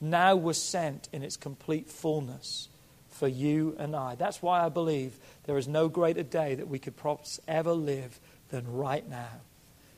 now 0.00 0.34
was 0.34 0.60
sent 0.60 1.08
in 1.12 1.22
its 1.22 1.36
complete 1.36 1.88
fullness 1.88 2.68
for 3.08 3.28
you 3.28 3.76
and 3.78 3.94
I. 3.94 4.14
That's 4.14 4.40
why 4.40 4.64
I 4.64 4.68
believe 4.68 5.18
there 5.44 5.58
is 5.58 5.68
no 5.68 5.88
greater 5.88 6.22
day 6.22 6.54
that 6.54 6.68
we 6.68 6.78
could 6.78 6.96
perhaps 6.96 7.38
ever 7.46 7.72
live 7.72 8.18
than 8.48 8.72
right 8.72 9.08
now. 9.08 9.42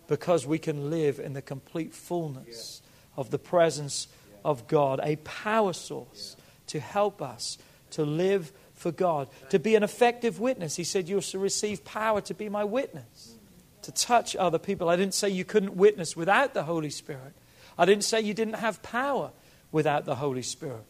Because 0.09 0.47
we 0.47 0.59
can 0.59 0.91
live 0.91 1.21
in 1.21 1.33
the 1.33 1.41
complete 1.41 1.95
fullness 1.95 2.83
of 3.17 3.31
the 3.31 3.39
presence 3.39 4.09
of 4.45 4.67
God, 4.67 5.01
a 5.03 5.17
power 5.17 5.73
source 5.73 6.37
to 6.67 6.81
help 6.81 7.23
us 7.23 7.59
to 7.91 8.05
live 8.05 8.53
for 8.83 8.93
God, 8.93 9.29
to 9.51 9.59
be 9.59 9.77
an 9.77 9.83
effective 9.83 10.41
witness. 10.41 10.77
He 10.77 10.85
said, 10.85 11.09
You'll 11.09 11.23
receive 11.35 11.85
power 11.85 12.21
to 12.23 12.35
be 12.35 12.49
my 12.49 12.65
witness, 12.65 13.35
to 13.83 13.93
touch 13.93 14.37
other 14.37 14.59
people. 14.59 14.89
I 14.89 14.97
didn't 14.97 15.15
say 15.15 15.31
you 15.31 15.45
couldn't 15.45 15.77
witness 15.77 16.17
without 16.17 16.53
the 16.53 16.65
Holy 16.65 16.91
Spirit. 16.91 17.33
I 17.79 17.87
didn't 17.87 18.05
say 18.05 18.21
you 18.21 18.35
didn't 18.35 18.55
have 18.55 18.83
power 18.83 19.31
without 19.71 20.05
the 20.05 20.17
Holy 20.17 20.43
Spirit. 20.43 20.85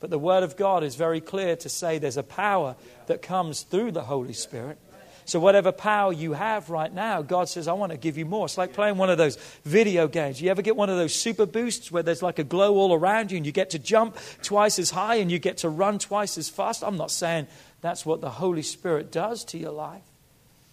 But 0.00 0.10
the 0.10 0.18
Word 0.18 0.42
of 0.42 0.56
God 0.56 0.82
is 0.82 0.96
very 0.96 1.20
clear 1.20 1.54
to 1.56 1.68
say 1.68 1.98
there's 1.98 2.16
a 2.16 2.22
power 2.22 2.76
that 3.06 3.22
comes 3.22 3.62
through 3.62 3.92
the 3.92 4.02
Holy 4.02 4.32
Spirit. 4.32 4.78
So, 5.26 5.40
whatever 5.40 5.72
power 5.72 6.12
you 6.12 6.34
have 6.34 6.68
right 6.68 6.92
now, 6.92 7.22
God 7.22 7.48
says, 7.48 7.66
I 7.66 7.72
want 7.72 7.92
to 7.92 7.98
give 7.98 8.18
you 8.18 8.26
more. 8.26 8.44
It's 8.44 8.58
like 8.58 8.74
playing 8.74 8.98
one 8.98 9.10
of 9.10 9.18
those 9.18 9.36
video 9.64 10.06
games. 10.06 10.40
You 10.40 10.50
ever 10.50 10.62
get 10.62 10.76
one 10.76 10.90
of 10.90 10.96
those 10.96 11.14
super 11.14 11.46
boosts 11.46 11.90
where 11.90 12.02
there's 12.02 12.22
like 12.22 12.38
a 12.38 12.44
glow 12.44 12.74
all 12.74 12.92
around 12.92 13.30
you 13.30 13.38
and 13.38 13.46
you 13.46 13.52
get 13.52 13.70
to 13.70 13.78
jump 13.78 14.16
twice 14.42 14.78
as 14.78 14.90
high 14.90 15.16
and 15.16 15.30
you 15.32 15.38
get 15.38 15.58
to 15.58 15.68
run 15.68 15.98
twice 15.98 16.36
as 16.36 16.48
fast? 16.48 16.84
I'm 16.84 16.96
not 16.96 17.10
saying 17.10 17.46
that's 17.80 18.04
what 18.04 18.20
the 18.20 18.30
Holy 18.30 18.62
Spirit 18.62 19.10
does 19.10 19.44
to 19.46 19.58
your 19.58 19.72
life. 19.72 20.02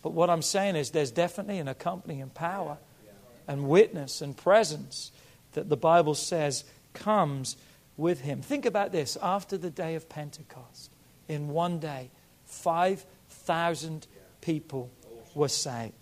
But 0.02 0.14
what 0.14 0.30
I'm 0.30 0.42
saying 0.42 0.76
is 0.76 0.92
there's 0.92 1.12
definitely 1.12 1.60
an 1.60 1.68
accompanying 1.68 2.30
power 2.30 2.78
and 3.48 3.70
witness 3.70 4.22
and 4.22 4.36
presence 4.36 5.12
that 5.54 5.70
the 5.70 5.78
Bible 5.78 6.16
says 6.16 6.64
comes 6.94 7.56
with 7.98 8.22
him. 8.22 8.42
Think 8.42 8.66
about 8.66 8.92
this 8.92 9.18
after 9.22 9.58
the 9.58 9.70
day 9.70 9.96
of 9.96 10.10
Pentecost, 10.10 10.90
in 11.28 11.50
one 11.50 11.80
day, 11.80 12.10
5,000 12.46 14.08
people 14.42 14.92
were 15.36 15.48
saved. 15.48 15.94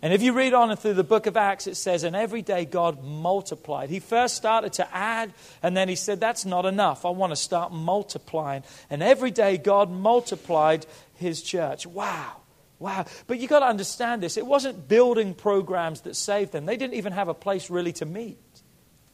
And 0.00 0.12
if 0.12 0.22
you 0.22 0.32
read 0.32 0.54
on 0.54 0.74
through 0.76 0.94
the 0.94 1.04
book 1.04 1.26
of 1.26 1.36
Acts, 1.36 1.66
it 1.66 1.76
says, 1.76 2.04
And 2.04 2.14
every 2.14 2.42
day 2.42 2.64
God 2.64 3.02
multiplied. 3.02 3.90
He 3.90 3.98
first 3.98 4.36
started 4.36 4.72
to 4.74 4.94
add, 4.94 5.32
and 5.60 5.76
then 5.76 5.88
he 5.88 5.96
said, 5.96 6.20
That's 6.20 6.44
not 6.44 6.66
enough. 6.66 7.04
I 7.04 7.10
want 7.10 7.32
to 7.32 7.36
start 7.36 7.72
multiplying. 7.72 8.62
And 8.90 9.02
every 9.02 9.32
day 9.32 9.56
God 9.58 9.90
multiplied 9.90 10.86
his 11.14 11.42
church. 11.42 11.84
Wow. 11.84 12.36
Wow. 12.78 13.06
But 13.26 13.40
you've 13.40 13.50
got 13.50 13.60
to 13.60 13.66
understand 13.66 14.22
this. 14.22 14.36
It 14.36 14.46
wasn't 14.46 14.86
building 14.86 15.34
programs 15.34 16.02
that 16.02 16.14
saved 16.14 16.52
them, 16.52 16.66
they 16.66 16.76
didn't 16.76 16.94
even 16.94 17.12
have 17.12 17.28
a 17.28 17.34
place 17.34 17.68
really 17.68 17.92
to 17.94 18.06
meet. 18.06 18.38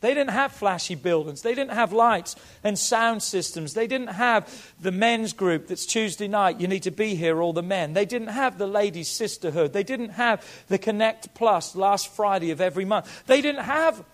They 0.05 0.13
didn't 0.13 0.33
have 0.33 0.53
flashy 0.53 0.97
buildings. 0.97 1.41
They 1.41 1.55
didn't 1.55 1.73
have 1.73 1.91
lights 1.95 2.37
and 2.63 2.79
sound 2.79 3.23
systems. 3.23 3.73
They 3.73 3.87
didn't 3.87 4.09
have 4.09 4.75
the 4.79 4.93
men's 4.93 5.33
group 5.33 5.67
that's 5.67 5.87
Tuesday 5.87 6.29
night, 6.29 6.61
you 6.61 6.69
need 6.69 6.83
to 6.83 6.91
be 6.91 7.15
here, 7.15 7.41
all 7.41 7.55
the 7.55 7.63
men. 7.63 7.95
They 7.95 8.05
didn't 8.05 8.29
have 8.29 8.59
the 8.59 8.67
ladies' 8.67 9.09
sisterhood. 9.09 9.73
They 9.73 9.83
didn't 9.83 10.11
have 10.11 10.47
the 10.69 10.77
Connect 10.77 11.33
Plus 11.33 11.75
last 11.75 12.15
Friday 12.15 12.51
of 12.51 12.61
every 12.61 12.85
month. 12.85 13.25
They 13.25 13.41
didn't 13.41 13.65
have 13.65 14.05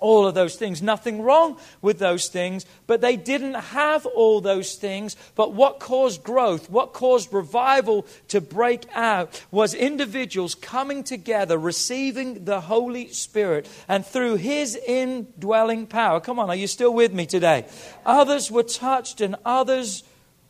all 0.00 0.26
of 0.26 0.34
those 0.34 0.56
things. 0.56 0.82
Nothing 0.82 1.22
wrong 1.22 1.58
with 1.82 1.98
those 1.98 2.28
things, 2.28 2.66
but 2.86 3.00
they 3.00 3.16
didn't 3.16 3.54
have 3.54 4.06
all 4.06 4.40
those 4.40 4.74
things. 4.74 5.16
But 5.34 5.54
what 5.54 5.80
caused 5.80 6.22
growth, 6.22 6.70
what 6.70 6.92
caused 6.92 7.32
revival 7.32 8.06
to 8.28 8.40
break 8.40 8.86
out 8.94 9.44
was 9.50 9.74
individuals 9.74 10.54
coming 10.54 11.04
together, 11.04 11.58
receiving 11.58 12.44
the 12.44 12.60
Holy 12.60 13.08
Spirit, 13.08 13.68
and 13.88 14.04
through 14.04 14.36
His 14.36 14.76
indwelling 14.76 15.86
power. 15.86 16.20
Come 16.20 16.38
on, 16.38 16.50
are 16.50 16.56
you 16.56 16.66
still 16.66 16.94
with 16.94 17.12
me 17.12 17.26
today? 17.26 17.66
Others 18.04 18.50
were 18.50 18.62
touched 18.62 19.20
and 19.20 19.36
others 19.44 20.02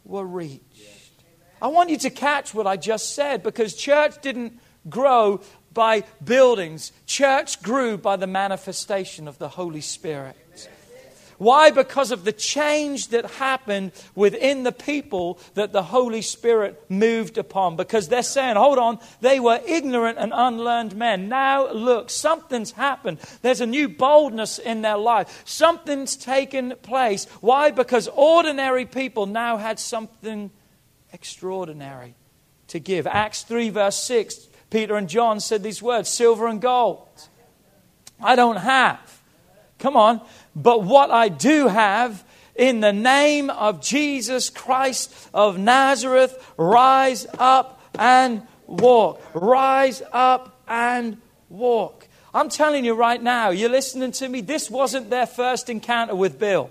were 0.04 0.26
reached. 0.26 0.62
I 1.60 1.68
want 1.68 1.90
you 1.90 1.98
to 1.98 2.10
catch 2.10 2.54
what 2.54 2.66
I 2.66 2.76
just 2.76 3.14
said 3.14 3.42
because 3.42 3.74
church 3.74 4.20
didn't 4.22 4.60
grow 4.88 5.40
by 5.78 6.02
buildings. 6.24 6.90
Church 7.06 7.62
grew 7.62 7.96
by 7.96 8.16
the 8.16 8.26
manifestation 8.26 9.28
of 9.28 9.38
the 9.38 9.48
Holy 9.48 9.80
Spirit. 9.80 10.34
Why? 11.38 11.70
Because 11.70 12.10
of 12.10 12.24
the 12.24 12.32
change 12.32 13.10
that 13.10 13.24
happened 13.24 13.92
within 14.16 14.64
the 14.64 14.72
people 14.72 15.38
that 15.54 15.70
the 15.70 15.84
Holy 15.84 16.20
Spirit 16.20 16.82
moved 16.88 17.38
upon. 17.38 17.76
Because 17.76 18.08
they're 18.08 18.24
saying, 18.24 18.56
hold 18.56 18.78
on, 18.78 18.98
they 19.20 19.38
were 19.38 19.60
ignorant 19.68 20.18
and 20.18 20.32
unlearned 20.34 20.96
men. 20.96 21.28
Now 21.28 21.70
look, 21.70 22.10
something's 22.10 22.72
happened. 22.72 23.18
There's 23.42 23.60
a 23.60 23.66
new 23.66 23.88
boldness 23.88 24.58
in 24.58 24.82
their 24.82 24.98
life. 24.98 25.44
Something's 25.44 26.16
taken 26.16 26.74
place. 26.82 27.26
Why? 27.40 27.70
Because 27.70 28.08
ordinary 28.08 28.84
people 28.84 29.26
now 29.26 29.58
had 29.58 29.78
something 29.78 30.50
extraordinary 31.12 32.16
to 32.66 32.80
give. 32.80 33.06
Acts 33.06 33.44
3, 33.44 33.70
verse 33.70 34.02
6 34.02 34.48
Peter 34.70 34.96
and 34.96 35.08
John 35.08 35.40
said 35.40 35.62
these 35.62 35.82
words 35.82 36.08
silver 36.08 36.46
and 36.46 36.60
gold. 36.60 37.08
I 38.20 38.36
don't 38.36 38.56
have. 38.56 39.22
Come 39.78 39.96
on. 39.96 40.20
But 40.54 40.82
what 40.82 41.10
I 41.10 41.28
do 41.28 41.68
have, 41.68 42.24
in 42.54 42.80
the 42.80 42.92
name 42.92 43.48
of 43.50 43.80
Jesus 43.80 44.50
Christ 44.50 45.30
of 45.32 45.58
Nazareth, 45.58 46.52
rise 46.56 47.26
up 47.38 47.80
and 47.98 48.42
walk. 48.66 49.22
Rise 49.34 50.02
up 50.12 50.62
and 50.66 51.18
walk. 51.48 52.08
I'm 52.34 52.48
telling 52.48 52.84
you 52.84 52.94
right 52.94 53.22
now, 53.22 53.50
you're 53.50 53.70
listening 53.70 54.12
to 54.12 54.28
me, 54.28 54.40
this 54.42 54.70
wasn't 54.70 55.08
their 55.10 55.26
first 55.26 55.70
encounter 55.70 56.14
with 56.14 56.38
Bill. 56.38 56.70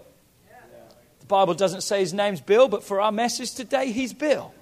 The 1.20 1.26
Bible 1.26 1.56
doesn't 1.56 1.82
say 1.82 2.00
his 2.00 2.14
name's 2.14 2.42
Bill, 2.42 2.68
but 2.68 2.84
for 2.84 3.02
our 3.02 3.12
message 3.12 3.54
today, 3.54 3.92
he's 3.92 4.14
Bill. 4.14 4.54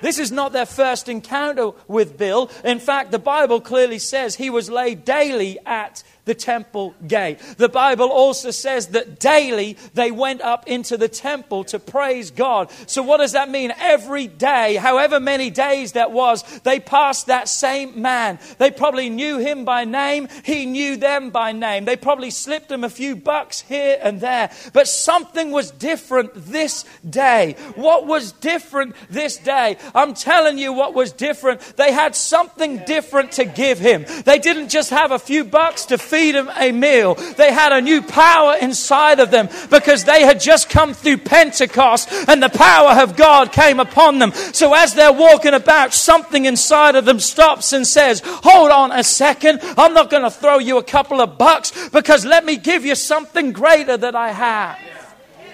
This 0.00 0.18
is 0.18 0.32
not 0.32 0.52
their 0.52 0.66
first 0.66 1.08
encounter 1.08 1.70
with 1.88 2.16
Bill. 2.16 2.50
In 2.64 2.78
fact, 2.78 3.10
the 3.10 3.18
Bible 3.18 3.60
clearly 3.60 3.98
says 3.98 4.34
he 4.34 4.50
was 4.50 4.70
laid 4.70 5.04
daily 5.04 5.58
at 5.66 6.02
the 6.30 6.34
temple 6.36 6.94
gate. 7.08 7.40
The 7.56 7.68
Bible 7.68 8.08
also 8.08 8.52
says 8.52 8.86
that 8.88 9.18
daily 9.18 9.76
they 9.94 10.12
went 10.12 10.42
up 10.42 10.68
into 10.68 10.96
the 10.96 11.08
temple 11.08 11.64
to 11.64 11.80
praise 11.80 12.30
God. 12.30 12.70
So, 12.86 13.02
what 13.02 13.16
does 13.16 13.32
that 13.32 13.50
mean? 13.50 13.72
Every 13.76 14.28
day, 14.28 14.76
however 14.76 15.18
many 15.18 15.50
days 15.50 15.92
that 15.92 16.12
was, 16.12 16.44
they 16.60 16.78
passed 16.78 17.26
that 17.26 17.48
same 17.48 18.00
man. 18.00 18.38
They 18.58 18.70
probably 18.70 19.10
knew 19.10 19.38
him 19.38 19.64
by 19.64 19.84
name, 19.84 20.28
he 20.44 20.66
knew 20.66 20.96
them 20.96 21.30
by 21.30 21.50
name. 21.50 21.84
They 21.84 21.96
probably 21.96 22.30
slipped 22.30 22.70
him 22.70 22.84
a 22.84 22.90
few 22.90 23.16
bucks 23.16 23.62
here 23.62 23.98
and 24.00 24.20
there. 24.20 24.52
But 24.72 24.86
something 24.86 25.50
was 25.50 25.72
different 25.72 26.30
this 26.36 26.84
day. 27.08 27.56
What 27.74 28.06
was 28.06 28.30
different 28.30 28.94
this 29.10 29.36
day? 29.36 29.78
I'm 29.96 30.14
telling 30.14 30.58
you 30.58 30.72
what 30.72 30.94
was 30.94 31.10
different. 31.10 31.60
They 31.76 31.92
had 31.92 32.14
something 32.14 32.84
different 32.84 33.32
to 33.32 33.44
give 33.44 33.80
him. 33.80 34.04
They 34.24 34.38
didn't 34.38 34.68
just 34.68 34.90
have 34.90 35.10
a 35.10 35.18
few 35.18 35.42
bucks 35.42 35.86
to 35.86 35.98
feed 35.98 36.19
feed 36.20 36.34
them 36.34 36.50
a 36.56 36.72
meal. 36.72 37.14
They 37.14 37.52
had 37.52 37.72
a 37.72 37.80
new 37.80 38.02
power 38.02 38.56
inside 38.60 39.20
of 39.20 39.30
them 39.30 39.48
because 39.70 40.04
they 40.04 40.22
had 40.22 40.40
just 40.40 40.68
come 40.68 40.92
through 40.92 41.18
Pentecost 41.18 42.08
and 42.28 42.42
the 42.42 42.48
power 42.48 43.02
of 43.02 43.16
God 43.16 43.52
came 43.52 43.80
upon 43.80 44.18
them. 44.18 44.32
So 44.32 44.74
as 44.74 44.94
they're 44.94 45.12
walking 45.12 45.54
about, 45.54 45.94
something 45.94 46.44
inside 46.44 46.94
of 46.94 47.04
them 47.04 47.20
stops 47.20 47.72
and 47.72 47.86
says, 47.86 48.22
Hold 48.24 48.70
on 48.70 48.92
a 48.92 49.02
second. 49.02 49.60
I'm 49.78 49.94
not 49.94 50.10
going 50.10 50.22
to 50.22 50.30
throw 50.30 50.58
you 50.58 50.78
a 50.78 50.84
couple 50.84 51.20
of 51.20 51.38
bucks 51.38 51.88
because 51.88 52.24
let 52.24 52.44
me 52.44 52.56
give 52.56 52.84
you 52.84 52.94
something 52.94 53.52
greater 53.52 53.96
that 53.96 54.14
I 54.14 54.32
have. 54.32 54.78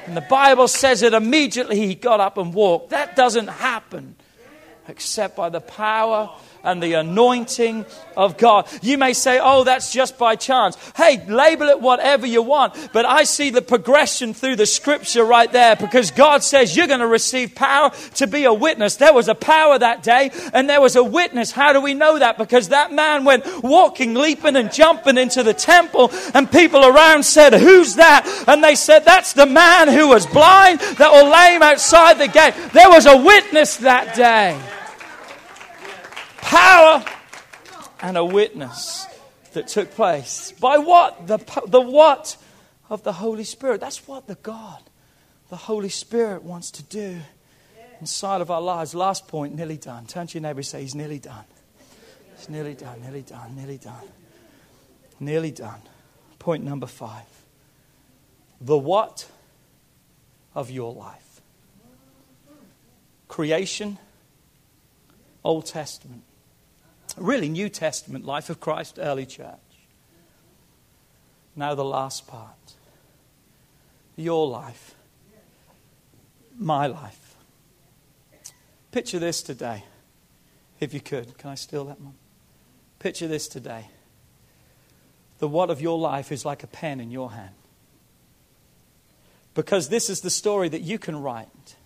And 0.06 0.16
the 0.16 0.20
Bible 0.22 0.68
says 0.68 1.00
that 1.00 1.14
immediately 1.14 1.78
he 1.78 1.94
got 1.94 2.20
up 2.20 2.38
and 2.38 2.54
walked. 2.54 2.90
That 2.90 3.16
doesn't 3.16 3.48
happen 3.48 4.14
except 4.88 5.36
by 5.36 5.48
the 5.48 5.60
power 5.60 6.30
and 6.66 6.82
the 6.82 6.94
anointing 6.94 7.86
of 8.16 8.36
God. 8.36 8.68
You 8.82 8.98
may 8.98 9.12
say, 9.12 9.38
oh, 9.42 9.64
that's 9.64 9.92
just 9.92 10.18
by 10.18 10.36
chance. 10.36 10.76
Hey, 10.96 11.24
label 11.26 11.68
it 11.68 11.80
whatever 11.80 12.26
you 12.26 12.42
want. 12.42 12.90
But 12.92 13.04
I 13.06 13.24
see 13.24 13.50
the 13.50 13.62
progression 13.62 14.34
through 14.34 14.56
the 14.56 14.66
scripture 14.66 15.24
right 15.24 15.50
there 15.50 15.76
because 15.76 16.10
God 16.10 16.42
says 16.42 16.76
you're 16.76 16.86
going 16.86 17.00
to 17.00 17.06
receive 17.06 17.54
power 17.54 17.92
to 18.14 18.26
be 18.26 18.44
a 18.44 18.52
witness. 18.52 18.96
There 18.96 19.12
was 19.12 19.28
a 19.28 19.34
power 19.34 19.78
that 19.78 20.02
day 20.02 20.30
and 20.52 20.68
there 20.68 20.80
was 20.80 20.96
a 20.96 21.04
witness. 21.04 21.52
How 21.52 21.72
do 21.72 21.80
we 21.80 21.94
know 21.94 22.18
that? 22.18 22.38
Because 22.38 22.70
that 22.70 22.92
man 22.92 23.24
went 23.24 23.44
walking, 23.62 24.14
leaping, 24.14 24.56
and 24.56 24.72
jumping 24.72 25.18
into 25.18 25.42
the 25.42 25.54
temple, 25.54 26.10
and 26.34 26.50
people 26.50 26.84
around 26.84 27.24
said, 27.24 27.52
Who's 27.54 27.96
that? 27.96 28.44
And 28.48 28.62
they 28.62 28.74
said, 28.74 29.04
That's 29.04 29.32
the 29.32 29.46
man 29.46 29.88
who 29.88 30.08
was 30.08 30.26
blind 30.26 30.80
that 30.80 31.12
was 31.12 31.26
lame 31.32 31.62
outside 31.62 32.18
the 32.18 32.28
gate. 32.28 32.54
There 32.72 32.88
was 32.88 33.06
a 33.06 33.16
witness 33.16 33.76
that 33.78 34.16
day 34.16 34.58
power 36.46 37.04
and 38.00 38.16
a 38.16 38.24
witness 38.24 39.06
that 39.52 39.68
took 39.68 39.90
place. 39.92 40.52
By 40.60 40.78
what? 40.78 41.26
The, 41.26 41.38
the 41.66 41.80
what 41.80 42.36
of 42.88 43.02
the 43.02 43.12
Holy 43.12 43.44
Spirit. 43.44 43.80
That's 43.80 44.06
what 44.06 44.26
the 44.26 44.36
God, 44.36 44.82
the 45.50 45.56
Holy 45.56 45.88
Spirit 45.88 46.42
wants 46.42 46.70
to 46.72 46.82
do 46.84 47.18
inside 48.00 48.40
of 48.40 48.50
our 48.50 48.60
lives. 48.60 48.94
Last 48.94 49.26
point, 49.26 49.54
nearly 49.54 49.76
done. 49.76 50.06
Turn 50.06 50.26
to 50.28 50.34
your 50.34 50.42
neighbor 50.42 50.58
and 50.58 50.66
say, 50.66 50.82
He's 50.82 50.94
nearly 50.94 51.18
done. 51.18 51.44
He's 52.36 52.48
nearly 52.48 52.74
done, 52.74 53.00
nearly 53.00 53.22
done, 53.22 53.56
nearly 53.56 53.78
done. 53.78 54.08
Nearly 55.18 55.50
done. 55.50 55.80
Point 56.38 56.62
number 56.62 56.86
five. 56.86 57.24
The 58.60 58.76
what 58.76 59.26
of 60.54 60.70
your 60.70 60.92
life. 60.92 61.40
Creation, 63.28 63.98
Old 65.42 65.66
Testament 65.66 66.22
really 67.16 67.48
New 67.48 67.68
Testament 67.68 68.24
life 68.24 68.50
of 68.50 68.60
Christ, 68.60 68.98
early 69.00 69.26
church. 69.26 69.54
Now, 71.54 71.74
the 71.74 71.84
last 71.84 72.26
part 72.26 72.56
your 74.16 74.48
life, 74.48 74.94
my 76.58 76.86
life. 76.86 77.36
Picture 78.90 79.18
this 79.18 79.42
today, 79.42 79.84
if 80.80 80.94
you 80.94 81.00
could. 81.00 81.36
Can 81.36 81.50
I 81.50 81.54
steal 81.54 81.84
that 81.84 82.00
one? 82.00 82.14
Picture 82.98 83.28
this 83.28 83.46
today. 83.46 83.88
The 85.38 85.48
what 85.48 85.68
of 85.68 85.82
your 85.82 85.98
life 85.98 86.32
is 86.32 86.46
like 86.46 86.62
a 86.62 86.66
pen 86.66 86.98
in 86.98 87.10
your 87.10 87.32
hand. 87.32 87.54
Because 89.52 89.90
this 89.90 90.08
is 90.08 90.22
the 90.22 90.30
story 90.30 90.70
that 90.70 90.80
you 90.80 90.98
can 90.98 91.20
write. 91.20 91.76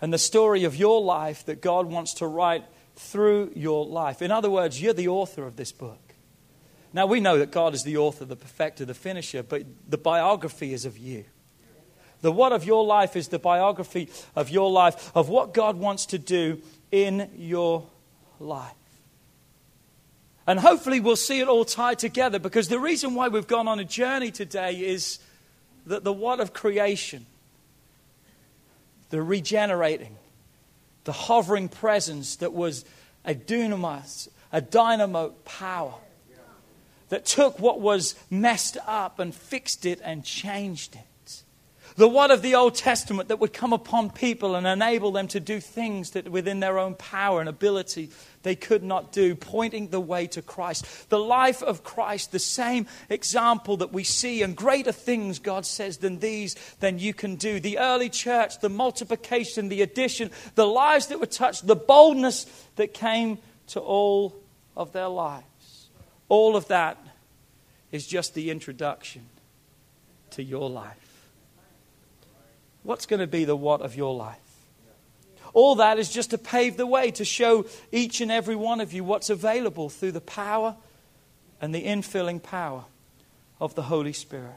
And 0.00 0.12
the 0.12 0.18
story 0.18 0.64
of 0.64 0.76
your 0.76 1.02
life 1.02 1.44
that 1.44 1.60
God 1.60 1.86
wants 1.86 2.14
to 2.14 2.26
write 2.26 2.64
through 2.96 3.52
your 3.54 3.86
life. 3.86 4.22
In 4.22 4.30
other 4.30 4.50
words, 4.50 4.80
you're 4.80 4.92
the 4.92 5.08
author 5.08 5.46
of 5.46 5.56
this 5.56 5.72
book. 5.72 6.14
Now, 6.92 7.06
we 7.06 7.18
know 7.18 7.38
that 7.38 7.50
God 7.50 7.74
is 7.74 7.82
the 7.82 7.96
author, 7.96 8.24
the 8.24 8.36
perfecter, 8.36 8.84
the 8.84 8.94
finisher, 8.94 9.42
but 9.42 9.64
the 9.88 9.98
biography 9.98 10.72
is 10.72 10.84
of 10.84 10.96
you. 10.96 11.24
The 12.20 12.30
what 12.30 12.52
of 12.52 12.64
your 12.64 12.84
life 12.84 13.16
is 13.16 13.28
the 13.28 13.38
biography 13.38 14.08
of 14.36 14.48
your 14.48 14.70
life, 14.70 15.10
of 15.14 15.28
what 15.28 15.52
God 15.52 15.76
wants 15.76 16.06
to 16.06 16.18
do 16.18 16.62
in 16.92 17.30
your 17.36 17.86
life. 18.38 18.72
And 20.46 20.60
hopefully, 20.60 21.00
we'll 21.00 21.16
see 21.16 21.40
it 21.40 21.48
all 21.48 21.64
tied 21.64 21.98
together 21.98 22.38
because 22.38 22.68
the 22.68 22.78
reason 22.78 23.14
why 23.14 23.28
we've 23.28 23.46
gone 23.46 23.66
on 23.66 23.80
a 23.80 23.84
journey 23.84 24.30
today 24.30 24.74
is 24.74 25.18
that 25.86 26.04
the 26.04 26.12
what 26.12 26.38
of 26.38 26.52
creation, 26.52 27.26
the 29.10 29.20
regenerating, 29.20 30.16
the 31.04 31.12
hovering 31.12 31.68
presence 31.68 32.36
that 32.36 32.52
was 32.52 32.84
a 33.24 33.34
dunamis, 33.34 34.28
a 34.52 34.60
dynamo 34.60 35.30
power 35.44 35.94
that 37.08 37.24
took 37.24 37.58
what 37.60 37.80
was 37.80 38.14
messed 38.30 38.76
up 38.86 39.18
and 39.18 39.34
fixed 39.34 39.86
it 39.86 40.00
and 40.02 40.24
changed 40.24 40.94
it. 40.94 41.42
The 41.96 42.08
what 42.08 42.30
of 42.30 42.42
the 42.42 42.56
Old 42.56 42.74
Testament 42.74 43.28
that 43.28 43.38
would 43.38 43.52
come 43.52 43.72
upon 43.72 44.10
people 44.10 44.56
and 44.56 44.66
enable 44.66 45.12
them 45.12 45.28
to 45.28 45.38
do 45.38 45.60
things 45.60 46.10
that 46.10 46.28
within 46.28 46.58
their 46.58 46.78
own 46.78 46.94
power 46.94 47.38
and 47.38 47.48
ability 47.48 48.10
they 48.44 48.54
could 48.54 48.84
not 48.84 49.10
do, 49.10 49.34
pointing 49.34 49.88
the 49.88 50.00
way 50.00 50.28
to 50.28 50.42
Christ. 50.42 51.08
The 51.10 51.18
life 51.18 51.62
of 51.62 51.82
Christ, 51.82 52.30
the 52.30 52.38
same 52.38 52.86
example 53.08 53.78
that 53.78 53.92
we 53.92 54.04
see, 54.04 54.42
and 54.42 54.54
greater 54.54 54.92
things, 54.92 55.40
God 55.40 55.66
says, 55.66 55.96
than 55.96 56.20
these, 56.20 56.54
than 56.78 57.00
you 57.00 57.12
can 57.12 57.34
do. 57.34 57.58
The 57.58 57.78
early 57.78 58.10
church, 58.10 58.60
the 58.60 58.68
multiplication, 58.68 59.70
the 59.70 59.82
addition, 59.82 60.30
the 60.54 60.66
lives 60.66 61.08
that 61.08 61.18
were 61.18 61.26
touched, 61.26 61.66
the 61.66 61.74
boldness 61.74 62.44
that 62.76 62.94
came 62.94 63.38
to 63.68 63.80
all 63.80 64.36
of 64.76 64.92
their 64.92 65.08
lives. 65.08 65.88
All 66.28 66.54
of 66.54 66.68
that 66.68 66.98
is 67.92 68.06
just 68.06 68.34
the 68.34 68.50
introduction 68.50 69.22
to 70.30 70.42
your 70.42 70.68
life. 70.68 71.30
What's 72.82 73.06
going 73.06 73.20
to 73.20 73.26
be 73.26 73.46
the 73.46 73.56
what 73.56 73.80
of 73.80 73.96
your 73.96 74.14
life? 74.14 74.43
All 75.54 75.76
that 75.76 75.98
is 75.98 76.10
just 76.10 76.30
to 76.30 76.38
pave 76.38 76.76
the 76.76 76.86
way, 76.86 77.12
to 77.12 77.24
show 77.24 77.64
each 77.92 78.20
and 78.20 78.30
every 78.30 78.56
one 78.56 78.80
of 78.80 78.92
you 78.92 79.04
what's 79.04 79.30
available 79.30 79.88
through 79.88 80.12
the 80.12 80.20
power 80.20 80.76
and 81.60 81.74
the 81.74 81.84
infilling 81.84 82.42
power 82.42 82.84
of 83.60 83.74
the 83.76 83.82
Holy 83.82 84.12
Spirit. 84.12 84.50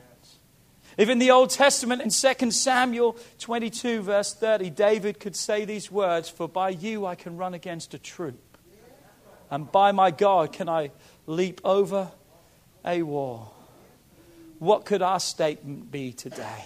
If 0.98 1.10
in 1.10 1.20
the 1.20 1.30
Old 1.30 1.52
Testament, 1.52 2.02
in 2.02 2.10
2 2.10 2.52
Samuel 2.52 3.16
22, 3.38 4.02
verse 4.02 4.34
30, 4.34 4.72
David 4.72 5.20
could 5.20 5.36
say 5.36 5.64
these 5.64 5.92
words 5.92 6.28
For 6.28 6.50
by 6.50 6.70
you 6.70 7.06
I 7.06 7.14
can 7.14 7.38
run 7.38 7.54
against 7.54 7.94
a 7.94 8.00
troop, 8.00 8.58
and 9.52 9.72
by 9.72 9.92
my 9.92 10.10
God 10.10 10.52
can 10.52 10.68
I 10.68 10.90
leap 11.28 11.62
over 11.64 12.12
a 12.84 13.04
wall. 13.04 13.54
What 14.58 14.86
could 14.86 15.04
our 15.04 15.20
statement 15.20 15.92
be 15.92 16.12
today? 16.14 16.66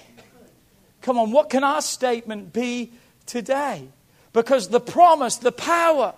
Come 1.02 1.18
on, 1.18 1.32
what 1.32 1.50
can 1.50 1.66
our 1.66 1.82
statement 1.82 2.54
be 2.54 2.94
today? 3.26 3.90
Because 4.34 4.70
the 4.70 4.80
promise, 4.80 5.38
the 5.38 5.52
power, 5.52 6.14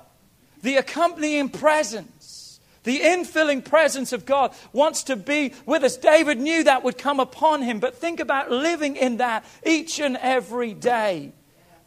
the 0.61 0.75
accompanying 0.75 1.49
presence, 1.49 2.59
the 2.83 2.99
infilling 2.99 3.63
presence 3.63 4.13
of 4.13 4.25
God 4.25 4.53
wants 4.71 5.03
to 5.03 5.15
be 5.15 5.53
with 5.65 5.83
us. 5.83 5.97
David 5.97 6.39
knew 6.39 6.63
that 6.65 6.83
would 6.83 6.97
come 6.97 7.19
upon 7.19 7.61
him, 7.61 7.79
but 7.79 7.95
think 7.95 8.19
about 8.19 8.51
living 8.51 8.95
in 8.95 9.17
that 9.17 9.45
each 9.65 9.99
and 9.99 10.17
every 10.17 10.73
day. 10.73 11.31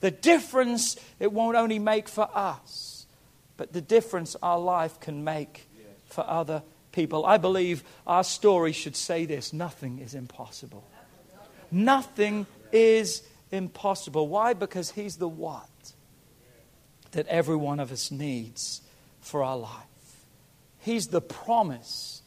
The 0.00 0.10
difference 0.10 0.96
it 1.20 1.32
won't 1.32 1.56
only 1.56 1.78
make 1.78 2.08
for 2.08 2.28
us, 2.34 3.06
but 3.56 3.72
the 3.72 3.80
difference 3.80 4.36
our 4.42 4.58
life 4.58 5.00
can 5.00 5.24
make 5.24 5.68
for 6.06 6.24
other 6.26 6.62
people. 6.92 7.24
I 7.24 7.36
believe 7.36 7.84
our 8.06 8.24
story 8.24 8.72
should 8.72 8.96
say 8.96 9.26
this 9.26 9.52
nothing 9.52 9.98
is 9.98 10.14
impossible. 10.14 10.84
Nothing 11.70 12.46
is 12.72 13.22
impossible. 13.50 14.28
Why? 14.28 14.54
Because 14.54 14.90
He's 14.90 15.16
the 15.16 15.28
what 15.28 15.68
that 17.16 17.26
every 17.28 17.56
one 17.56 17.80
of 17.80 17.90
us 17.90 18.10
needs 18.10 18.82
for 19.22 19.42
our 19.42 19.56
life. 19.56 19.72
He's 20.80 21.06
the 21.06 21.22
promise 21.22 22.20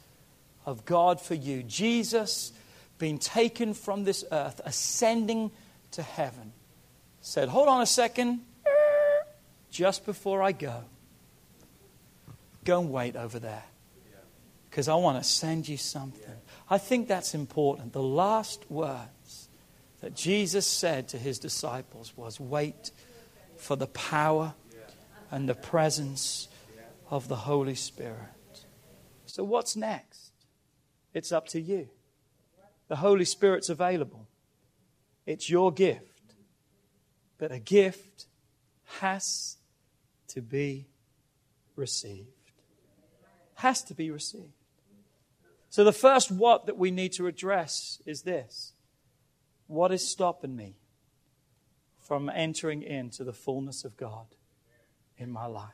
of 0.66 0.84
God 0.84 1.20
for 1.20 1.34
you. 1.34 1.62
Jesus, 1.62 2.50
being 2.98 3.20
taken 3.20 3.72
from 3.72 4.02
this 4.02 4.24
earth, 4.32 4.60
ascending 4.64 5.52
to 5.92 6.02
heaven, 6.02 6.52
said, 7.20 7.48
Hold 7.48 7.68
on 7.68 7.82
a 7.82 7.86
second. 7.86 8.40
Just 9.70 10.04
before 10.04 10.42
I 10.42 10.50
go, 10.50 10.82
go 12.64 12.80
and 12.80 12.90
wait 12.90 13.14
over 13.14 13.38
there 13.38 13.62
because 14.68 14.88
I 14.88 14.96
want 14.96 15.22
to 15.22 15.28
send 15.28 15.68
you 15.68 15.76
something. 15.76 16.34
I 16.68 16.78
think 16.78 17.06
that's 17.06 17.32
important. 17.32 17.92
The 17.92 18.02
last 18.02 18.68
words 18.68 19.48
that 20.00 20.16
Jesus 20.16 20.66
said 20.66 21.06
to 21.10 21.16
his 21.16 21.38
disciples 21.38 22.12
was 22.16 22.40
wait 22.40 22.90
for 23.56 23.76
the 23.76 23.86
power 23.86 24.54
and 25.30 25.48
the 25.48 25.54
presence 25.54 26.48
of 27.08 27.28
the 27.28 27.36
Holy 27.36 27.74
Spirit. 27.74 28.64
So, 29.26 29.44
what's 29.44 29.76
next? 29.76 30.32
It's 31.14 31.32
up 31.32 31.48
to 31.48 31.60
you. 31.60 31.88
The 32.88 32.96
Holy 32.96 33.24
Spirit's 33.24 33.68
available, 33.68 34.26
it's 35.26 35.48
your 35.48 35.72
gift. 35.72 36.06
But 37.38 37.52
a 37.52 37.58
gift 37.58 38.26
has 38.98 39.56
to 40.28 40.42
be 40.42 40.88
received. 41.74 42.28
Has 43.54 43.82
to 43.84 43.94
be 43.94 44.10
received. 44.10 44.52
So, 45.70 45.84
the 45.84 45.92
first 45.92 46.30
what 46.30 46.66
that 46.66 46.76
we 46.76 46.90
need 46.90 47.12
to 47.12 47.26
address 47.26 48.02
is 48.04 48.22
this 48.22 48.72
What 49.68 49.92
is 49.92 50.06
stopping 50.06 50.56
me 50.56 50.76
from 51.98 52.28
entering 52.28 52.82
into 52.82 53.22
the 53.22 53.32
fullness 53.32 53.84
of 53.84 53.96
God 53.96 54.26
in 55.20 55.30
my 55.30 55.46
life? 55.46 55.68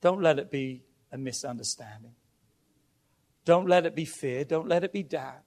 Don't 0.00 0.22
let 0.22 0.38
it 0.38 0.50
be 0.50 0.82
a 1.10 1.18
misunderstanding. 1.18 2.14
Don't 3.44 3.68
let 3.68 3.86
it 3.86 3.96
be 3.96 4.04
fear. 4.04 4.44
Don't 4.44 4.68
let 4.68 4.84
it 4.84 4.92
be 4.92 5.02
doubt. 5.02 5.42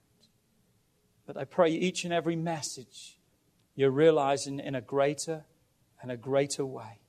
But 1.25 1.37
I 1.37 1.45
pray 1.45 1.69
each 1.69 2.03
and 2.03 2.13
every 2.13 2.35
message 2.35 3.17
you're 3.75 3.91
realizing 3.91 4.59
in 4.59 4.75
a 4.75 4.81
greater 4.81 5.45
and 6.01 6.11
a 6.11 6.17
greater 6.17 6.65
way 6.65 6.99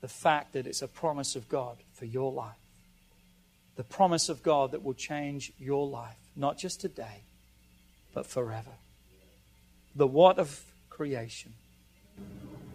the 0.00 0.08
fact 0.08 0.52
that 0.52 0.66
it's 0.66 0.82
a 0.82 0.88
promise 0.88 1.34
of 1.34 1.48
God 1.48 1.78
for 1.94 2.04
your 2.04 2.30
life 2.30 2.56
the 3.76 3.84
promise 3.84 4.28
of 4.28 4.42
God 4.42 4.72
that 4.72 4.82
will 4.82 4.94
change 4.94 5.52
your 5.58 5.86
life, 5.86 6.16
not 6.34 6.58
just 6.58 6.80
today, 6.80 7.24
but 8.14 8.26
forever. 8.26 8.72
The 9.94 10.06
what 10.06 10.38
of 10.38 10.64
creation, 10.88 11.52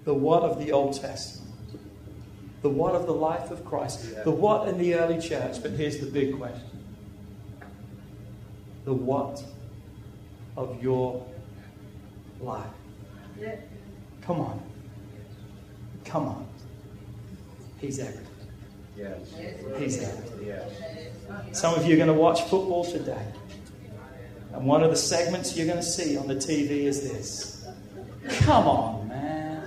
the 0.06 0.14
what 0.14 0.44
of 0.44 0.60
the 0.60 0.72
Old 0.72 1.02
Testament, 1.02 1.51
the 2.62 2.70
what 2.70 2.94
of 2.94 3.06
the 3.06 3.14
life 3.14 3.52
of 3.52 3.66
Christ, 3.66 4.24
the 4.24 4.32
what 4.32 4.68
in 4.68 4.78
the 4.78 4.96
early 4.96 5.20
church. 5.20 5.62
But 5.62 5.72
here's 5.72 6.00
the 6.00 6.06
big 6.06 6.38
question 6.38 6.70
the 8.86 8.94
what 8.94 9.44
of 10.58 10.82
your 10.82 11.26
life. 12.40 12.66
Come 14.22 14.40
on. 14.40 14.62
Come 16.06 16.28
on. 16.28 16.48
He's 17.80 18.00
everything. 18.00 18.28
Yes. 18.98 19.34
He's. 19.78 19.98
Yes. 20.44 20.72
Some 21.52 21.76
of 21.76 21.86
you 21.86 21.94
are 21.94 21.98
going 21.98 22.08
to 22.08 22.14
watch 22.14 22.42
football 22.44 22.84
today. 22.84 23.26
And 24.54 24.66
one 24.66 24.84
of 24.84 24.92
the 24.92 24.98
segments 24.98 25.56
you're 25.56 25.66
going 25.66 25.78
to 25.78 25.84
see 25.84 26.18
on 26.18 26.28
the 26.28 26.36
TV 26.36 26.84
is 26.84 27.10
this. 27.10 27.66
Come 28.42 28.68
on, 28.68 29.08
man. 29.08 29.64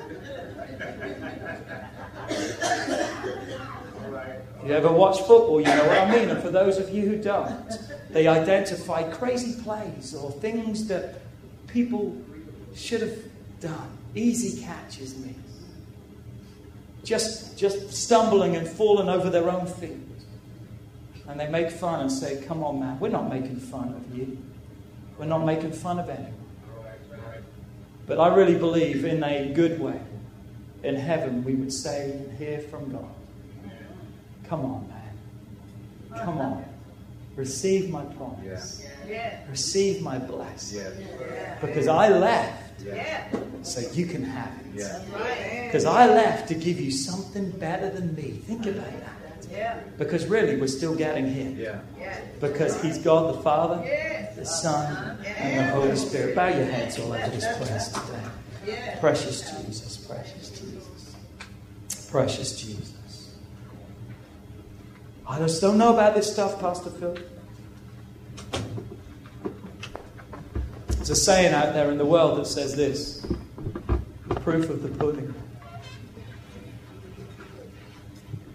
You 4.65 4.73
ever 4.73 4.91
watch 4.91 5.19
football, 5.19 5.61
you 5.61 5.67
know 5.67 5.87
what 5.87 5.99
I 5.99 6.11
mean. 6.11 6.31
And 6.31 6.41
for 6.43 6.51
those 6.51 6.79
of 6.79 6.91
you 6.91 7.03
who 7.03 7.21
don't, 7.21 7.71
they 8.11 8.27
identify 8.27 9.03
crazy 9.11 9.61
plays 9.63 10.15
or 10.15 10.31
things 10.31 10.89
that 10.89 11.21
people 11.67 12.17
should 12.75 13.03
have 13.03 13.19
done. 13.61 13.99
Easy 14.15 14.63
catches 14.63 15.19
me 15.19 15.35
just, 17.05 17.57
just 17.57 17.93
stumbling 17.93 18.57
and 18.57 18.67
falling 18.67 19.09
over 19.09 19.31
their 19.31 19.51
own 19.51 19.67
feet. 19.67 19.99
And 21.29 21.39
they 21.39 21.49
make 21.49 21.71
fun 21.71 22.01
and 22.01 22.11
say, 22.11 22.43
Come 22.47 22.65
on, 22.65 22.81
man, 22.81 22.99
we're 22.99 23.09
not 23.09 23.29
making 23.29 23.57
fun 23.57 23.95
of 23.95 24.17
you. 24.17 24.39
We're 25.19 25.27
not 25.27 25.45
making 25.45 25.73
fun 25.73 25.99
of 25.99 26.09
anyone. 26.09 26.35
But 28.07 28.21
I 28.21 28.35
really 28.35 28.59
believe 28.59 29.05
in 29.05 29.23
a 29.23 29.53
good 29.53 29.81
way, 29.81 30.01
in 30.83 30.97
heaven, 30.97 31.45
we 31.45 31.55
would 31.55 31.73
say 31.73 32.11
and 32.13 32.39
hear 32.39 32.61
from 32.61 32.93
God. 32.93 33.09
Come 34.49 34.65
on, 34.65 34.89
man. 34.89 36.25
Come 36.25 36.39
on. 36.39 36.65
Receive 37.37 37.91
my 37.91 38.05
promise. 38.05 38.85
Receive 39.51 40.03
my 40.03 40.19
blessing. 40.19 40.85
Because 41.61 41.89
I 41.89 42.09
left 42.09 42.63
so 43.63 43.81
you 43.93 44.07
can 44.07 44.23
have 44.23 44.53
it. 44.75 45.67
Because 45.67 45.85
I 45.85 46.07
left 46.07 46.49
to 46.49 46.55
give 46.55 46.81
you 46.81 46.91
something 46.91 47.51
better 47.51 47.91
than 47.91 48.15
me. 48.15 48.41
Think 48.47 48.67
about 48.67 48.87
that. 49.51 49.99
Because 49.99 50.27
really, 50.27 50.57
we're 50.57 50.67
still 50.67 50.95
getting 50.95 51.27
here. 51.33 51.83
Because 52.41 52.81
He's 52.83 52.99
God 52.99 53.35
the 53.35 53.41
Father, 53.43 53.83
the 54.37 54.45
Son, 54.45 55.19
and 55.25 55.59
the 55.59 55.73
Holy 55.73 55.97
Spirit. 55.97 56.37
Bow 56.37 56.49
your 56.49 56.67
heads 56.67 56.99
all 56.99 57.13
over 57.13 57.31
this 57.31 57.47
place 57.57 57.89
today. 57.89 58.97
Precious 59.01 59.43
Jesus, 59.51 59.97
precious 59.99 60.51
Jesus, 60.51 62.09
precious 62.11 62.61
Jesus. 62.61 62.94
I 65.27 65.39
just 65.39 65.61
don't 65.63 65.79
know 65.79 65.95
about 65.95 66.15
this 66.15 66.31
stuff, 66.31 66.61
Pastor 66.61 66.91
Phil. 66.91 67.17
There's 70.89 71.11
a 71.11 71.17
saying 71.17 71.55
out 71.55 71.73
there 71.73 71.91
in 71.91 71.99
the 71.99 72.05
world 72.05 72.39
that 72.39 72.47
says 72.47 72.77
this 72.77 73.27
proof 74.43 74.69
of 74.69 74.83
the 74.83 74.89
pudding 74.89 75.35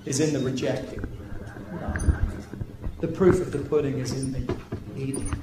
is 0.05 0.19
in 0.19 0.33
the 0.33 0.39
rejecting. 0.39 1.03
The 2.99 3.07
proof 3.07 3.39
of 3.41 3.51
the 3.51 3.59
pudding 3.59 3.97
is 3.97 4.11
in 4.11 4.31
the 4.31 4.55
eating. 4.95 5.33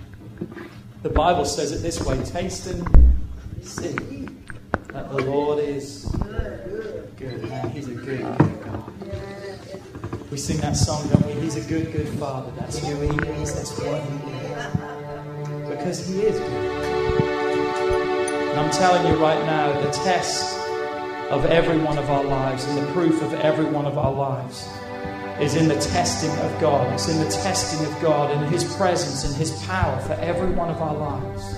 The 1.02 1.10
Bible 1.10 1.44
says 1.44 1.72
it 1.72 1.78
this 1.78 2.00
way 2.04 2.22
taste 2.24 2.68
and 2.68 2.84
see 3.62 4.28
that 4.92 5.10
the 5.10 5.24
Lord 5.24 5.58
is 5.58 6.04
good. 7.16 7.48
Man, 7.48 7.70
He's 7.70 7.88
a 7.88 7.94
good, 7.94 8.38
good 8.38 8.64
God. 8.64 9.35
We 10.36 10.40
sing 10.40 10.58
that 10.58 10.76
song, 10.76 11.08
don't 11.08 11.24
we? 11.24 11.32
He's 11.40 11.56
a 11.56 11.66
good, 11.66 11.90
good 11.94 12.08
Father. 12.18 12.52
That's 12.58 12.76
who 12.76 12.94
He 13.00 13.08
is. 13.40 13.54
That's 13.54 13.70
what 13.80 14.02
He 14.02 14.32
is. 14.34 15.66
Because 15.66 16.06
He 16.06 16.20
is 16.24 16.38
good. 16.38 17.22
And 18.50 18.60
I'm 18.60 18.70
telling 18.70 19.10
you 19.10 19.16
right 19.18 19.42
now, 19.46 19.72
the 19.80 19.90
test 19.92 20.58
of 21.30 21.46
every 21.46 21.78
one 21.78 21.96
of 21.96 22.10
our 22.10 22.22
lives 22.22 22.66
and 22.66 22.76
the 22.76 22.92
proof 22.92 23.22
of 23.22 23.32
every 23.32 23.64
one 23.64 23.86
of 23.86 23.96
our 23.96 24.12
lives 24.12 24.68
is 25.40 25.54
in 25.56 25.68
the 25.68 25.80
testing 25.80 26.38
of 26.44 26.60
God. 26.60 26.92
It's 26.92 27.08
in 27.08 27.18
the 27.18 27.30
testing 27.30 27.86
of 27.86 28.02
God 28.02 28.30
and 28.30 28.52
His 28.52 28.62
presence 28.76 29.24
and 29.24 29.34
His 29.36 29.52
power 29.64 29.98
for 30.02 30.12
every 30.20 30.50
one 30.50 30.68
of 30.68 30.82
our 30.82 30.96
lives. 30.96 31.54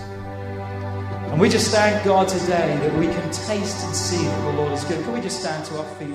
And 1.32 1.40
we 1.40 1.48
just 1.48 1.72
thank 1.74 2.04
God 2.04 2.28
today 2.28 2.76
that 2.76 2.96
we 2.96 3.06
can 3.06 3.28
taste 3.32 3.84
and 3.84 3.96
see 3.96 4.24
that 4.24 4.52
the 4.52 4.56
Lord 4.56 4.70
is 4.70 4.84
good. 4.84 5.02
Can 5.02 5.14
we 5.14 5.20
just 5.20 5.40
stand 5.40 5.64
to 5.64 5.78
our 5.78 5.94
feet 5.96 6.14